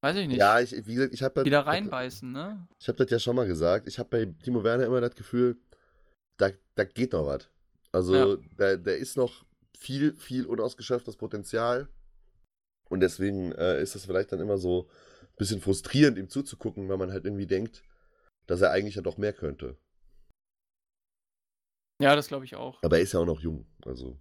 weiß 0.00 0.16
ich 0.16 0.28
nicht. 0.28 0.38
Ja, 0.38 0.60
ich, 0.60 0.72
wie 0.86 0.94
gesagt, 0.94 1.14
ich 1.14 1.22
habe 1.22 1.44
Wieder 1.44 1.66
reinbeißen, 1.66 2.30
ne? 2.30 2.66
Ich 2.80 2.88
habe 2.88 2.98
das 2.98 3.10
ja 3.10 3.18
schon 3.18 3.36
mal 3.36 3.46
gesagt. 3.46 3.86
Ich 3.88 3.98
habe 3.98 4.08
bei 4.08 4.34
Timo 4.42 4.64
Werner 4.64 4.86
immer 4.86 5.00
das 5.00 5.14
Gefühl, 5.14 5.56
da, 6.36 6.50
da 6.74 6.84
geht 6.84 7.12
noch 7.12 7.26
was. 7.26 7.48
Also, 7.92 8.36
da, 8.56 8.76
da 8.76 8.90
ist 8.90 9.16
noch 9.16 9.44
viel, 9.78 10.14
viel 10.16 10.46
unausgeschöpftes 10.46 11.16
Potenzial. 11.16 11.88
Und 12.88 13.00
deswegen 13.00 13.52
äh, 13.52 13.80
ist 13.80 13.94
das 13.94 14.04
vielleicht 14.04 14.32
dann 14.32 14.40
immer 14.40 14.58
so 14.58 14.88
ein 15.22 15.36
bisschen 15.36 15.60
frustrierend, 15.60 16.18
ihm 16.18 16.28
zuzugucken, 16.28 16.88
weil 16.88 16.98
man 16.98 17.12
halt 17.12 17.24
irgendwie 17.24 17.46
denkt, 17.46 17.82
dass 18.46 18.60
er 18.60 18.70
eigentlich 18.72 18.94
ja 18.96 19.02
doch 19.02 19.16
mehr 19.18 19.32
könnte. 19.32 19.78
Ja, 22.00 22.16
das 22.16 22.28
glaube 22.28 22.44
ich 22.44 22.56
auch. 22.56 22.82
Aber 22.82 22.96
er 22.96 23.02
ist 23.02 23.12
ja 23.12 23.20
auch 23.20 23.26
noch 23.26 23.40
jung. 23.40 23.66
Also, 23.84 24.20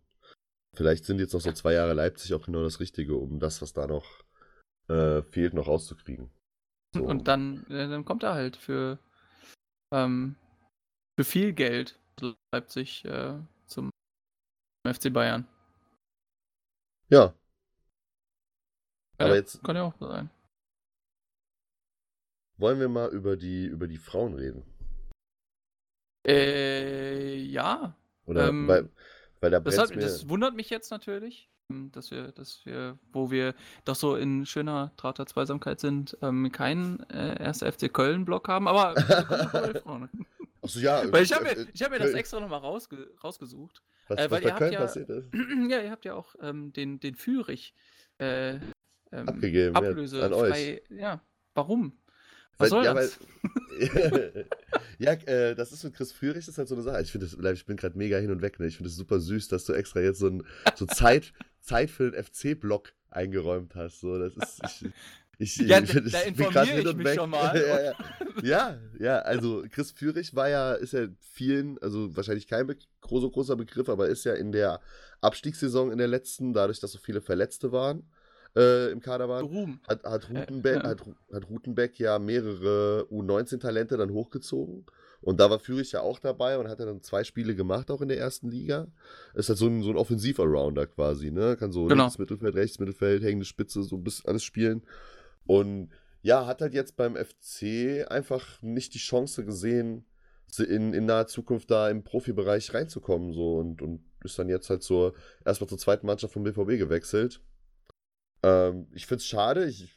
vielleicht 0.75 1.05
sind 1.05 1.19
jetzt 1.19 1.33
noch 1.33 1.41
so 1.41 1.49
Ja. 1.49 1.55
zwei 1.55 1.73
Jahre 1.73 1.93
Leipzig 1.93 2.33
auch 2.33 2.45
genau 2.45 2.63
das 2.63 2.79
Richtige, 2.79 3.15
um 3.15 3.39
das, 3.39 3.61
was 3.61 3.73
da 3.73 3.87
noch 3.87 4.23
äh, 4.89 5.21
fehlt, 5.23 5.53
noch 5.53 5.67
rauszukriegen. 5.67 6.29
So. 6.93 7.03
Und 7.05 7.27
dann, 7.27 7.65
dann 7.69 8.03
kommt 8.05 8.23
er 8.23 8.33
halt 8.33 8.57
für, 8.57 8.99
ähm, 9.93 10.35
für 11.17 11.23
viel 11.23 11.53
Geld 11.53 11.97
Leipzig 12.53 13.03
äh, 13.05 13.39
zum 13.65 13.89
FC 14.85 15.11
Bayern. 15.11 15.47
Ja, 17.09 17.33
Ja, 19.19 19.25
Aber 19.27 19.35
jetzt- 19.35 19.63
Kann 19.63 19.75
ja 19.75 19.83
auch 19.83 19.97
sein. 19.99 20.29
Wollen 22.57 22.79
wir 22.79 22.89
mal 22.89 23.09
über 23.09 23.35
die, 23.35 23.65
über 23.65 23.87
die 23.87 23.97
Frauen 23.97 24.33
reden. 24.35 24.63
Äh, 26.27 27.35
ja. 27.35 27.95
Oder 28.25 28.47
Ähm, 28.47 28.67
weil, 28.67 28.89
weil 29.41 29.51
da 29.51 29.59
Das, 29.59 29.77
hat, 29.77 29.95
das 29.95 30.29
wundert 30.29 30.55
mich 30.55 30.69
jetzt 30.69 30.89
natürlich, 30.91 31.49
ähm, 31.69 31.91
dass 31.91 32.11
wir, 32.11 32.31
dass 32.31 32.65
wir, 32.65 32.97
wo 33.11 33.29
wir 33.31 33.53
doch 33.85 33.95
so 33.95 34.15
in 34.15 34.45
schöner 34.45 34.93
Trater 34.95 35.25
Zweisamkeit 35.25 35.79
sind, 35.79 36.17
ähm, 36.21 36.51
keinen 36.51 37.01
äh, 37.09 37.35
1. 37.39 37.59
FC 37.63 37.91
Köln-Block 37.91 38.47
haben, 38.47 38.67
aber. 38.67 38.95
Achso, 40.61 40.79
ja. 40.79 41.03
Weil 41.11 41.23
ich 41.23 41.33
habe 41.33 41.49
äh, 41.49 41.55
mir, 41.55 41.67
ich 41.73 41.83
hab 41.83 41.91
mir 41.91 41.99
das 41.99 42.11
extra 42.13 42.39
nochmal 42.39 42.59
rausge 42.59 43.11
rausgesucht. 43.21 43.83
Was, 44.07 44.17
äh, 44.17 44.23
was 44.23 44.31
weil 44.31 44.41
bei 44.41 44.47
ihr 44.47 44.55
habt 44.55 44.71
ja- 44.73 44.79
passiert 44.79 45.09
ist? 45.09 45.29
ja, 45.69 45.81
ihr 45.81 45.91
habt 45.91 46.05
ja 46.05 46.13
auch 46.15 46.35
ähm, 46.39 46.71
den, 46.71 47.01
den 47.01 47.15
Führich 47.15 47.73
äh, 48.19 48.55
ähm, 49.11 49.27
Abgegeben, 49.27 49.75
ja, 49.75 49.89
Ablöse 49.89 50.23
an 50.23 50.33
euch. 50.33 50.49
frei. 50.49 50.81
Ja, 50.89 51.21
warum? 51.53 51.97
Was 52.57 52.69
soll 52.69 52.85
ja, 52.85 52.93
das? 52.93 53.19
Weil, 53.19 54.45
ja, 54.99 55.13
äh, 55.13 55.55
das 55.55 55.71
ist 55.71 55.83
mit 55.83 55.95
Chris 55.95 56.11
Führig, 56.11 56.45
das 56.45 56.49
ist 56.49 56.57
halt 56.57 56.67
so 56.67 56.75
eine 56.75 56.83
Sache. 56.83 57.01
Ich 57.01 57.11
finde 57.11 57.25
ich 57.53 57.65
bin 57.65 57.77
gerade 57.77 57.97
mega 57.97 58.17
hin 58.17 58.31
und 58.31 58.41
weg. 58.41 58.59
Ne? 58.59 58.67
Ich 58.67 58.77
finde 58.77 58.89
es 58.89 58.95
super 58.95 59.19
süß, 59.19 59.47
dass 59.47 59.65
du 59.65 59.73
extra 59.73 60.01
jetzt 60.01 60.19
so, 60.19 60.27
ein, 60.27 60.43
so 60.75 60.85
Zeit, 60.85 61.33
Zeit 61.61 61.89
für 61.89 62.11
den 62.11 62.23
FC-Block 62.23 62.93
eingeräumt 63.09 63.75
hast. 63.75 63.99
So, 64.01 64.17
das 64.17 64.33
ist. 64.35 64.85
Ich, 65.39 65.59
ich, 65.59 65.67
Ja, 65.67 65.79
ich, 65.79 65.91
da- 65.91 65.99
da 65.99 66.19
ich 66.25 66.35
bin 66.35 66.49
grad 66.49 66.67
informiere 66.67 66.77
hin 66.77 66.87
ich 66.89 66.95
mich 66.95 67.05
weg. 67.05 67.15
schon 67.15 67.29
mal. 67.31 67.57
ja, 67.67 67.81
ja. 67.81 67.93
ja, 68.43 68.79
ja, 68.99 69.19
also 69.19 69.63
Chris 69.69 69.91
Führig 69.91 70.35
war 70.35 70.47
ja, 70.47 70.73
ist 70.73 70.93
ja 70.93 71.07
vielen, 71.19 71.79
also 71.79 72.15
wahrscheinlich 72.15 72.47
kein 72.47 72.67
be 72.67 72.77
großer, 73.01 73.29
großer 73.29 73.55
Begriff, 73.55 73.89
aber 73.89 74.07
ist 74.09 74.23
ja 74.25 74.35
in 74.35 74.51
der 74.51 74.79
Abstiegssaison 75.21 75.91
in 75.91 75.97
der 75.97 76.07
letzten, 76.07 76.53
dadurch, 76.53 76.79
dass 76.79 76.91
so 76.91 76.99
viele 76.99 77.21
Verletzte 77.21 77.71
waren, 77.71 78.07
äh, 78.55 78.91
im 78.91 78.99
Kader 78.99 79.29
waren, 79.29 79.45
Ruhm. 79.45 79.79
hat, 79.87 80.03
hat, 80.03 80.29
Rutenbeck, 80.29 80.83
ja. 80.83 80.89
hat, 80.89 81.01
hat 81.31 81.49
Rutenbeck 81.49 81.99
ja 81.99 82.19
mehrere 82.19 83.07
U19-Talente 83.11 83.97
dann 83.97 84.11
hochgezogen. 84.11 84.85
Und 85.21 85.39
da 85.39 85.49
war 85.49 85.59
Führig 85.59 85.93
ja 85.93 86.01
auch 86.01 86.19
dabei 86.19 86.57
und 86.57 86.67
hat 86.67 86.81
dann 86.81 87.01
zwei 87.01 87.23
Spiele 87.23 87.55
gemacht, 87.55 87.89
auch 87.89 88.01
in 88.01 88.09
der 88.09 88.17
ersten 88.19 88.49
Liga. 88.49 88.87
Ist 89.33 89.47
halt 89.47 89.57
so 89.57 89.67
ein, 89.67 89.81
so 89.81 89.89
ein 89.89 89.95
Offensiv-Arounder 89.95 90.85
quasi, 90.87 91.31
ne? 91.31 91.55
Kann 91.55 91.71
so 91.71 91.85
Genau. 91.85 92.03
links 92.03 92.17
Mittelfeld, 92.17 92.55
rechts 92.55 92.79
Mittelfeld, 92.79 93.23
hängende 93.23 93.45
Spitze, 93.45 93.83
so 93.83 93.97
bis 93.97 94.25
alles 94.25 94.43
spielen. 94.43 94.83
Und 95.45 95.89
ja, 96.21 96.45
hat 96.45 96.61
halt 96.61 96.73
jetzt 96.73 96.97
beim 96.97 97.15
FC 97.15 98.05
einfach 98.09 98.61
nicht 98.61 98.93
die 98.93 98.99
Chance 98.99 99.45
gesehen, 99.45 100.05
in, 100.59 100.93
in 100.93 101.05
naher 101.05 101.27
Zukunft 101.27 101.71
da 101.71 101.89
im 101.89 102.03
Profibereich 102.03 102.73
reinzukommen, 102.73 103.33
so 103.33 103.57
und, 103.57 103.81
und 103.81 104.03
ist 104.23 104.37
dann 104.37 104.49
jetzt 104.49 104.69
halt 104.69 104.83
zur, 104.83 105.13
erstmal 105.45 105.67
zur 105.67 105.77
zweiten 105.77 106.05
Mannschaft 106.05 106.33
vom 106.33 106.43
BVB 106.43 106.77
gewechselt. 106.77 107.41
Ähm, 108.43 108.87
ich 108.93 109.05
finde 109.07 109.19
es 109.19 109.25
schade. 109.25 109.65
Ich 109.65 109.93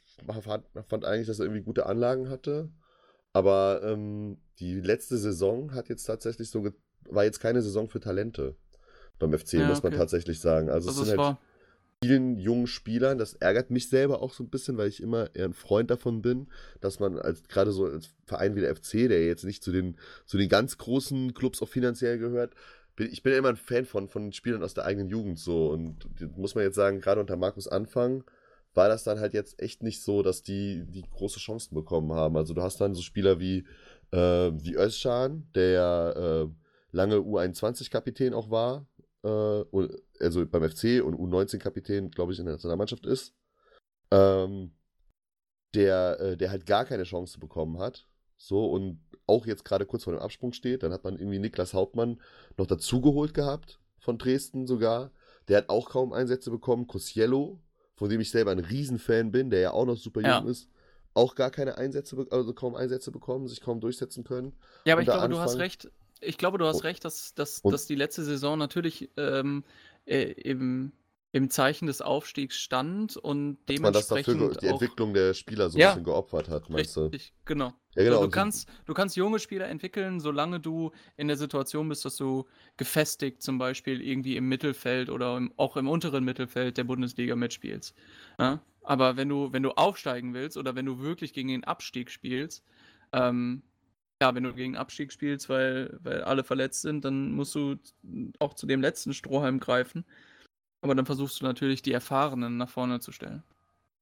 fand, 0.87 1.05
eigentlich, 1.05 1.27
dass 1.27 1.39
er 1.39 1.45
irgendwie 1.45 1.63
gute 1.63 1.85
Anlagen 1.85 2.29
hatte. 2.29 2.69
Aber 3.33 3.81
ähm, 3.83 4.37
die 4.59 4.79
letzte 4.79 5.17
Saison 5.17 5.73
hat 5.73 5.89
jetzt 5.89 6.05
tatsächlich 6.05 6.49
so, 6.49 6.67
war 7.09 7.23
jetzt 7.23 7.39
keine 7.39 7.61
Saison 7.61 7.87
für 7.87 7.99
Talente 7.99 8.55
beim 9.19 9.37
FC, 9.37 9.53
Ja, 9.53 9.67
muss 9.67 9.83
man 9.83 9.91
okay. 9.93 9.99
tatsächlich 9.99 10.39
sagen. 10.39 10.69
Also 10.69 10.87
Das 10.87 10.97
es 10.97 11.07
sind 11.07 11.19
halt 11.19 11.37
vielen 12.03 12.37
jungen 12.37 12.67
Spielern, 12.67 13.17
das 13.17 13.33
ärgert 13.33 13.71
mich 13.71 13.89
selber 13.89 14.21
auch 14.21 14.33
so 14.33 14.43
ein 14.43 14.49
bisschen, 14.49 14.77
weil 14.77 14.87
ich 14.87 15.01
immer 15.01 15.35
eher 15.35 15.45
ein 15.45 15.53
Freund 15.53 15.89
davon 15.89 16.21
bin, 16.21 16.47
dass 16.79 16.99
man 16.99 17.17
als 17.17 17.47
gerade 17.47 17.71
so 17.71 17.85
als 17.85 18.09
Verein 18.25 18.55
wie 18.55 18.61
der 18.61 18.75
FC, 18.75 19.07
der 19.09 19.25
jetzt 19.25 19.43
nicht 19.43 19.63
zu 19.63 19.71
den, 19.71 19.97
zu 20.25 20.37
den 20.37 20.49
ganz 20.49 20.77
großen 20.77 21.33
Clubs 21.33 21.61
auch 21.61 21.69
finanziell 21.69 22.19
gehört, 22.19 22.53
bin, 22.95 23.11
ich 23.11 23.23
bin 23.23 23.33
ja 23.33 23.39
immer 23.39 23.49
ein 23.49 23.55
Fan 23.57 23.85
von, 23.85 24.09
von 24.09 24.31
Spielern 24.31 24.63
aus 24.63 24.75
der 24.75 24.85
eigenen 24.85 25.09
Jugend 25.09 25.39
so 25.39 25.71
und 25.71 26.05
muss 26.37 26.55
man 26.55 26.63
jetzt 26.63 26.75
sagen, 26.75 27.01
gerade 27.01 27.19
unter 27.19 27.35
Markus 27.35 27.67
Anfang 27.67 28.23
war 28.77 28.89
das 28.89 29.03
dann 29.03 29.19
halt 29.19 29.33
jetzt 29.33 29.59
echt 29.59 29.81
nicht 29.81 30.03
so, 30.03 30.21
dass 30.21 30.43
die, 30.43 30.85
die 30.87 31.01
große 31.01 31.39
Chancen 31.39 31.73
bekommen 31.73 32.13
haben. 32.13 32.37
Also 32.37 32.53
du 32.53 32.61
hast 32.61 32.79
dann 32.79 32.93
so 32.93 33.01
Spieler 33.01 33.39
wie, 33.39 33.65
äh, 34.11 34.51
wie 34.53 34.75
Özcan, 34.75 35.49
der 35.55 36.13
äh, 36.15 36.95
lange 36.95 37.15
U21-Kapitän 37.15 38.35
auch 38.35 38.51
war, 38.51 38.87
äh, 39.23 39.63
also 40.19 40.45
beim 40.45 40.69
FC 40.69 41.03
und 41.03 41.15
U19-Kapitän, 41.15 42.11
glaube 42.11 42.33
ich, 42.33 42.39
in 42.39 42.45
der 42.45 42.53
Nationalmannschaft 42.53 43.07
ist, 43.07 43.33
ähm, 44.11 44.75
der, 45.73 46.19
äh, 46.19 46.37
der 46.37 46.51
halt 46.51 46.67
gar 46.67 46.85
keine 46.85 47.03
Chance 47.03 47.39
bekommen 47.39 47.79
hat. 47.79 48.07
So, 48.37 48.67
und 48.69 49.01
auch 49.25 49.47
jetzt 49.47 49.65
gerade 49.65 49.87
kurz 49.87 50.03
vor 50.03 50.13
dem 50.13 50.21
Absprung 50.21 50.53
steht. 50.53 50.83
Dann 50.83 50.93
hat 50.93 51.03
man 51.03 51.17
irgendwie 51.17 51.39
Niklas 51.39 51.73
Hauptmann 51.73 52.21
noch 52.57 52.67
dazugeholt 52.67 53.33
gehabt, 53.33 53.79
von 53.97 54.19
Dresden 54.19 54.67
sogar. 54.67 55.09
Der 55.47 55.57
hat 55.57 55.69
auch 55.69 55.89
kaum 55.89 56.13
Einsätze 56.13 56.51
bekommen. 56.51 56.85
Cosiello, 56.85 57.59
von 57.97 58.09
dem 58.09 58.21
ich 58.21 58.31
selber 58.31 58.51
ein 58.51 58.59
Riesenfan 58.59 59.31
bin, 59.31 59.49
der 59.49 59.59
ja 59.59 59.71
auch 59.71 59.85
noch 59.85 59.97
super 59.97 60.21
Ja. 60.21 60.39
jung 60.39 60.47
ist, 60.47 60.69
auch 61.13 61.35
gar 61.35 61.49
keine 61.51 61.77
Einsätze, 61.77 62.25
also 62.29 62.53
kaum 62.53 62.75
Einsätze 62.75 63.11
bekommen, 63.11 63.47
sich 63.47 63.59
kaum 63.59 63.81
durchsetzen 63.81 64.23
können. 64.23 64.53
Ja, 64.85 64.93
aber 64.93 65.01
ich 65.01 65.07
glaube, 65.07 65.27
du 65.29 65.39
hast 65.39 65.51
Anfang- 65.53 65.61
recht. 65.61 65.91
Ich 66.21 66.37
glaube, 66.37 66.57
du 66.57 66.65
hast 66.65 66.83
recht, 66.83 67.03
dass, 67.05 67.33
dass, 67.35 67.59
und- 67.59 67.71
dass 67.73 67.85
die 67.87 67.95
letzte 67.95 68.23
Saison 68.23 68.57
natürlich 68.57 69.09
ähm, 69.17 69.63
äh, 70.05 70.31
im, 70.31 70.91
im 71.37 71.49
Zeichen 71.49 71.87
des 71.87 72.01
Aufstiegs 72.01 72.57
stand 72.57 73.17
und 73.17 73.57
Dass 73.67 73.81
man 73.81 73.93
das 73.93 74.07
dafür, 74.07 74.33
dementsprechend 74.35 74.61
die 74.61 74.67
Entwicklung 74.67 75.13
der 75.13 75.33
Spieler 75.33 75.69
so 75.69 75.77
ein 75.77 75.81
Ja. 75.81 75.89
bisschen 75.89 76.03
geopfert 76.03 76.49
hat, 76.49 76.69
meinst 76.69 76.95
du? 76.97 77.13
richtig, 77.13 77.33
genau. 77.45 77.73
Ja, 77.95 78.03
genau. 78.03 78.17
So, 78.17 78.21
du, 78.21 78.25
und- 78.25 78.31
kannst, 78.31 78.69
du 78.85 78.93
kannst 78.93 79.15
junge 79.17 79.39
Spieler 79.39 79.67
entwickeln, 79.67 80.19
solange 80.19 80.59
du 80.59 80.91
in 81.17 81.27
der 81.27 81.37
Situation 81.37 81.89
bist, 81.89 82.05
dass 82.05 82.15
du 82.17 82.45
gefestigt 82.77 83.41
zum 83.41 83.57
Beispiel 83.57 84.01
irgendwie 84.01 84.37
im 84.37 84.47
Mittelfeld 84.49 85.09
oder 85.09 85.37
im, 85.37 85.53
auch 85.57 85.77
im 85.77 85.87
unteren 85.89 86.23
Mittelfeld 86.23 86.77
der 86.77 86.85
Bundesliga 86.85 87.35
mitspielst. 87.35 87.95
Ja? 88.39 88.61
Aber 88.83 89.17
wenn 89.17 89.29
du, 89.29 89.51
wenn 89.51 89.63
du 89.63 89.71
aufsteigen 89.71 90.33
willst 90.33 90.57
oder 90.57 90.75
wenn 90.75 90.85
du 90.85 90.99
wirklich 90.99 91.33
gegen 91.33 91.49
den 91.49 91.63
Abstieg 91.65 92.09
spielst, 92.11 92.63
ähm, 93.11 93.63
ja, 94.21 94.33
wenn 94.33 94.43
du 94.43 94.53
gegen 94.53 94.73
den 94.73 94.79
Abstieg 94.79 95.11
spielst, 95.13 95.49
weil, 95.49 95.97
weil 96.01 96.23
alle 96.23 96.43
verletzt 96.43 96.81
sind, 96.81 97.05
dann 97.05 97.31
musst 97.31 97.53
du 97.55 97.75
auch 98.39 98.53
zu 98.53 98.65
dem 98.67 98.81
letzten 98.81 99.13
Strohhalm 99.13 99.59
greifen. 99.59 100.05
Aber 100.81 100.95
dann 100.95 101.05
versuchst 101.05 101.41
du 101.41 101.45
natürlich, 101.45 101.81
die 101.81 101.93
Erfahrenen 101.93 102.57
nach 102.57 102.69
vorne 102.69 102.99
zu 102.99 103.11
stellen. 103.11 103.43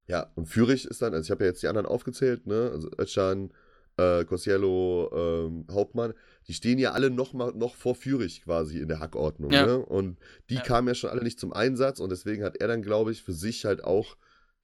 Ja, 0.08 0.32
und 0.36 0.46
Fürich 0.46 0.86
ist 0.86 1.02
dann, 1.02 1.14
also 1.14 1.26
ich 1.26 1.32
habe 1.32 1.44
ja 1.44 1.50
jetzt 1.50 1.64
die 1.64 1.68
anderen 1.68 1.88
aufgezählt, 1.88 2.46
ne? 2.46 2.70
Also 2.72 2.90
Özcan, 3.00 3.52
äh, 3.98 4.24
Kosiello, 4.26 5.10
ähm, 5.14 5.66
Hauptmann, 5.72 6.14
die 6.48 6.54
stehen 6.54 6.78
ja 6.78 6.92
alle 6.92 7.10
noch 7.10 7.34
mal 7.34 7.54
noch 7.54 7.76
vor 7.76 7.96
Fürich 7.96 8.44
quasi 8.44 8.80
in 8.80 8.88
der 8.88 9.00
Hackordnung, 9.00 9.52
Ja. 9.52 9.66
ne? 9.66 9.78
Und 9.80 10.20
die 10.50 10.56
Ja. 10.56 10.62
kamen 10.62 10.88
ja 10.90 10.96
schon 10.96 11.10
alle 11.10 11.24
nicht 11.24 11.40
zum 11.40 11.54
Einsatz 11.54 12.00
und 12.00 12.10
deswegen 12.12 12.44
hat 12.44 12.58
er 12.58 12.68
dann, 12.68 12.82
glaube 12.82 13.12
ich, 13.12 13.24
für 13.24 13.34
sich 13.34 13.66
halt 13.66 13.84
auch 13.84 14.16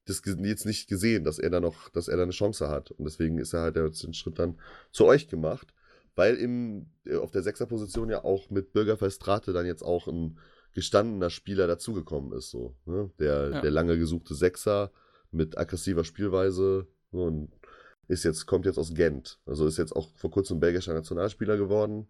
das 0.06 0.22
jetzt 0.26 0.66
nicht 0.66 0.90
gesehen, 0.90 1.24
dass 1.24 1.40
er 1.40 1.50
da 1.50 1.60
noch, 1.60 1.90
dass 1.90 2.08
er 2.08 2.18
da 2.18 2.24
eine 2.24 2.32
Chance 2.32 2.70
hat. 2.70 2.92
Und 2.92 3.06
deswegen 3.06 3.38
ist 3.38 3.54
er 3.54 3.62
halt 3.62 3.76
jetzt 3.78 4.04
den 4.04 4.14
Schritt 4.14 4.40
dann 4.40 4.60
zu 4.92 5.06
euch 5.06 5.28
gemacht, 5.28 5.74
weil 6.16 6.36
im, 6.36 6.88
äh, 7.06 7.16
auf 7.16 7.32
der 7.32 7.44
Sechserposition 7.44 8.10
ja 8.10 8.24
auch 8.24 8.50
mit 8.50 8.74
Bürgerfestrate 8.74 9.54
dann 9.54 9.66
jetzt 9.66 9.84
auch 9.84 10.08
ein 10.08 10.38
gestandener 10.74 11.30
Spieler 11.30 11.68
dazugekommen 11.68 12.32
ist, 12.34 12.50
so, 12.52 12.76
ne? 12.86 13.10
Der, 13.20 13.50
Ja. 13.52 13.62
der 13.62 13.72
lange 13.72 13.98
gesuchte 13.98 14.34
Sechser 14.36 14.92
mit 15.32 15.58
aggressiver 15.58 16.04
Spielweise 16.04 16.88
so, 17.12 17.24
und 17.24 17.52
ist 18.08 18.24
jetzt, 18.24 18.46
kommt 18.46 18.66
jetzt 18.66 18.78
aus 18.78 18.94
Gent. 18.94 19.40
Also 19.46 19.66
ist 19.68 19.78
jetzt 19.78 19.96
auch 19.96 20.10
vor 20.16 20.32
kurzem 20.32 20.60
belgischer 20.60 20.94
Nationalspieler 20.94 21.58
geworden. 21.58 22.08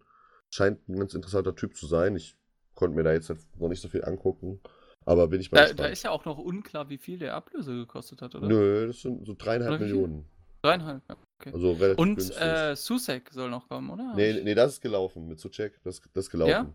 Scheint 0.50 0.88
ein 0.88 0.98
ganz 0.98 1.14
interessanter 1.14 1.54
Typ 1.54 1.76
zu 1.76 1.86
sein. 1.86 2.16
Ich 2.16 2.36
konnte 2.74 2.96
mir 2.96 3.04
da 3.04 3.12
jetzt 3.12 3.32
noch 3.58 3.68
nicht 3.68 3.80
so 3.80 3.88
viel 3.88 4.04
angucken. 4.04 4.60
Aber 5.04 5.28
bin 5.28 5.40
ich 5.40 5.50
mal 5.50 5.58
Da, 5.58 5.62
gespannt. 5.64 5.80
da 5.80 5.86
ist 5.86 6.02
ja 6.04 6.10
auch 6.10 6.24
noch 6.24 6.38
unklar, 6.38 6.88
wie 6.88 6.98
viel 6.98 7.18
der 7.18 7.34
Ablöse 7.34 7.72
gekostet 7.74 8.22
hat, 8.22 8.34
oder? 8.34 8.46
Nö, 8.48 8.86
das 8.88 9.00
sind 9.02 9.26
so 9.26 9.34
dreieinhalb? 9.36 9.80
Millionen. 9.80 10.24
Dreieinhalb, 10.62 11.02
ja. 11.08 11.16
Okay. 11.40 11.52
Also 11.52 11.72
relativ 11.72 11.98
Und 11.98 12.16
günstig. 12.16 12.40
äh, 12.40 12.76
Susek 12.76 13.30
soll 13.32 13.50
noch 13.50 13.68
kommen, 13.68 13.90
oder? 13.90 14.12
Nee, 14.14 14.40
nee, 14.44 14.54
das 14.54 14.74
ist 14.74 14.80
gelaufen 14.80 15.26
mit 15.26 15.40
Suchek. 15.40 15.80
Das, 15.82 16.00
das 16.14 16.26
ist 16.26 16.30
gelaufen. 16.30 16.72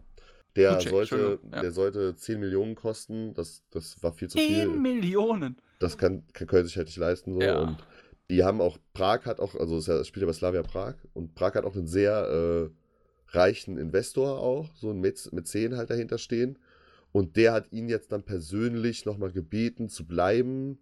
Der 0.58 0.74
Suchek, 0.82 0.90
sollte, 0.90 1.40
ja. 1.52 1.62
der 1.62 1.72
sollte 1.72 2.16
10 2.16 2.40
Millionen 2.40 2.76
kosten. 2.76 3.34
Das, 3.34 3.64
das 3.72 4.02
war 4.04 4.12
viel 4.14 4.28
zu 4.28 4.38
10 4.38 4.48
viel. 4.48 4.68
Millionen. 4.68 5.58
das 5.80 5.98
kann, 5.98 6.24
kann 6.34 6.48
können 6.48 6.66
sich 6.66 6.76
halt 6.78 6.88
nicht 6.88 6.98
leisten 6.98 7.34
so 7.34 7.42
Ja. 7.42 7.60
und 7.60 7.78
die 8.30 8.44
haben 8.44 8.60
auch 8.60 8.78
Prag 8.94 9.26
hat 9.26 9.40
auch 9.40 9.56
also 9.56 9.78
es 9.78 9.88
ja- 9.88 10.04
spielt 10.04 10.22
ja 10.24 10.28
bei 10.28 10.34
Slavia 10.34 10.64
Prag 10.64 10.96
und 11.14 11.34
Prag 11.36 11.54
hat 11.56 11.64
auch 11.64 11.76
einen 11.76 11.88
sehr 11.88 12.70
äh, 13.32 13.36
reichen 13.38 13.78
Investor 13.78 14.40
auch 14.40 14.70
so 14.76 14.90
ein 14.92 15.00
Mäz- 15.02 15.34
Mäzen 15.34 15.78
halt 15.78 15.90
dahinter 15.90 16.18
stehen 16.18 16.58
und 17.14 17.38
der 17.38 17.54
hat 17.54 17.72
ihn 17.72 17.88
jetzt 17.88 18.12
dann 18.12 18.24
persönlich 18.24 19.06
nochmal 19.06 19.32
gebeten 19.32 19.88
zu 19.90 20.06
bleiben 20.06 20.80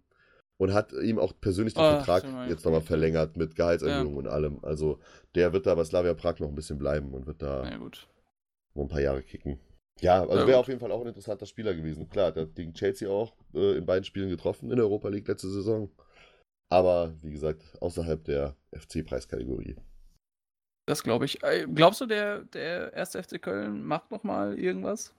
und 0.56 0.72
hat 0.72 0.92
ihm 0.92 1.18
auch 1.18 1.34
persönlich 1.40 1.74
den 1.74 1.82
Ach, 1.84 2.04
Vertrag 2.04 2.48
jetzt 2.48 2.64
nochmal 2.64 2.80
verlängert 2.80 3.36
mit 3.36 3.54
Gehaltserhöhung 3.54 4.16
und 4.16 4.26
allem 4.26 4.58
also 4.62 4.98
der 5.34 5.52
wird 5.52 5.66
da 5.66 5.74
bei 5.74 5.84
Slavia 5.84 6.14
Prag 6.14 6.38
noch 6.40 6.48
ein 6.48 6.54
bisschen 6.54 6.78
bleiben 6.78 7.12
und 7.12 7.26
wird 7.26 7.42
da 7.42 7.62
Na 7.68 7.76
gut. 7.76 8.08
noch 8.74 8.84
ein 8.84 8.88
paar 8.88 9.00
Jahre 9.02 9.22
kicken. 9.22 9.58
Ja, 10.00 10.20
also 10.20 10.36
Ja, 10.36 10.46
wäre 10.46 10.58
auf 10.58 10.68
jeden 10.68 10.80
Fall 10.80 10.92
auch 10.92 11.00
ein 11.00 11.06
interessanter 11.06 11.46
Spieler 11.46 11.74
gewesen. 11.74 12.08
Klar, 12.08 12.32
der 12.32 12.44
hat 12.44 12.54
gegen 12.54 12.74
Chelsea 12.74 13.08
auch 13.08 13.34
äh, 13.54 13.78
in 13.78 13.86
beiden 13.86 14.04
Spielen 14.04 14.28
getroffen 14.28 14.70
in 14.70 14.76
der 14.76 14.84
Europa 14.84 15.08
League 15.08 15.26
letzte 15.26 15.48
Saison. 15.48 15.90
Aber 16.70 17.14
wie 17.22 17.30
gesagt, 17.30 17.62
außerhalb 17.80 18.24
der 18.24 18.56
FC-Preiskategorie. 18.72 19.76
Das 20.86 21.02
glaube 21.02 21.24
ich. 21.24 21.42
Äh, 21.42 21.66
Glaubst 21.72 22.00
du, 22.00 22.06
der, 22.06 22.42
der 22.44 22.92
erste 22.92 23.22
FC 23.22 23.40
Köln 23.40 23.84
macht 23.84 24.10
noch 24.10 24.22
mal 24.22 24.58
irgendwas? 24.58 25.14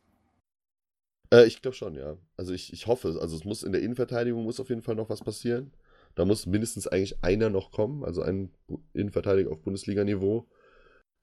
Äh, 1.34 1.46
ich 1.46 1.62
glaube 1.62 1.76
schon, 1.76 1.96
ja. 1.96 2.18
Also 2.38 2.54
ich, 2.54 2.72
ich 2.72 2.88
hoffe, 2.88 3.10
es. 3.10 3.18
also 3.18 3.36
es 3.36 3.46
muss 3.46 3.64
in 3.64 3.72
der 3.72 3.82
Innenverteidigung 3.82 4.44
muss 4.44 4.60
auf 4.60 4.70
jeden 4.70 4.82
Fall 4.82 4.96
noch 4.96 5.10
was 5.10 5.22
passieren. 5.22 5.72
Da 6.16 6.26
muss 6.26 6.46
mindestens 6.46 6.88
eigentlich 6.88 7.24
einer 7.24 7.50
noch 7.50 7.72
kommen, 7.72 8.04
also 8.04 8.22
ein 8.22 8.52
Innenverteidiger 8.94 9.52
auf 9.52 9.62
Bundesliga-Niveau. 9.62 10.48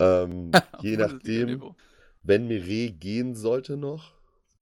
Ähm, 0.00 0.52
je 0.80 0.96
nachdem, 0.96 1.58
Bundesliga-Niveau. 1.58 1.76
Wenn 2.24 2.48
Mire 2.48 2.90
gehen 2.90 3.34
sollte 3.34 3.76
noch, 3.76 4.14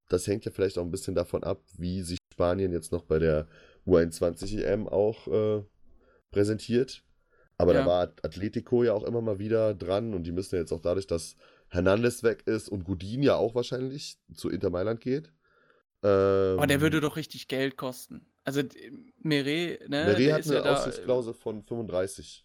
das 0.09 0.27
hängt 0.27 0.45
ja 0.45 0.51
vielleicht 0.51 0.77
auch 0.79 0.85
ein 0.85 0.91
bisschen 0.91 1.15
davon 1.15 1.43
ab, 1.45 1.63
wie 1.79 2.03
sich 2.03 2.19
Spanien 2.33 2.73
jetzt 2.73 2.93
noch 2.93 3.05
bei 3.05 3.19
der 3.19 3.49
U21 3.87 4.63
EM 4.63 4.89
auch 4.89 5.27
äh, 5.29 5.63
präsentiert. 6.31 7.03
Aber 7.59 7.73
Ja. 7.75 7.81
da 7.81 7.87
war 7.87 8.01
At- 8.03 8.25
Atletico 8.25 8.83
ja 8.83 8.93
auch 8.93 9.05
immer 9.05 9.21
mal 9.23 9.39
wieder 9.39 9.75
dran 9.75 10.15
und 10.15 10.25
die 10.25 10.33
müssen 10.33 10.57
ja 10.57 10.61
jetzt 10.61 10.73
auch 10.73 10.81
dadurch, 10.81 11.07
dass 11.07 11.37
Hernandez 11.69 12.23
weg 12.23 12.43
ist 12.47 12.69
und 12.69 12.85
Godin 12.85 13.23
ja 13.23 13.37
auch 13.37 13.55
wahrscheinlich 13.55 14.19
zu 14.35 14.51
Inter 14.51 14.71
Mailand 14.71 15.01
geht. 15.01 15.33
Ähm, 16.03 16.57
Aber 16.59 16.67
der 16.67 16.81
würde 16.81 17.01
doch 17.01 17.17
richtig 17.17 17.49
Geld 17.49 17.77
kosten. 17.77 18.27
Also 18.45 18.63
Meret, 19.19 19.89
ne? 19.89 20.05
Meret 20.07 20.33
hat 20.33 20.47
eine 20.47 20.55
ja 20.57 20.63
da, 20.63 20.75
Aussichtsklausel 20.75 21.33
von 21.35 21.63
35. 21.63 22.45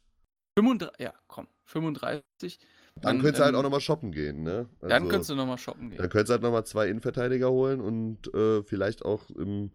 35, 0.57 0.99
ja, 0.99 1.13
komm, 1.27 1.47
35. 1.65 2.59
Dann 3.01 3.17
könntest 3.21 3.39
du 3.39 3.45
halt 3.45 3.55
auch 3.55 3.63
nochmal 3.63 3.81
shoppen 3.81 4.11
gehen, 4.11 4.43
ne? 4.43 4.69
Dann 4.81 4.91
Also- 4.91 5.07
könntest 5.09 5.29
du 5.29 5.35
nochmal 5.35 5.57
shoppen 5.57 5.89
gehen. 5.89 5.97
Dann 5.97 6.09
könntest 6.09 6.29
du 6.29 6.33
halt 6.33 6.41
nochmal 6.43 6.65
zwei 6.65 6.87
Innenverteidiger 6.89 7.51
holen 7.51 7.81
und 7.81 8.33
äh, 8.33 8.63
vielleicht 8.63 9.03
auch 9.05 9.29
im, 9.31 9.71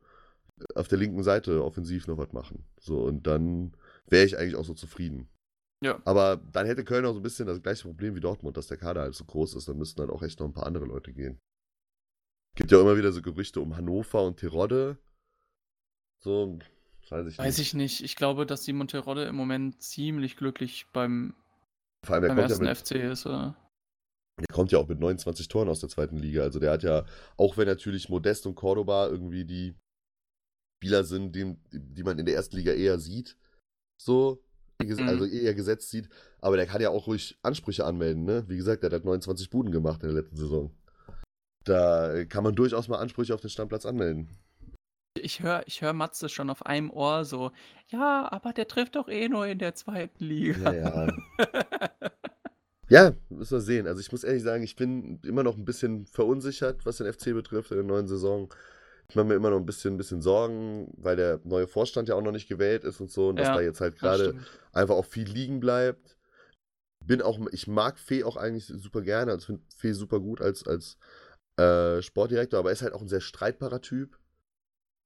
auf 0.75 0.89
der 0.89 0.99
linken 0.99 1.23
Seite 1.23 1.65
offensiv 1.65 2.07
noch 2.07 2.19
was 2.19 2.33
machen. 2.33 2.65
So, 2.81 3.03
und 3.05 3.27
dann 3.27 3.77
wäre 4.07 4.25
ich 4.25 4.39
eigentlich 4.39 4.57
auch 4.57 4.65
so 4.65 4.75
zufrieden. 4.75 5.29
Ja. 5.83 6.01
Aber 6.05 6.37
dann 6.53 6.67
hätte 6.67 6.85
Köln 6.85 7.05
auch 7.07 7.13
so 7.15 7.19
ein 7.19 7.25
bisschen 7.25 7.47
das 7.47 7.61
gleiche 7.63 7.83
Problem 7.89 8.15
wie 8.15 8.21
Dortmund, 8.21 8.57
dass 8.57 8.69
der 8.69 8.77
Kader 8.77 9.01
halt 9.03 9.15
so 9.15 9.25
groß 9.25 9.55
ist. 9.55 9.69
Dann 9.69 9.79
müssten 9.79 10.01
halt 10.01 10.11
auch 10.11 10.23
echt 10.23 10.39
noch 10.39 10.47
ein 10.47 10.53
paar 10.53 10.67
andere 10.67 10.85
Leute 10.85 11.13
gehen. 11.13 11.39
Gibt 12.55 12.71
ja 12.71 12.81
immer 12.81 12.97
wieder 12.97 13.11
so 13.13 13.21
Gerüchte 13.23 13.61
um 13.61 13.77
Hannover 13.77 14.23
und 14.25 14.37
Terodde. 14.39 14.99
So, 16.21 16.59
weiß 17.09 17.27
ich 17.27 17.39
Weiß 17.39 17.59
nicht. 17.59 17.67
ich 17.69 17.75
nicht. 17.75 18.05
Ich 18.05 18.15
glaube, 18.15 18.47
dass 18.47 18.63
die 18.63 18.73
Monterodde 18.73 19.25
im 19.25 19.35
Moment 19.35 19.83
ziemlich 19.83 20.37
glücklich 20.37 20.87
beim, 20.93 21.35
Vor 22.05 22.15
allem, 22.15 22.23
der 22.23 22.29
beim 22.31 22.39
kommt, 22.39 22.51
ja 22.51 22.67
ersten 22.69 22.95
mit, 22.95 23.05
FC 23.05 23.13
ist. 23.13 23.27
Oder? 23.27 23.57
der 24.41 24.55
kommt 24.55 24.73
ja 24.73 24.79
auch 24.79 24.89
mit 24.89 24.99
29 24.99 25.47
Toren 25.49 25.69
aus 25.69 25.81
der 25.81 25.89
zweiten 25.89 26.17
Liga. 26.17 26.43
Also 26.43 26.59
der 26.59 26.73
hat 26.73 26.83
ja, 26.83 27.05
auch 27.37 27.57
wenn 27.57 27.69
natürlich 27.69 28.09
Modest 28.09 28.47
und 28.47 28.55
Cordoba 28.55 29.09
irgendwie 29.09 29.45
die 29.45 29.75
Spieler 30.79 31.05
sind, 31.05 31.37
die, 31.37 31.57
die 31.71 32.03
man 32.03 32.19
in 32.19 32.27
der 32.27 32.35
ersten 32.35 32.57
Liga 32.57 32.73
eher 32.73 32.99
sieht, 32.99 33.37
so, 34.03 34.43
Mhm. 34.83 35.09
also 35.09 35.25
eher 35.27 35.55
gesetzt 35.55 35.91
sieht, 35.91 36.09
aber 36.41 36.57
der 36.57 36.67
kann 36.67 36.81
ja 36.81 36.91
auch 36.91 37.07
ruhig 37.07 37.39
Ansprüche 37.43 37.85
anmelden, 37.85 38.25
ne? 38.25 38.45
Wie 38.49 38.57
gesagt, 38.57 38.83
der 38.83 38.91
hat 38.91 39.05
29 39.05 39.51
Buden 39.51 39.71
gemacht 39.73 40.03
in 40.03 40.09
der 40.09 40.21
letzten 40.21 40.37
Saison. 40.37 40.75
Da 41.65 42.25
kann 42.25 42.43
man 42.43 42.55
durchaus 42.55 42.89
mal 42.89 42.99
Ansprüche 42.99 43.35
auf 43.35 43.41
den 43.41 43.51
Stammplatz 43.51 43.87
anmelden. 43.87 44.29
Ich 45.23 45.43
höre 45.43 45.63
ich 45.67 45.83
hör 45.83 45.93
Matze 45.93 46.29
schon 46.29 46.51
auf 46.51 46.67
einem 46.67 46.91
Ohr 46.91 47.25
so, 47.25 47.53
ja, 47.89 48.31
aber 48.31 48.53
der 48.53 48.69
trifft 48.69 48.97
doch 48.97 49.09
eh 49.09 49.29
nur 49.29 49.47
in 49.47 49.59
der 49.59 49.75
zweiten 49.75 50.25
Liga. 50.25 50.73
Ja, 50.73 50.73
ja. 50.73 51.13
Ja, 52.89 53.15
müssen 53.31 53.57
wir 53.57 53.61
sehen. 53.61 53.87
Also 53.87 54.01
ich 54.01 54.13
muss 54.13 54.25
ehrlich 54.25 54.43
sagen, 54.43 54.63
ich 54.63 54.77
bin 54.77 55.19
immer 55.25 55.43
noch 55.43 55.57
ein 55.57 55.65
bisschen 55.65 56.05
verunsichert, 56.07 56.85
was 56.85 56.99
den 56.99 57.11
FC 57.11 57.33
betrifft 57.33 57.71
in 57.71 57.79
der 57.79 57.87
neuen 57.87 58.07
Saison. 58.07 58.53
Ich 59.09 59.17
mache 59.17 59.27
mir 59.27 59.35
immer 59.35 59.51
noch 59.51 59.59
ein 59.59 59.67
bisschen, 59.67 59.95
ein 59.95 59.97
bisschen 59.97 60.21
Sorgen, 60.23 60.93
weil 60.97 61.17
der 61.17 61.41
neue 61.45 61.67
Vorstand 61.67 62.09
ja 62.09 62.15
auch 62.17 62.23
noch 62.23 62.33
nicht 62.33 62.49
gewählt 62.49 62.85
ist 62.85 63.01
und 63.01 63.11
so 63.11 63.29
und 63.29 63.37
dass 63.39 63.49
Ja, 63.49 63.55
da 63.55 63.61
jetzt 63.63 63.81
halt 63.81 63.97
gerade 63.99 64.35
einfach 64.73 64.95
auch 64.95 65.07
viel 65.07 65.29
liegen 65.29 65.61
bleibt. 65.61 66.17
Bin 67.05 67.23
auch, 67.23 67.39
ich 67.53 67.67
mag 67.67 67.99
Fee 67.99 68.25
auch 68.25 68.37
eigentlich 68.37 68.67
super 68.67 69.03
gerne, 69.03 69.33
also 69.33 69.47
finde 69.47 69.63
Fee 69.77 69.93
super 69.93 70.21
gut 70.21 70.41
als, 70.41 70.67
als 70.67 70.99
äh, 71.57 72.03
Sportdirektor, 72.03 72.59
aber 72.61 72.71
er 72.71 72.75
ist 72.75 72.83
halt 72.83 72.95
auch 72.95 73.03
ein 73.03 73.09
sehr 73.09 73.21
streitbarer 73.21 73.81
Typ. 73.81 74.19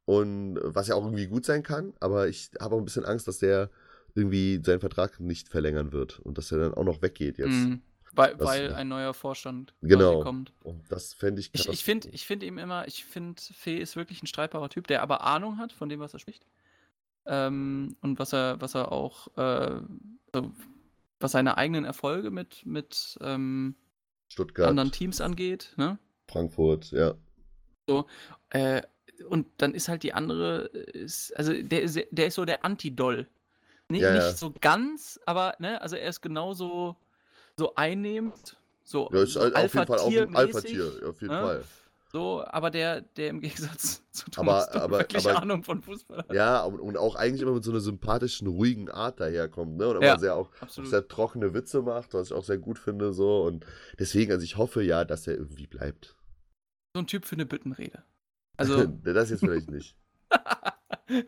Und 0.06 0.56
äh, 0.56 0.74
was 0.74 0.88
ja 0.88 0.94
auch 0.94 1.04
irgendwie 1.04 1.26
gut 1.26 1.44
sein 1.44 1.62
kann, 1.62 1.92
aber 2.00 2.28
ich 2.28 2.50
habe 2.58 2.74
auch 2.74 2.78
ein 2.78 2.84
bisschen 2.84 3.04
Angst, 3.04 3.28
dass 3.28 3.38
der 3.38 3.70
irgendwie 4.14 4.62
seinen 4.64 4.80
Vertrag 4.80 5.20
nicht 5.20 5.48
verlängern 5.48 5.92
wird 5.92 6.20
und 6.20 6.38
dass 6.38 6.50
er 6.50 6.58
dann 6.58 6.74
auch 6.74 6.84
noch 6.84 7.02
weggeht 7.02 7.36
jetzt. 7.36 7.50
Mhm. 7.50 7.82
Weil, 8.12 8.34
Das- 8.36 8.48
weil 8.48 8.72
ein 8.72 8.88
neuer 8.88 9.12
Vorstand 9.12 9.74
Genau. 9.82 10.22
kommt. 10.22 10.54
Und 10.62 10.80
das 10.90 11.12
fände 11.12 11.40
ich 11.40 11.50
Ich, 11.52 11.68
ich 11.68 11.84
finde 11.84 12.08
ich 12.10 12.24
find 12.24 12.42
ihm 12.42 12.56
immer, 12.56 12.88
ich 12.88 13.04
finde, 13.04 13.42
Fee 13.42 13.76
ist 13.76 13.94
wirklich 13.94 14.22
ein 14.22 14.26
streitbarer 14.26 14.70
Typ, 14.70 14.86
der 14.86 15.02
aber 15.02 15.20
Ahnung 15.22 15.58
hat 15.58 15.72
von 15.72 15.90
dem, 15.90 16.00
was 16.00 16.14
er 16.14 16.20
spricht. 16.20 16.46
Ähm, 17.26 17.96
und 18.00 18.18
was 18.18 18.32
er, 18.32 18.58
was 18.60 18.74
er 18.74 18.90
auch, 18.92 19.28
äh, 19.36 19.80
also, 20.32 20.52
was 21.20 21.32
seine 21.32 21.58
eigenen 21.58 21.84
Erfolge 21.84 22.30
mit, 22.30 22.64
mit 22.64 23.18
ähm, 23.20 23.74
Stuttgart, 24.28 24.68
anderen 24.70 24.92
Teams 24.92 25.20
angeht. 25.20 25.74
Ne? 25.76 25.98
Frankfurt, 26.28 26.92
ja. 26.92 27.14
Äh, 28.50 28.82
und 29.28 29.46
dann 29.58 29.74
ist 29.74 29.88
halt 29.88 30.02
die 30.02 30.12
andere, 30.12 30.70
äh, 30.74 30.98
ist, 30.98 31.36
also 31.36 31.52
der, 31.52 31.82
ist- 31.82 31.98
der 32.10 32.26
ist 32.26 32.34
so 32.34 32.44
der 32.44 32.64
Anti-Doll. 32.64 33.26
Nicht, 33.88 34.02
Ja, 34.02 34.12
nicht 34.12 34.22
ja. 34.22 34.32
so 34.32 34.52
ganz, 34.60 35.20
aber 35.26 35.54
ne, 35.60 35.80
also 35.80 35.94
er 35.96 36.08
ist 36.08 36.20
genauso 36.20 36.96
so 37.56 37.74
einnehmend, 37.76 38.56
so, 38.82 39.08
Ja, 39.12 39.22
ist 39.22 39.32
so 39.34 39.40
halt 39.40 39.54
auf 39.56 39.74
jeden 39.74 39.86
Fall 39.86 39.98
auch 39.98 40.10
ein 40.10 40.36
Alpha-Tier, 40.36 40.92
auf 41.08 41.20
jeden 41.20 41.34
ne? 41.34 41.40
Fall. 41.40 41.64
So, 42.12 42.44
aber 42.46 42.70
der, 42.70 43.00
der 43.02 43.28
im 43.28 43.40
Gegensatz 43.40 44.02
zu 44.10 44.24
Aber- 44.26 44.32
Thomas 44.32 44.70
Doll 44.70 44.82
aber- 44.82 44.98
wirklich 45.00 45.28
aber- 45.28 45.42
Ahnung 45.42 45.62
von 45.64 45.82
Fußball 45.82 46.18
hat. 46.18 46.32
Ja, 46.32 46.62
und, 46.64 46.80
und 46.80 46.96
auch 46.96 47.14
eigentlich 47.14 47.42
immer 47.42 47.52
mit 47.52 47.64
so 47.64 47.70
einer 47.70 47.80
sympathischen, 47.80 48.46
ruhigen 48.48 48.90
Art 48.90 49.20
daherkommt, 49.20 49.76
ne? 49.76 49.88
Und 49.88 49.96
immer 49.96 50.06
Ja, 50.06 50.18
sehr 50.18 50.34
auch, 50.34 50.50
auch 50.60 50.68
sehr 50.68 51.06
trockene 51.08 51.52
Witze 51.54 51.82
macht, 51.82 52.14
was 52.14 52.28
ich 52.28 52.32
auch 52.32 52.44
sehr 52.44 52.58
gut 52.58 52.78
finde, 52.78 53.12
so. 53.12 53.42
Und 53.44 53.66
deswegen, 53.98 54.32
also 54.32 54.44
ich 54.44 54.56
hoffe 54.56 54.82
ja, 54.82 55.04
dass 55.04 55.26
er 55.26 55.34
irgendwie 55.34 55.66
bleibt. 55.66 56.16
So 56.94 57.00
ein 57.02 57.06
Typ 57.06 57.24
für 57.26 57.36
eine 57.36 57.44
Büttenrede. 57.46 58.02
Also, 58.56 58.84
das 59.04 59.30
jetzt 59.30 59.40
vielleicht 59.40 59.70
nicht. 59.70 59.96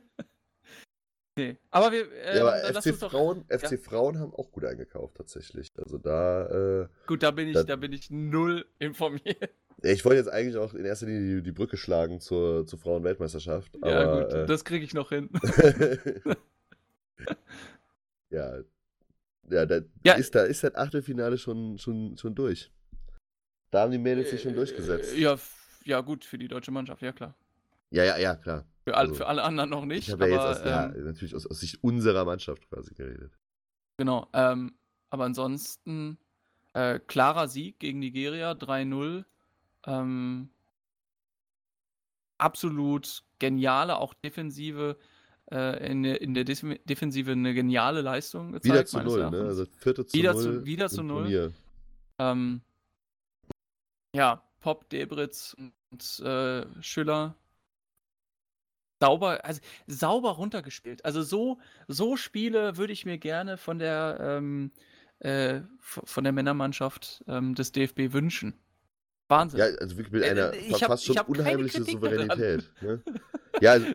nee. 1.37 1.57
Aber 1.71 1.93
wir, 1.93 2.11
äh, 2.13 2.37
ja, 2.39 2.43
aber 2.49 2.81
FC 2.81 2.87
uns 2.87 2.99
doch, 2.99 3.11
Frauen, 3.11 3.45
FC 3.49 3.79
Frauen 3.79 4.19
haben 4.19 4.33
auch 4.35 4.51
gut 4.51 4.65
eingekauft, 4.65 5.17
tatsächlich. 5.17 5.69
Also 5.77 5.99
da, 5.99 6.83
äh, 6.83 6.89
gut, 7.07 7.23
da 7.23 7.31
bin 7.31 7.49
ich, 7.49 7.55
das- 7.55 7.67
da 7.67 7.77
bin 7.77 7.93
ich 7.93 8.11
null 8.11 8.67
informiert. 8.79 9.51
ich 9.83 10.05
wollte 10.05 10.19
jetzt 10.19 10.29
eigentlich 10.31 10.57
auch 10.57 10.75
in 10.75 10.85
erster 10.85 11.07
Linie 11.07 11.37
die, 11.37 11.43
die 11.43 11.53
Brücke 11.53 11.77
schlagen 11.77 12.21
zur, 12.21 12.67
zur 12.67 12.79
Frauen-Weltmeisterschaft. 12.79 13.77
ja, 13.85 14.01
aber, 14.01 14.25
gut, 14.25 14.33
äh, 14.35 14.47
das 14.47 14.65
kriege 14.65 14.85
ich 14.85 14.95
noch 14.95 15.11
hin. 15.11 15.31
ja. 18.31 18.59
Ja, 19.51 19.65
da 19.65 19.81
Ja. 20.05 20.15
ist 20.15 20.35
da 20.35 20.43
ist 20.43 20.63
das 20.63 20.75
Achtelfinale 20.75 21.39
schon, 21.39 21.79
schon, 21.79 22.19
schon 22.19 22.35
durch. 22.35 22.71
Da 23.71 23.81
haben 23.83 23.93
die 23.93 23.99
Mädels 23.99 24.31
sich 24.31 24.43
schon 24.43 24.55
durchgesetzt. 24.55 25.17
Ja, 25.17 25.39
ja, 25.89 26.01
gut, 26.03 26.25
für 26.25 26.39
die 26.39 26.49
deutsche 26.49 26.71
Mannschaft, 26.71 27.03
ja 27.03 27.13
klar. 27.13 27.35
Ja, 27.91 28.05
ja, 28.05 28.19
ja, 28.19 28.37
klar. 28.37 28.67
Für, 28.85 28.95
all, 28.97 29.05
Also, 29.07 29.15
für 29.15 29.27
alle 29.27 29.43
anderen 29.43 29.71
noch 29.71 29.83
Ich 29.83 29.89
nicht. 29.89 30.11
habe 30.13 30.29
ja 30.29 30.37
aber, 30.37 30.49
jetzt 30.51 30.61
aus, 30.61 30.67
ja, 30.67 30.87
ähm, 30.93 31.05
natürlich 31.05 31.35
aus, 31.35 31.47
aus 31.47 31.61
Sicht 31.61 31.83
unserer 31.83 32.25
Mannschaft 32.25 32.69
quasi 32.69 32.95
geredet. 32.95 33.33
Genau. 33.97 34.29
Ähm, 34.33 34.75
aber 35.11 35.25
ansonsten 35.25 36.19
äh, 36.75 36.99
klarer 36.99 37.49
Sieg 37.49 37.79
gegen 37.79 37.99
Nigeria, 37.99 38.53
3-0. 38.53 39.25
Ähm, 39.87 40.51
absolut 42.39 43.23
geniale, 43.39 43.97
auch 43.99 44.15
Defensive, 44.15 44.97
äh, 45.51 45.91
in, 45.91 46.03
der- 46.03 46.21
in 46.21 46.35
der 46.35 46.45
Def 46.45 46.63
Defensive 46.85 47.33
eine 47.33 47.55
geniale 47.55 48.03
Leistung 48.03 48.53
gezeigt. 48.53 48.65
Wieder 48.75 48.85
zu 48.87 49.01
null, 49.01 49.31
ne? 49.31 49.41
Also 49.47 49.65
vierte 49.79 50.05
zu 50.07 50.17
Wieder 50.17 50.35
null. 50.35 50.43
zu- 50.43 50.65
wieder 50.67 50.89
zu 50.89 51.03
null. 51.03 51.53
Ähm, 52.19 52.61
ja, 54.15 54.43
Pop, 54.61 54.89
Debritz 54.91 55.55
und 55.59 56.27
äh, 56.27 56.67
Schüller. 56.83 57.35
Sauber, 59.01 59.45
also 59.45 59.61
sauber 59.87 60.31
runtergespielt. 60.33 61.05
Also 61.05 61.23
so, 61.23 61.59
so 61.87 62.17
Spiele 62.17 62.77
würde 62.77 62.93
ich 62.93 63.05
mir 63.07 63.17
gerne 63.19 63.57
von 63.57 63.79
der, 63.79 64.19
ähm, 64.21 64.73
äh, 65.21 65.61
von 65.79 66.25
der 66.25 66.33
Männermannschaft 66.33 67.23
ähm, 67.29 67.55
des 67.55 67.71
DFB 67.71 68.13
wünschen. 68.13 68.55
Wahnsinn. 69.29 69.61
Ja, 69.61 69.67
also 69.67 69.97
wirklich 69.97 70.11
mit 70.13 70.23
Äh, 70.25 70.31
einer 70.31 70.53
fa- 70.53 70.81
hab- 70.81 70.87
fast 70.89 71.05
schon 71.05 71.13
ich 71.13 71.19
hab 71.19 71.27
keine 71.29 71.39
unheimliche 71.41 71.79
Kritik 71.85 72.01
daran. 72.01 72.19
Souveränität. 72.29 72.71
Ne? 72.83 73.03
Ja, 73.61 73.73
also 73.73 73.87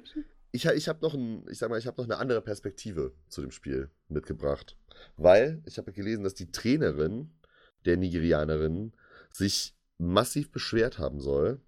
ich, 0.52 0.66
ich 0.66 0.88
habe 0.90 1.00
noch 1.02 1.14
ein, 1.14 1.46
ich 1.50 1.58
sag 1.58 1.70
mal, 1.70 1.80
ich 1.80 1.88
habe 1.88 1.98
noch 2.02 2.06
eine 2.10 2.18
andere 2.18 2.42
Perspektive 2.42 3.14
zu 3.30 3.42
dem 3.42 3.52
Spiel 3.52 3.90
mitgebracht. 4.10 4.78
Weil 5.18 5.62
ich 5.66 5.78
habe 5.78 5.92
gelesen, 5.94 6.24
dass 6.24 6.34
die 6.34 6.52
Trainerin 6.52 7.32
der 7.86 7.98
Nigerianerin 7.98 8.94
sich 9.32 9.74
massiv 9.98 10.52
beschwert 10.52 10.98
haben 11.00 11.20
soll, 11.20 11.62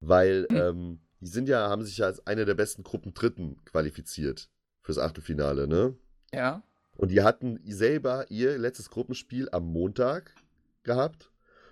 weil 0.00 0.46
Hm. 0.50 0.56
ähm, 0.56 1.00
die 1.20 1.26
sind 1.28 1.48
ja, 1.48 1.68
haben 1.68 1.84
sich 1.84 1.98
ja 1.98 2.06
als 2.06 2.26
eine 2.26 2.44
der 2.44 2.54
besten 2.54 2.82
Gruppen 2.82 3.14
Dritten 3.14 3.64
qualifiziert 3.64 4.50
fürs 4.82 4.98
Achtelfinale, 4.98 5.66
ne? 5.68 5.96
ja. 6.32 6.62
Und 6.94 7.08
die 7.10 7.22
hatten 7.22 7.58
selber 7.64 8.30
ihr 8.30 8.58
letztes 8.58 8.90
Gruppenspiel 8.90 9.48
am 9.50 9.64
Montag 9.64 10.34
gehabt, 10.82 11.30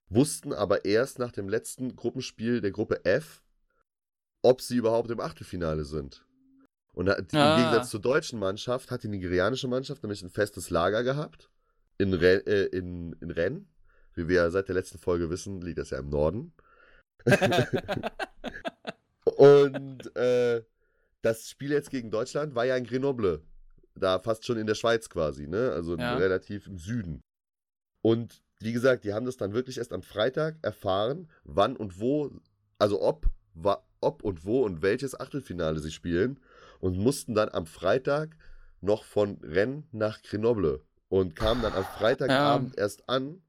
wussten 0.09 0.55
aber 0.55 0.87
erst 0.87 1.19
nach 1.19 1.31
dem 1.31 1.47
letzten 1.47 1.95
Gruppenspiel 1.95 2.63
der 2.63 2.71
Gruppe 2.71 3.05
F, 3.05 3.43
ob 4.43 4.63
sie 4.63 4.77
überhaupt 4.79 5.11
im 5.11 5.21
Achtelfinale 5.21 5.85
sind. 5.85 6.25
Und 6.95 7.07
die- 7.07 7.37
Ah. 7.37 7.55
im 7.55 7.61
Gegensatz 7.63 7.91
zur 7.91 8.01
deutschen 8.01 8.39
Mannschaft 8.39 8.91
hat 8.91 9.03
die 9.03 9.09
nigerianische 9.09 9.69
Mannschaft 9.69 10.03
nämlich 10.03 10.23
ein 10.23 10.31
festes 10.31 10.71
Lager 10.71 11.03
gehabt 11.05 11.51
in, 11.99 12.15
Re 12.15 12.47
äh, 12.47 12.65
in, 12.75 13.13
in 13.21 13.31
Rennes. 13.31 13.63
Wie 14.21 14.29
wir 14.29 14.37
ja 14.37 14.51
seit 14.51 14.69
der 14.69 14.75
letzten 14.75 14.99
Folge 14.99 15.31
wissen, 15.31 15.63
liegt 15.63 15.79
das 15.79 15.89
ja 15.91 15.99
im 15.99 16.11
Norden. 16.11 16.53
Und 19.25 20.15
äh, 20.15 20.63
das 21.23 21.49
Spiel 21.49 21.71
jetzt 21.73 21.91
gegen 21.91 22.11
Deutschland 22.11 22.55
war 22.55 22.67
ja 22.67 22.77
in 22.77 22.85
Grenoble. 22.85 23.43
Da 23.95 24.19
fast 24.19 24.45
schon 24.45 24.59
in 24.59 24.67
der 24.67 24.75
Schweiz 24.75 25.09
quasi, 25.09 25.47
ne? 25.47 25.73
Also 25.73 25.97
Ja. 25.97 26.17
relativ 26.17 26.67
im 26.67 26.77
Süden. 26.77 27.23
Und 28.03 28.43
wie 28.59 28.73
gesagt, 28.73 29.05
die 29.05 29.15
haben 29.15 29.25
das 29.25 29.39
dann 29.39 29.55
wirklich 29.55 29.79
erst 29.79 29.95
am 29.95 30.03
Freitag 30.03 30.57
erfahren, 30.61 31.31
wann 31.45 31.77
und 31.77 31.99
wo, 31.99 32.31
also 32.79 33.01
ob, 33.01 33.27
wa, 33.55 33.83
ob 34.03 34.23
und 34.23 34.45
wo 34.45 34.65
und 34.65 34.83
welches 34.83 35.19
Achtelfinale 35.19 35.81
sie 35.81 35.93
spielen 35.93 36.41
und 36.81 36.99
mussten 36.99 37.35
dann 37.35 37.49
am 37.49 37.65
Freitag 37.65 38.37
noch 38.83 39.05
von 39.05 39.39
Rennes 39.43 39.85
nach 39.93 40.23
Grenoble 40.23 40.83
und 41.09 41.37
kamen 41.37 41.63
dann 41.63 41.75
am 41.75 41.85
Freitagabend 41.85 42.77
erst 42.79 43.09
an 43.09 43.43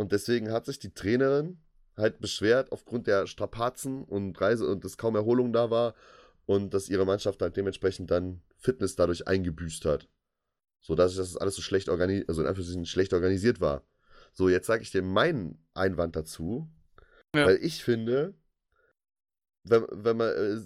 und 0.00 0.12
deswegen 0.12 0.50
hat 0.50 0.64
sich 0.64 0.78
die 0.78 0.94
Trainerin 0.94 1.60
halt 1.94 2.20
beschwert 2.20 2.72
aufgrund 2.72 3.06
der 3.06 3.26
Strapazen 3.26 4.02
und 4.02 4.40
Reise 4.40 4.66
und 4.66 4.82
dass 4.82 4.96
kaum 4.96 5.14
Erholung 5.14 5.52
da 5.52 5.70
war 5.70 5.94
und 6.46 6.72
dass 6.72 6.88
ihre 6.88 7.04
Mannschaft 7.04 7.42
halt 7.42 7.54
dementsprechend 7.58 8.10
dann 8.10 8.40
Fitness 8.56 8.96
dadurch 8.96 9.28
eingebüßt 9.28 9.84
hat. 9.84 10.08
So 10.80 10.94
dass 10.94 11.16
das 11.16 11.36
alles 11.36 11.54
so 11.56 11.60
schlecht 11.60 11.90
organisiert, 11.90 12.30
also 12.30 12.40
in 12.40 12.46
Anführungszeichen 12.48 12.86
schlecht 12.86 13.12
organisiert 13.12 13.60
war. 13.60 13.84
So, 14.32 14.48
jetzt 14.48 14.66
sage 14.66 14.82
ich 14.82 14.90
dir 14.90 15.02
meinen 15.02 15.62
Einwand 15.74 16.16
dazu, 16.16 16.66
Ja. 17.36 17.44
weil 17.44 17.58
ich 17.60 17.84
finde, 17.84 18.32
wenn, 19.64 19.84
wenn 19.90 20.16
man, 20.16 20.28
äh, 20.30 20.60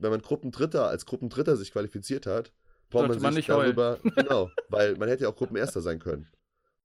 wenn 0.00 0.10
man 0.10 0.20
Gruppendritter 0.20 0.88
als 0.88 1.06
Gruppendritter 1.06 1.56
sich 1.56 1.70
qualifiziert 1.70 2.26
hat, 2.26 2.52
braucht 2.88 3.06
Sollte 3.06 3.22
man 3.22 3.22
man 3.22 3.32
sich 3.34 3.46
nicht 3.46 3.54
heulen. 3.56 3.76
darüber, 3.76 3.98
genau, 4.16 4.50
weil 4.68 4.96
man 4.96 5.08
hätte 5.08 5.22
ja 5.22 5.28
auch 5.30 5.36
Gruppenerster 5.36 5.80
sein 5.80 6.00
können. 6.00 6.26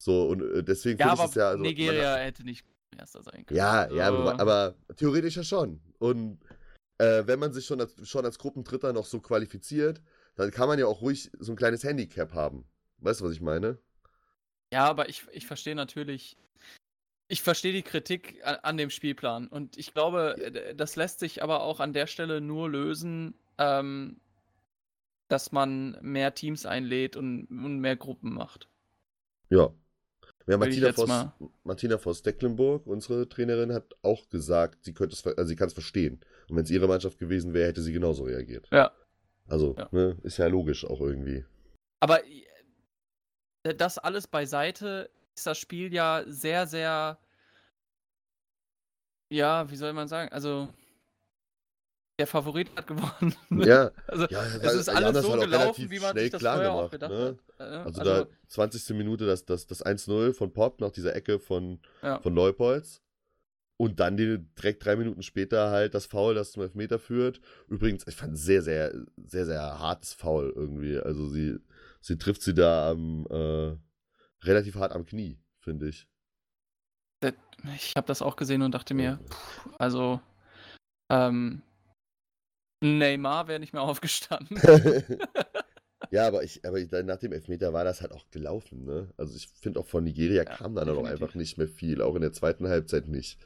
So, 0.05 0.27
und 0.27 0.41
äh, 0.43 0.63
deswegen 0.63 0.99
Ja, 0.99 1.15
finde 1.15 1.23
ich 1.23 1.29
es 1.31 1.35
ja. 1.35 1.49
Also, 1.49 1.63
Nigeria 1.63 2.15
hätte 2.17 2.43
nicht 2.43 2.63
Erster 2.95 3.23
sein 3.23 3.43
können. 3.43 3.57
ja, 3.57 3.91
ja, 3.91 4.05
Also, 4.05 4.29
aber, 4.37 4.75
theoretisch 4.97 5.35
ja 5.35 5.43
schon. 5.43 5.81
Und 5.97 6.39
äh, 6.99 7.23
wenn 7.25 7.39
man 7.39 7.51
sich 7.51 7.65
schon 7.65 7.81
als, 7.81 8.07
schon 8.07 8.23
als 8.23 8.37
Gruppendritter 8.37 8.93
noch 8.93 9.07
so 9.07 9.19
qualifiziert, 9.19 10.03
dann 10.35 10.51
kann 10.51 10.67
man 10.67 10.77
ja 10.77 10.85
auch 10.85 11.01
ruhig 11.01 11.31
so 11.39 11.51
ein 11.51 11.55
kleines 11.55 11.83
Handicap 11.83 12.33
haben. 12.33 12.65
Weißt 12.99 13.19
du, 13.19 13.25
was 13.25 13.33
ich 13.33 13.41
meine? 13.41 13.79
Ja, 14.71 14.85
aber 14.85 15.09
ich, 15.09 15.25
ich 15.31 15.47
verstehe 15.47 15.73
natürlich, 15.73 16.37
ich 17.27 17.41
verstehe 17.41 17.73
die 17.73 17.81
Kritik 17.81 18.39
an, 18.43 18.57
an 18.61 18.77
dem 18.77 18.91
Spielplan. 18.91 19.47
Und 19.47 19.75
ich 19.75 19.91
glaube, 19.95 20.73
das 20.77 20.95
lässt 20.95 21.19
sich 21.19 21.41
aber 21.41 21.63
auch 21.63 21.79
an 21.79 21.93
der 21.93 22.05
Stelle 22.05 22.41
nur 22.41 22.69
lösen, 22.69 23.33
ähm, 23.57 24.21
dass 25.29 25.51
man 25.51 25.97
mehr 26.01 26.35
Teams 26.35 26.67
einlädt 26.67 27.15
und, 27.15 27.47
und 27.47 27.79
mehr 27.79 27.95
Gruppen 27.95 28.35
macht. 28.35 28.69
Ja. 29.49 29.73
Ja, 30.47 30.57
Martina 30.57 30.93
Voss, 30.93 31.07
mal- 31.07 31.33
Martina 31.63 31.97
Voss 31.97 32.21
Decklenburg, 32.21 32.85
unsere 32.85 33.27
Trainerin, 33.27 33.73
hat 33.73 33.95
auch 34.03 34.29
gesagt, 34.29 34.83
sie 34.85 34.93
könnte 34.93 35.15
es, 35.15 35.25
also 35.25 35.45
sie 35.47 35.55
kann 35.55 35.67
es 35.67 35.73
verstehen. 35.73 36.21
Und 36.49 36.57
wenn 36.57 36.63
es 36.63 36.69
ihre 36.71 36.87
Mannschaft 36.87 37.17
gewesen 37.17 37.53
wäre, 37.53 37.67
hätte 37.67 37.81
sie 37.81 37.93
genauso 37.93 38.23
reagiert. 38.25 38.67
Ja. 38.71 38.91
Also, 39.47 39.75
Ja. 39.77 39.89
Ne, 39.91 40.17
ist 40.23 40.37
ja 40.37 40.47
logisch 40.47 40.85
auch 40.85 41.01
irgendwie. 41.01 41.43
Aber 41.99 42.23
äh, 42.25 43.73
das 43.75 43.97
alles 43.97 44.27
beiseite 44.27 45.09
ist 45.35 45.47
das 45.47 45.57
Spiel 45.57 45.91
ja 45.93 46.23
sehr, 46.27 46.67
sehr, 46.67 47.17
ja, 49.31 49.69
wie 49.71 49.75
soll 49.75 49.93
man 49.93 50.07
sagen, 50.07 50.31
also 50.31 50.69
der 52.18 52.28
Favorit 52.28 52.70
hat 52.76 52.88
gewonnen. 52.88 53.36
Ja, 53.49 53.91
Also 54.07 54.26
ja 54.28 54.43
es 54.61 54.74
ist 54.74 54.89
alles 54.89 55.22
so 55.26 55.32
gelaufen, 55.34 55.89
wie 55.91 55.99
man 55.99 56.16
sich 56.18 56.32
das 56.32 56.39
klar 56.39 56.55
vorher 56.55 56.72
auch 56.72 56.89
gemacht, 56.89 56.91
gedacht 56.91 57.11
ne? 57.11 57.38
hat. 57.59 57.68
Äh, 57.68 57.86
Also, 57.86 58.03
da 58.03 58.28
20. 58.47 58.95
Minute 58.95 59.26
das, 59.26 59.45
das, 59.45 59.68
das 59.68 59.86
1-0 59.86 60.34
von 60.34 60.53
Pop 60.53 60.80
nach 60.80 60.91
dieser 60.91 61.16
Ecke 61.16 61.39
von, 61.39 61.80
Ja. 62.01 62.20
von 62.20 62.34
Leupolz. 62.34 63.01
Und 63.78 63.99
dann 63.99 64.16
die, 64.16 64.38
direkt 64.57 64.86
drei 64.86 64.95
Minuten 64.95 65.22
später 65.22 65.70
halt 65.70 65.93
das 65.93 66.05
Foul, 66.05 66.34
das 66.34 66.53
zum 66.53 66.63
Elfmeter 66.63 66.97
führt. 66.97 67.41
Übrigens, 67.68 68.07
ich 68.07 68.16
fand 68.16 68.38
sehr, 68.38 68.61
sehr, 68.61 68.93
sehr, 69.18 69.45
sehr 69.45 69.80
hartes 69.80 70.13
Foul 70.13 70.53
irgendwie. 70.55 70.97
Also 70.97 71.28
sie, 71.28 71.57
sie 71.99 72.18
trifft 72.18 72.41
sie 72.41 72.53
da 72.53 72.91
am, 72.91 73.28
äh, 73.30 73.76
relativ 74.45 74.76
hart 74.76 74.93
am 74.93 75.05
Knie, 75.05 75.38
finde 75.59 75.89
ich. 75.89 76.07
ich 77.76 77.93
habe 77.97 78.07
das 78.07 78.22
auch 78.22 78.38
gesehen 78.38 78.61
und 78.61 78.72
dachte 78.72 78.93
mir, 78.93 79.20
also 79.78 80.22
ähm, 81.09 81.61
Neymar 82.82 83.47
wäre 83.47 83.59
nicht 83.59 83.73
mehr 83.73 83.82
aufgestanden. 83.82 84.59
ja, 86.11 86.28
aber 86.28 86.43
ich, 86.43 86.65
aber 86.65 86.82
nach 87.03 87.17
dem 87.17 87.32
Elfmeter 87.34 87.73
war 87.73 87.84
das 87.84 88.01
halt 88.01 88.11
auch 88.11 88.30
gelaufen, 88.32 88.86
ne? 88.86 89.09
Also 89.17 89.36
ich 89.36 89.47
finde 89.61 89.80
auch 89.80 89.88
von 89.88 90.03
Nigeria 90.03 90.43
Ja, 90.43 90.45
kam 90.45 90.76
dann 90.76 90.89
auch 90.89 90.93
definitiv. 90.95 91.21
einfach 91.23 91.36
nicht 91.36 91.57
mehr 91.57 91.67
viel, 91.67 92.01
auch 92.01 92.15
in 92.15 92.21
der 92.21 92.34
zweiten 92.34 92.67
Halbzeit 92.67 93.07
nicht. 93.07 93.39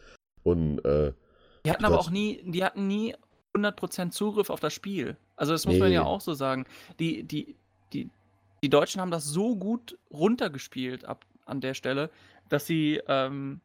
Und 0.44 0.80
äh, 0.86 1.14
Die 1.66 1.72
hatten 1.72 1.86
aber 1.86 2.00
auch 2.00 2.10
nie, 2.10 2.42
die 2.46 2.64
hatten 2.64 2.88
nie 2.88 3.16
100% 3.54 4.12
Zugriff 4.12 4.50
auf 4.50 4.60
das 4.60 4.74
Spiel. 4.74 5.18
Also 5.36 5.52
das 5.54 5.66
muss 5.66 5.78
man 5.80 5.92
ja 5.92 6.02
Nee. 6.02 6.08
auch 6.08 6.22
so 6.22 6.34
sagen. 6.34 6.66
Die, 7.00 7.24
die, 7.24 7.56
die, 7.94 8.10
die 8.64 8.70
Deutschen 8.70 9.00
haben 9.02 9.12
das 9.12 9.26
so 9.26 9.56
gut 9.56 9.98
runtergespielt 10.12 11.06
ab, 11.06 11.26
an 11.46 11.62
der 11.62 11.74
Stelle, 11.74 12.10
dass 12.50 12.66
sie 12.66 13.02
ähm, 13.08 13.62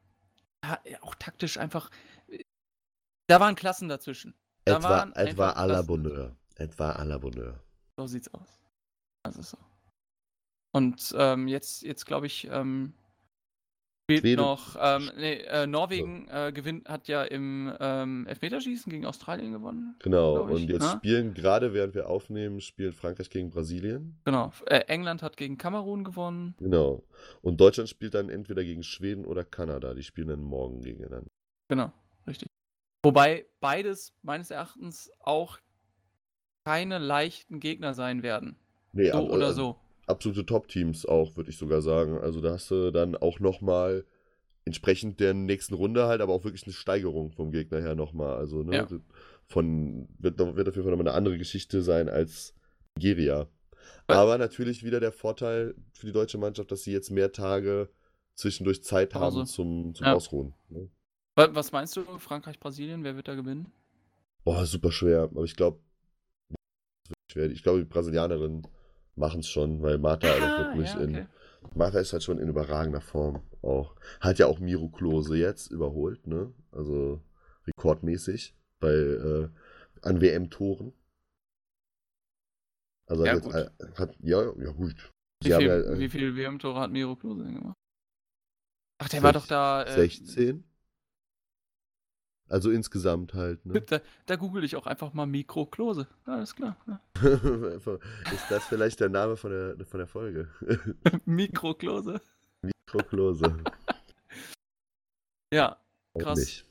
ja, 0.64 0.78
auch 1.02 1.14
taktisch 1.16 1.58
einfach 1.58 1.90
äh, 2.28 2.44
Da 3.26 3.40
waren 3.40 3.54
Klassen 3.56 3.88
dazwischen. 3.88 4.34
Da 4.64 4.76
Etwa, 4.76 5.12
etwa 5.14 5.50
à 5.50 5.66
la. 5.66 5.82
Bonheur. 5.82 6.36
Etwa 6.56 6.90
à 6.90 7.04
la 7.04 7.18
Bonheur. 7.18 7.60
So 7.96 8.06
sieht's 8.06 8.32
aus. 8.32 8.48
Das 9.22 9.36
ist 9.36 9.50
so. 9.50 9.58
Und 10.72 11.14
ähm, 11.16 11.48
jetzt, 11.48 11.82
jetzt 11.82 12.06
glaube 12.06 12.26
ich, 12.26 12.48
ähm, 12.50 12.94
spielt 14.04 14.22
Schweden- 14.22 14.40
noch, 14.42 14.76
ähm, 14.80 15.10
nee, 15.16 15.34
äh, 15.34 15.66
Norwegen 15.66 16.26
äh, 16.28 16.50
gewinnt, 16.52 16.88
hat 16.88 17.08
ja 17.08 17.22
im 17.22 17.72
ähm, 17.78 18.26
Elfmeterschießen 18.26 18.90
gegen 18.90 19.06
Australien 19.06 19.52
gewonnen. 19.52 19.96
Genau, 20.00 20.42
und 20.42 20.68
jetzt 20.68 20.82
ne? 20.82 20.94
spielen, 20.96 21.34
gerade 21.34 21.72
während 21.74 21.94
wir 21.94 22.08
aufnehmen, 22.08 22.60
spielen 22.60 22.92
Frankreich 22.92 23.30
gegen 23.30 23.50
Brasilien. 23.50 24.18
Genau. 24.24 24.52
Äh, 24.66 24.80
England 24.88 25.22
hat 25.22 25.36
gegen 25.36 25.58
Kamerun 25.58 26.04
gewonnen. 26.04 26.54
Genau. 26.58 27.04
Und 27.40 27.60
Deutschland 27.60 27.88
spielt 27.88 28.14
dann 28.14 28.28
entweder 28.28 28.64
gegen 28.64 28.82
Schweden 28.82 29.24
oder 29.24 29.44
Kanada. 29.44 29.94
Die 29.94 30.02
spielen 30.02 30.28
dann 30.28 30.40
morgen 30.40 30.80
gegeneinander. 30.80 31.30
Genau, 31.68 31.92
richtig. 32.26 32.48
Wobei 33.04 33.46
beides 33.60 34.14
meines 34.22 34.50
Erachtens 34.50 35.10
auch 35.20 35.58
keine 36.64 36.98
leichten 36.98 37.60
Gegner 37.60 37.94
sein 37.94 38.22
werden. 38.22 38.56
Nee, 38.92 39.10
So 39.10 39.18
ab- 39.18 39.30
oder 39.30 39.46
also 39.46 39.62
so. 39.62 39.76
absolute 40.06 40.46
Top-Teams 40.46 41.04
auch, 41.06 41.36
würde 41.36 41.50
ich 41.50 41.58
sogar 41.58 41.82
sagen. 41.82 42.18
Also 42.18 42.40
da 42.40 42.52
hast 42.52 42.70
du 42.70 42.90
dann 42.90 43.16
auch 43.16 43.40
nochmal 43.40 44.04
entsprechend 44.64 45.20
der 45.20 45.34
nächsten 45.34 45.74
Runde 45.74 46.06
halt, 46.06 46.22
aber 46.22 46.32
auch 46.32 46.44
wirklich 46.44 46.64
eine 46.64 46.72
Steigerung 46.72 47.32
vom 47.32 47.50
Gegner 47.52 47.80
her 47.82 47.94
nochmal. 47.94 48.36
Also, 48.36 48.62
ne, 48.62 48.76
Ja. 48.76 48.88
von, 49.46 50.08
wird, 50.18 50.38
wird 50.38 50.68
auf 50.68 50.74
jeden 50.74 50.84
Fall 50.84 50.90
nochmal 50.96 51.08
eine 51.08 51.12
andere 51.16 51.36
Geschichte 51.36 51.82
sein 51.82 52.08
als 52.08 52.54
Nigeria. 52.96 53.46
Weil- 54.06 54.16
Aber 54.16 54.38
natürlich 54.38 54.82
wieder 54.82 55.00
der 55.00 55.12
Vorteil 55.12 55.74
für 55.92 56.06
die 56.06 56.12
deutsche 56.12 56.38
Mannschaft, 56.38 56.72
dass 56.72 56.82
sie 56.84 56.92
jetzt 56.92 57.10
mehr 57.10 57.32
Tage 57.32 57.90
zwischendurch 58.36 58.82
Zeit 58.82 59.10
Pause. 59.10 59.40
haben 59.40 59.46
zum, 59.46 59.94
zum 59.94 60.06
Ja. 60.06 60.14
Ausruhen. 60.14 60.54
Ne? 60.70 60.88
Wa- 61.36 61.54
Was 61.54 61.70
meinst 61.72 61.96
du, 61.96 62.18
Frankreich, 62.18 62.58
Brasilien, 62.58 63.04
wer 63.04 63.14
wird 63.16 63.28
da 63.28 63.34
gewinnen? 63.36 63.72
Boah, 64.44 64.64
super 64.64 64.90
schwer. 64.90 65.22
Aber 65.24 65.44
ich 65.44 65.54
glaube, 65.56 65.80
ich 67.34 67.62
glaube, 67.62 67.80
die 67.80 67.84
Brasilianerinnen 67.84 68.66
machen 69.16 69.40
es 69.40 69.48
schon, 69.48 69.82
weil 69.82 69.98
Marta 69.98 70.28
halt 70.28 70.42
auch 70.42 70.56
wirklich 70.56 70.94
ja, 70.94 71.00
in, 71.00 71.10
okay. 71.10 71.26
Martha 71.74 71.98
ist 71.98 72.12
halt 72.12 72.22
schon 72.22 72.38
in 72.38 72.48
überragender 72.48 73.00
Form 73.00 73.42
auch. 73.62 73.94
Hat 74.20 74.38
ja 74.38 74.46
auch 74.46 74.58
Miro 74.60 74.88
Klose 74.88 75.36
jetzt 75.36 75.70
überholt, 75.70 76.26
ne? 76.26 76.52
Also 76.72 77.20
rekordmäßig 77.66 78.54
bei 78.80 78.90
äh, 78.92 79.48
an 80.02 80.20
WM-Toren. 80.20 80.92
Also 83.06 83.24
Ja, 83.26 83.34
hat, 83.34 83.42
gut. 83.44 83.54
jetzt, 83.54 83.98
hat 83.98 84.16
ja, 84.20 84.42
ja 84.58 84.70
gut. 84.72 85.12
Wie 85.40 85.48
Sie 85.48 85.54
haben 85.54 85.64
viel, 85.64 85.68
ja, 85.68 85.78
äh, 85.78 86.08
viel 86.08 86.36
WM-Tore 86.36 86.80
hat 86.80 86.90
Miro 86.90 87.16
Klose 87.16 87.44
denn 87.44 87.54
gemacht? 87.54 87.76
Ach, 88.98 89.08
der 89.08 89.22
war 89.22 89.32
doch 89.32 89.46
da. 89.46 89.82
Äh, 89.84 90.02
16? 90.02 90.64
Also 92.48 92.70
insgesamt 92.70 93.34
halt, 93.34 93.64
ne? 93.64 93.80
Da, 93.80 94.00
da 94.26 94.36
google 94.36 94.64
ich 94.64 94.76
auch 94.76 94.86
einfach 94.86 95.14
mal 95.14 95.26
Mikro 95.26 95.66
Klose. 95.66 96.06
Alles 96.26 96.54
klar. 96.54 96.76
Ja. 96.86 97.00
ist 97.24 98.50
das 98.50 98.64
vielleicht 98.64 99.00
der 99.00 99.08
Name 99.08 99.36
von 99.36 99.50
der, 99.50 99.86
von 99.86 99.98
der 99.98 100.06
Folge? 100.06 100.48
Mikro 101.24 101.74
Klose. 101.74 102.20
Mikro 102.62 102.98
Klose. 103.08 103.56
Ja. 105.52 105.78
Krass. 106.18 106.38
nicht. 106.38 106.64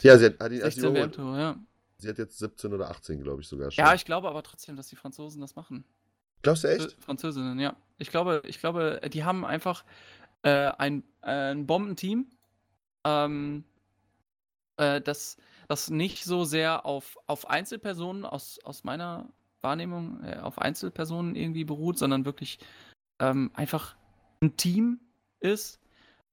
Ja, 0.00 0.18
sie 0.18 0.26
hat, 0.26 0.40
hat 0.40 0.52
ihn 0.52 0.60
erst 0.60 0.80
16 0.80 0.90
überholt. 0.90 1.16
Ja. 1.16 1.56
Sie 1.98 2.08
hat 2.08 2.18
jetzt 2.18 2.38
17 2.38 2.72
oder 2.72 2.90
18, 2.90 3.22
glaube 3.22 3.42
ich, 3.42 3.48
sogar 3.48 3.70
schon. 3.70 3.84
Ja, 3.84 3.94
ich 3.94 4.04
glaube 4.04 4.28
aber 4.28 4.42
trotzdem, 4.42 4.76
dass 4.76 4.88
die 4.88 4.96
Franzosen 4.96 5.40
das 5.40 5.56
machen. 5.56 5.84
Glaubst 6.42 6.62
du 6.62 6.68
echt? 6.68 6.92
Äh, 6.92 7.00
Französinnen, 7.00 7.58
ja. 7.58 7.76
Ich 7.96 8.10
glaube, 8.10 8.42
ich 8.44 8.60
glaube, 8.60 9.00
die 9.12 9.24
haben 9.24 9.44
einfach 9.44 9.84
äh, 10.42 10.70
ein, 10.78 11.02
äh, 11.22 11.52
ein 11.52 11.66
Bombenteam, 11.66 12.26
ähm, 13.04 13.64
äh, 14.78 15.00
das, 15.00 15.36
das 15.68 15.90
nicht 15.90 16.24
so 16.24 16.44
sehr 16.44 16.86
auf, 16.86 17.16
auf 17.26 17.48
Einzelpersonen 17.48 18.24
aus, 18.24 18.58
aus 18.64 18.84
meiner 18.84 19.28
Wahrnehmung, 19.60 20.22
äh, 20.24 20.38
auf 20.38 20.58
Einzelpersonen 20.58 21.34
irgendwie 21.34 21.64
beruht, 21.64 21.98
sondern 21.98 22.24
wirklich 22.24 22.58
ähm, 23.20 23.50
einfach 23.54 23.96
ein 24.40 24.56
Team 24.56 25.00
ist. 25.40 25.80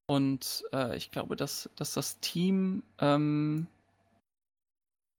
Und 0.07 0.63
äh, 0.71 0.95
ich 0.95 1.11
glaube, 1.11 1.35
dass, 1.35 1.69
dass 1.75 1.93
das 1.93 2.19
Team 2.19 2.83
ähm, 2.99 3.67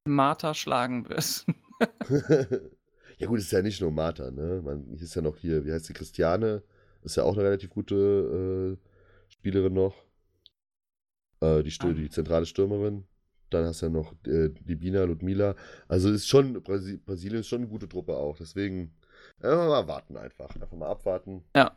Martha 0.07 0.55
schlagen 0.55 1.09
wird. 1.09 1.45
ja 3.19 3.27
gut, 3.27 3.41
es 3.41 3.47
ist 3.47 3.51
ja 3.53 3.63
nicht 3.63 3.81
nur 3.81 3.91
Martha, 3.91 4.31
ne? 4.31 4.63
Man 4.65 4.95
ist 4.95 5.15
ja 5.17 5.23
noch 5.23 5.37
hier, 5.37 5.65
wie 5.65 5.73
heißt 5.73 5.89
die 5.89 5.93
Christiane? 5.93 6.63
Ist 7.03 7.17
ja 7.17 7.25
auch 7.25 7.35
eine 7.35 7.45
relativ 7.45 7.71
gute 7.71 8.79
äh, 8.79 9.33
Spielerin 9.33 9.75
noch. 9.75 10.05
Äh, 11.41 11.65
die, 11.65 11.71
Stür 11.73 11.91
Ah. 11.91 11.95
die 11.95 12.09
zentrale 12.09 12.47
Stürmerin. 12.47 13.05
Dann 13.51 13.65
hast 13.65 13.83
du 13.83 13.87
ja 13.87 13.91
noch 13.91 14.13
äh, 14.27 14.49
Libina, 14.65 15.05
Ludmila. 15.05 15.55
Also 15.89 16.11
ist 16.11 16.27
schon, 16.29 16.61
Brasi 16.63 16.97
Brasilien 16.97 17.41
ist 17.41 17.49
schon 17.49 17.61
eine 17.63 17.69
gute 17.69 17.89
Truppe 17.89 18.17
auch. 18.17 18.37
Deswegen 18.39 18.95
einfach 19.41 19.67
mal 19.69 19.87
warten 19.89 20.17
einfach. 20.17 20.55
Einfach 20.55 20.77
mal 20.77 20.89
abwarten. 20.89 21.45
Ja. 21.55 21.77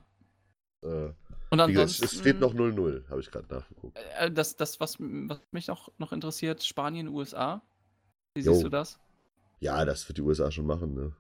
Äh, 0.82 1.12
Und 1.52 1.60
ansonsten, 1.60 2.06
es 2.06 2.18
steht 2.18 2.40
noch 2.40 2.54
0-0, 2.54 3.08
habe 3.10 3.20
ich 3.22 3.30
gerade 3.30 3.54
nachgeguckt. 3.54 3.98
Äh, 4.18 4.32
Das, 4.32 4.56
das 4.56 4.80
was, 4.80 4.96
was 5.00 5.40
mich 5.52 5.68
noch, 5.68 5.92
noch 5.98 6.12
interessiert, 6.14 6.64
Spanien, 6.64 7.08
USA. 7.10 7.62
Wie 8.34 8.42
Jo. 8.42 8.54
siehst 8.54 8.66
du 8.66 8.70
das? 8.70 9.00
Ja, 9.60 9.84
das 9.86 10.08
wird 10.08 10.18
die 10.18 10.22
USA 10.22 10.50
schon 10.52 10.66
machen, 10.66 10.94
ne? 10.94 11.12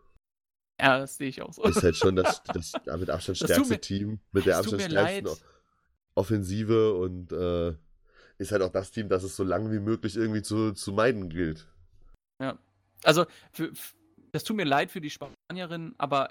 Ja, 0.79 0.99
das 0.99 1.17
sehe 1.17 1.27
ich 1.27 1.41
auch 1.41 1.51
so. 1.51 1.63
Ist 1.63 1.83
halt 1.83 1.97
schon 1.97 2.15
das, 2.15 2.41
das 2.53 2.71
mit 2.97 3.09
Abstand 3.09 3.37
stärkste 3.37 3.79
Team, 3.81 4.19
mit 4.31 4.45
der 4.45 4.57
Abstand 4.59 4.81
stärksten. 4.81 5.43
Offensive 6.15 6.93
und 6.95 7.31
äh, 7.33 7.75
ist 8.39 8.51
halt 8.51 8.61
auch 8.61 8.71
das 8.71 8.91
Team, 8.91 9.09
das 9.09 9.23
es 9.23 9.35
so 9.35 9.43
lange 9.43 9.71
wie 9.71 9.79
möglich 9.79 10.15
irgendwie 10.15 10.41
zu, 10.41 10.71
zu 10.73 10.91
meiden 10.93 11.29
gilt. 11.29 11.67
Also, 13.05 13.25
für, 13.53 13.69
f- 13.71 13.95
das 14.33 14.43
tut 14.43 14.57
mir 14.57 14.65
leid 14.65 14.91
für 14.91 14.99
die 14.99 15.09
Spanierinnen, 15.09 15.95
aber 15.97 16.29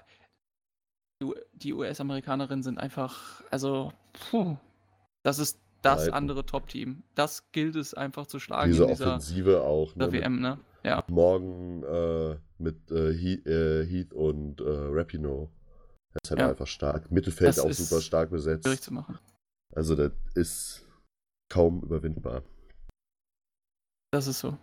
die 1.55 1.73
US-Amerikanerinnen 1.73 2.63
sind 2.63 2.79
einfach, 2.79 3.43
also, 3.51 3.93
puh, 4.31 4.57
das 5.25 5.39
ist 5.39 5.59
das 5.83 6.01
Leiden. 6.03 6.15
andere 6.15 6.45
Top-Team. 6.45 7.03
Das 7.15 7.51
gilt 7.53 7.75
es 7.77 7.95
einfach 7.95 8.27
zu 8.27 8.39
schlagen 8.39 8.71
Diese 8.71 8.87
dieser, 8.87 9.07
Offensive 9.15 9.63
auch. 9.63 9.95
Ne, 9.97 10.05
mit 10.07 10.13
WM, 10.13 10.41
ne? 10.41 10.59
Ja. 10.85 11.03
Morgen 11.09 11.83
äh, 11.85 12.37
mit 12.59 12.91
äh, 12.91 13.15
Heath, 13.15 13.47
äh, 13.47 13.87
Heath 13.87 14.13
und 14.13 14.61
äh, 14.61 14.65
Rapino. 14.69 15.51
Das 16.13 16.21
ist 16.25 16.31
halt 16.31 16.41
Ja. 16.41 16.49
einfach 16.51 16.67
stark. 16.67 17.11
Mittelfeld 17.11 17.49
Das 17.49 17.59
auch 17.61 17.73
super 17.73 18.01
stark 18.03 18.29
Schwierig 18.29 18.45
besetzt. 18.61 18.83
zu 18.85 18.93
machen. 18.95 19.19
Also 19.75 19.95
das 19.97 20.13
ist 20.35 20.85
kaum 21.49 21.82
überwindbar. 21.82 22.42
Das 24.12 24.26
ist 24.26 24.40
so. 24.40 24.57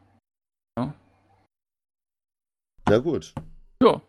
Na 2.88 2.98
gut. 3.00 3.34
Ja. 3.82 4.02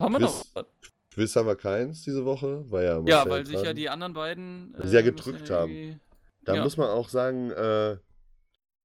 Haben 0.00 0.12
wir 0.14 0.18
Quiz. 0.20 0.28
noch 0.28 0.44
was? 0.54 0.66
Quiz 1.12 1.36
haben 1.36 1.46
wir 1.46 1.56
keins 1.56 2.02
diese 2.02 2.24
Woche. 2.24 2.68
War 2.70 2.82
ja, 2.82 3.00
Ja, 3.06 3.28
weil 3.28 3.46
sich 3.46 3.60
ja 3.62 3.72
die 3.74 3.88
anderen 3.88 4.14
beiden. 4.14 4.74
Sehr 4.82 5.02
müssen 5.02 5.16
gedrückt 5.16 5.48
ja 5.48 5.60
haben. 5.60 6.00
Da 6.42 6.54
Ja. 6.56 6.62
muss 6.62 6.76
man 6.76 6.88
auch 6.88 7.08
sagen, 7.08 7.50
äh, 7.50 7.98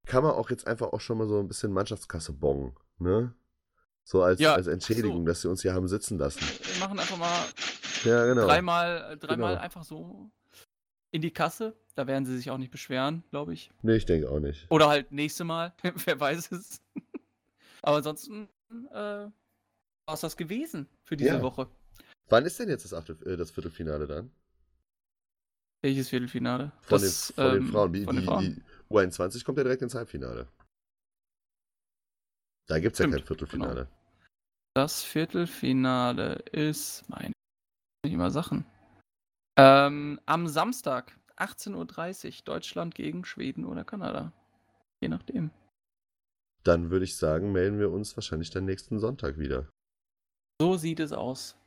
kann 0.05 0.23
man 0.23 0.33
auch 0.33 0.49
jetzt 0.49 0.67
einfach 0.67 0.91
auch 0.93 1.01
schon 1.01 1.17
mal 1.17 1.27
so 1.27 1.39
ein 1.39 1.47
bisschen 1.47 1.71
Mannschaftskasse 1.71 2.33
bongen, 2.33 2.75
ne? 2.99 3.33
So 4.03 4.23
als, 4.23 4.39
Ja, 4.39 4.55
als 4.55 4.67
Entschädigung, 4.67 5.19
so. 5.19 5.25
dass 5.25 5.41
sie 5.41 5.49
uns 5.49 5.61
hier 5.61 5.73
haben 5.73 5.87
sitzen 5.87 6.17
lassen. 6.17 6.39
Wir 6.41 6.79
machen 6.79 6.99
einfach 6.99 7.17
mal 7.17 7.45
Ja, 8.05 8.25
genau. 8.25 8.45
dreimal, 8.45 9.11
äh, 9.13 9.17
dreimal 9.17 9.53
Genau. 9.53 9.63
einfach 9.63 9.83
so 9.83 10.31
in 11.11 11.21
die 11.21 11.31
Kasse. 11.31 11.75
Da 11.95 12.07
werden 12.07 12.25
sie 12.25 12.37
sich 12.37 12.49
auch 12.49 12.57
nicht 12.57 12.71
beschweren, 12.71 13.23
glaube 13.29 13.53
ich. 13.53 13.71
Nee, 13.81 13.95
ich 13.95 14.05
denke 14.05 14.29
auch 14.29 14.39
nicht. 14.39 14.65
Oder 14.69 14.87
halt 14.87 15.11
nächste 15.11 15.43
Mal, 15.43 15.73
wer 16.05 16.19
weiß 16.19 16.51
es. 16.51 16.81
Aber 17.81 17.97
ansonsten 17.97 18.47
äh, 18.91 18.93
war 18.93 20.13
es 20.13 20.21
das 20.21 20.37
gewesen 20.37 20.87
für 21.03 21.17
diese 21.17 21.35
Ja. 21.35 21.41
Woche. 21.41 21.67
Wann 22.29 22.45
ist 22.45 22.59
denn 22.59 22.69
jetzt 22.69 22.85
das, 22.85 22.93
Achtel, 22.93 23.17
äh, 23.25 23.37
das 23.37 23.51
Viertelfinale 23.51 24.07
dann? 24.07 24.31
Welches 25.81 26.09
Viertelfinale? 26.09 26.71
Von, 26.81 27.01
das, 27.01 27.27
den, 27.27 27.35
von 27.35 27.51
den 27.53 27.61
ähm, 27.61 27.67
Frauen. 27.69 27.93
Die, 27.93 28.03
von 28.03 28.15
den 28.15 28.21
die, 28.21 28.27
Frauen. 28.27 28.63
die 28.89 28.93
U21 28.93 29.45
kommt 29.45 29.57
ja 29.57 29.63
direkt 29.63 29.81
ins 29.81 29.95
Halbfinale. 29.95 30.47
Da 32.67 32.79
gibt 32.79 32.93
es 32.93 32.99
ja 32.99 33.07
kein 33.07 33.23
Viertelfinale. 33.23 33.87
Das 34.75 35.03
Viertelfinale 35.03 36.35
ist, 36.51 37.09
meine, 37.09 37.33
nicht 38.05 38.13
immer 38.13 38.29
Sachen. 38.29 38.65
Ähm, 39.61 40.21
am 40.25 40.47
Samstag, 40.47 41.19
18.30 41.35 42.27
Uhr, 42.27 42.33
Deutschland 42.45 42.95
gegen 42.95 43.25
Schweden 43.25 43.65
oder 43.65 43.83
Kanada. 43.83 44.31
Je 45.01 45.09
nachdem. 45.09 45.51
Dann 46.63 46.91
würde 46.91 47.03
ich 47.03 47.17
sagen, 47.17 47.51
melden 47.51 47.77
wir 47.77 47.91
uns 47.91 48.15
wahrscheinlich 48.15 48.51
dann 48.51 48.63
nächsten 48.63 48.99
Sonntag 48.99 49.37
wieder. 49.37 49.67
So 50.61 50.77
sieht 50.77 51.01
es 51.01 51.11
aus. 51.11 51.57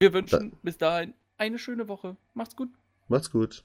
Wir 0.00 0.12
wünschen 0.12 0.58
bis 0.64 0.76
dahin 0.76 1.14
eine 1.36 1.60
schöne 1.60 1.86
Woche. 1.86 2.16
Macht's 2.32 2.56
gut. 2.56 2.70
Macht's 3.06 3.30
gut. 3.30 3.64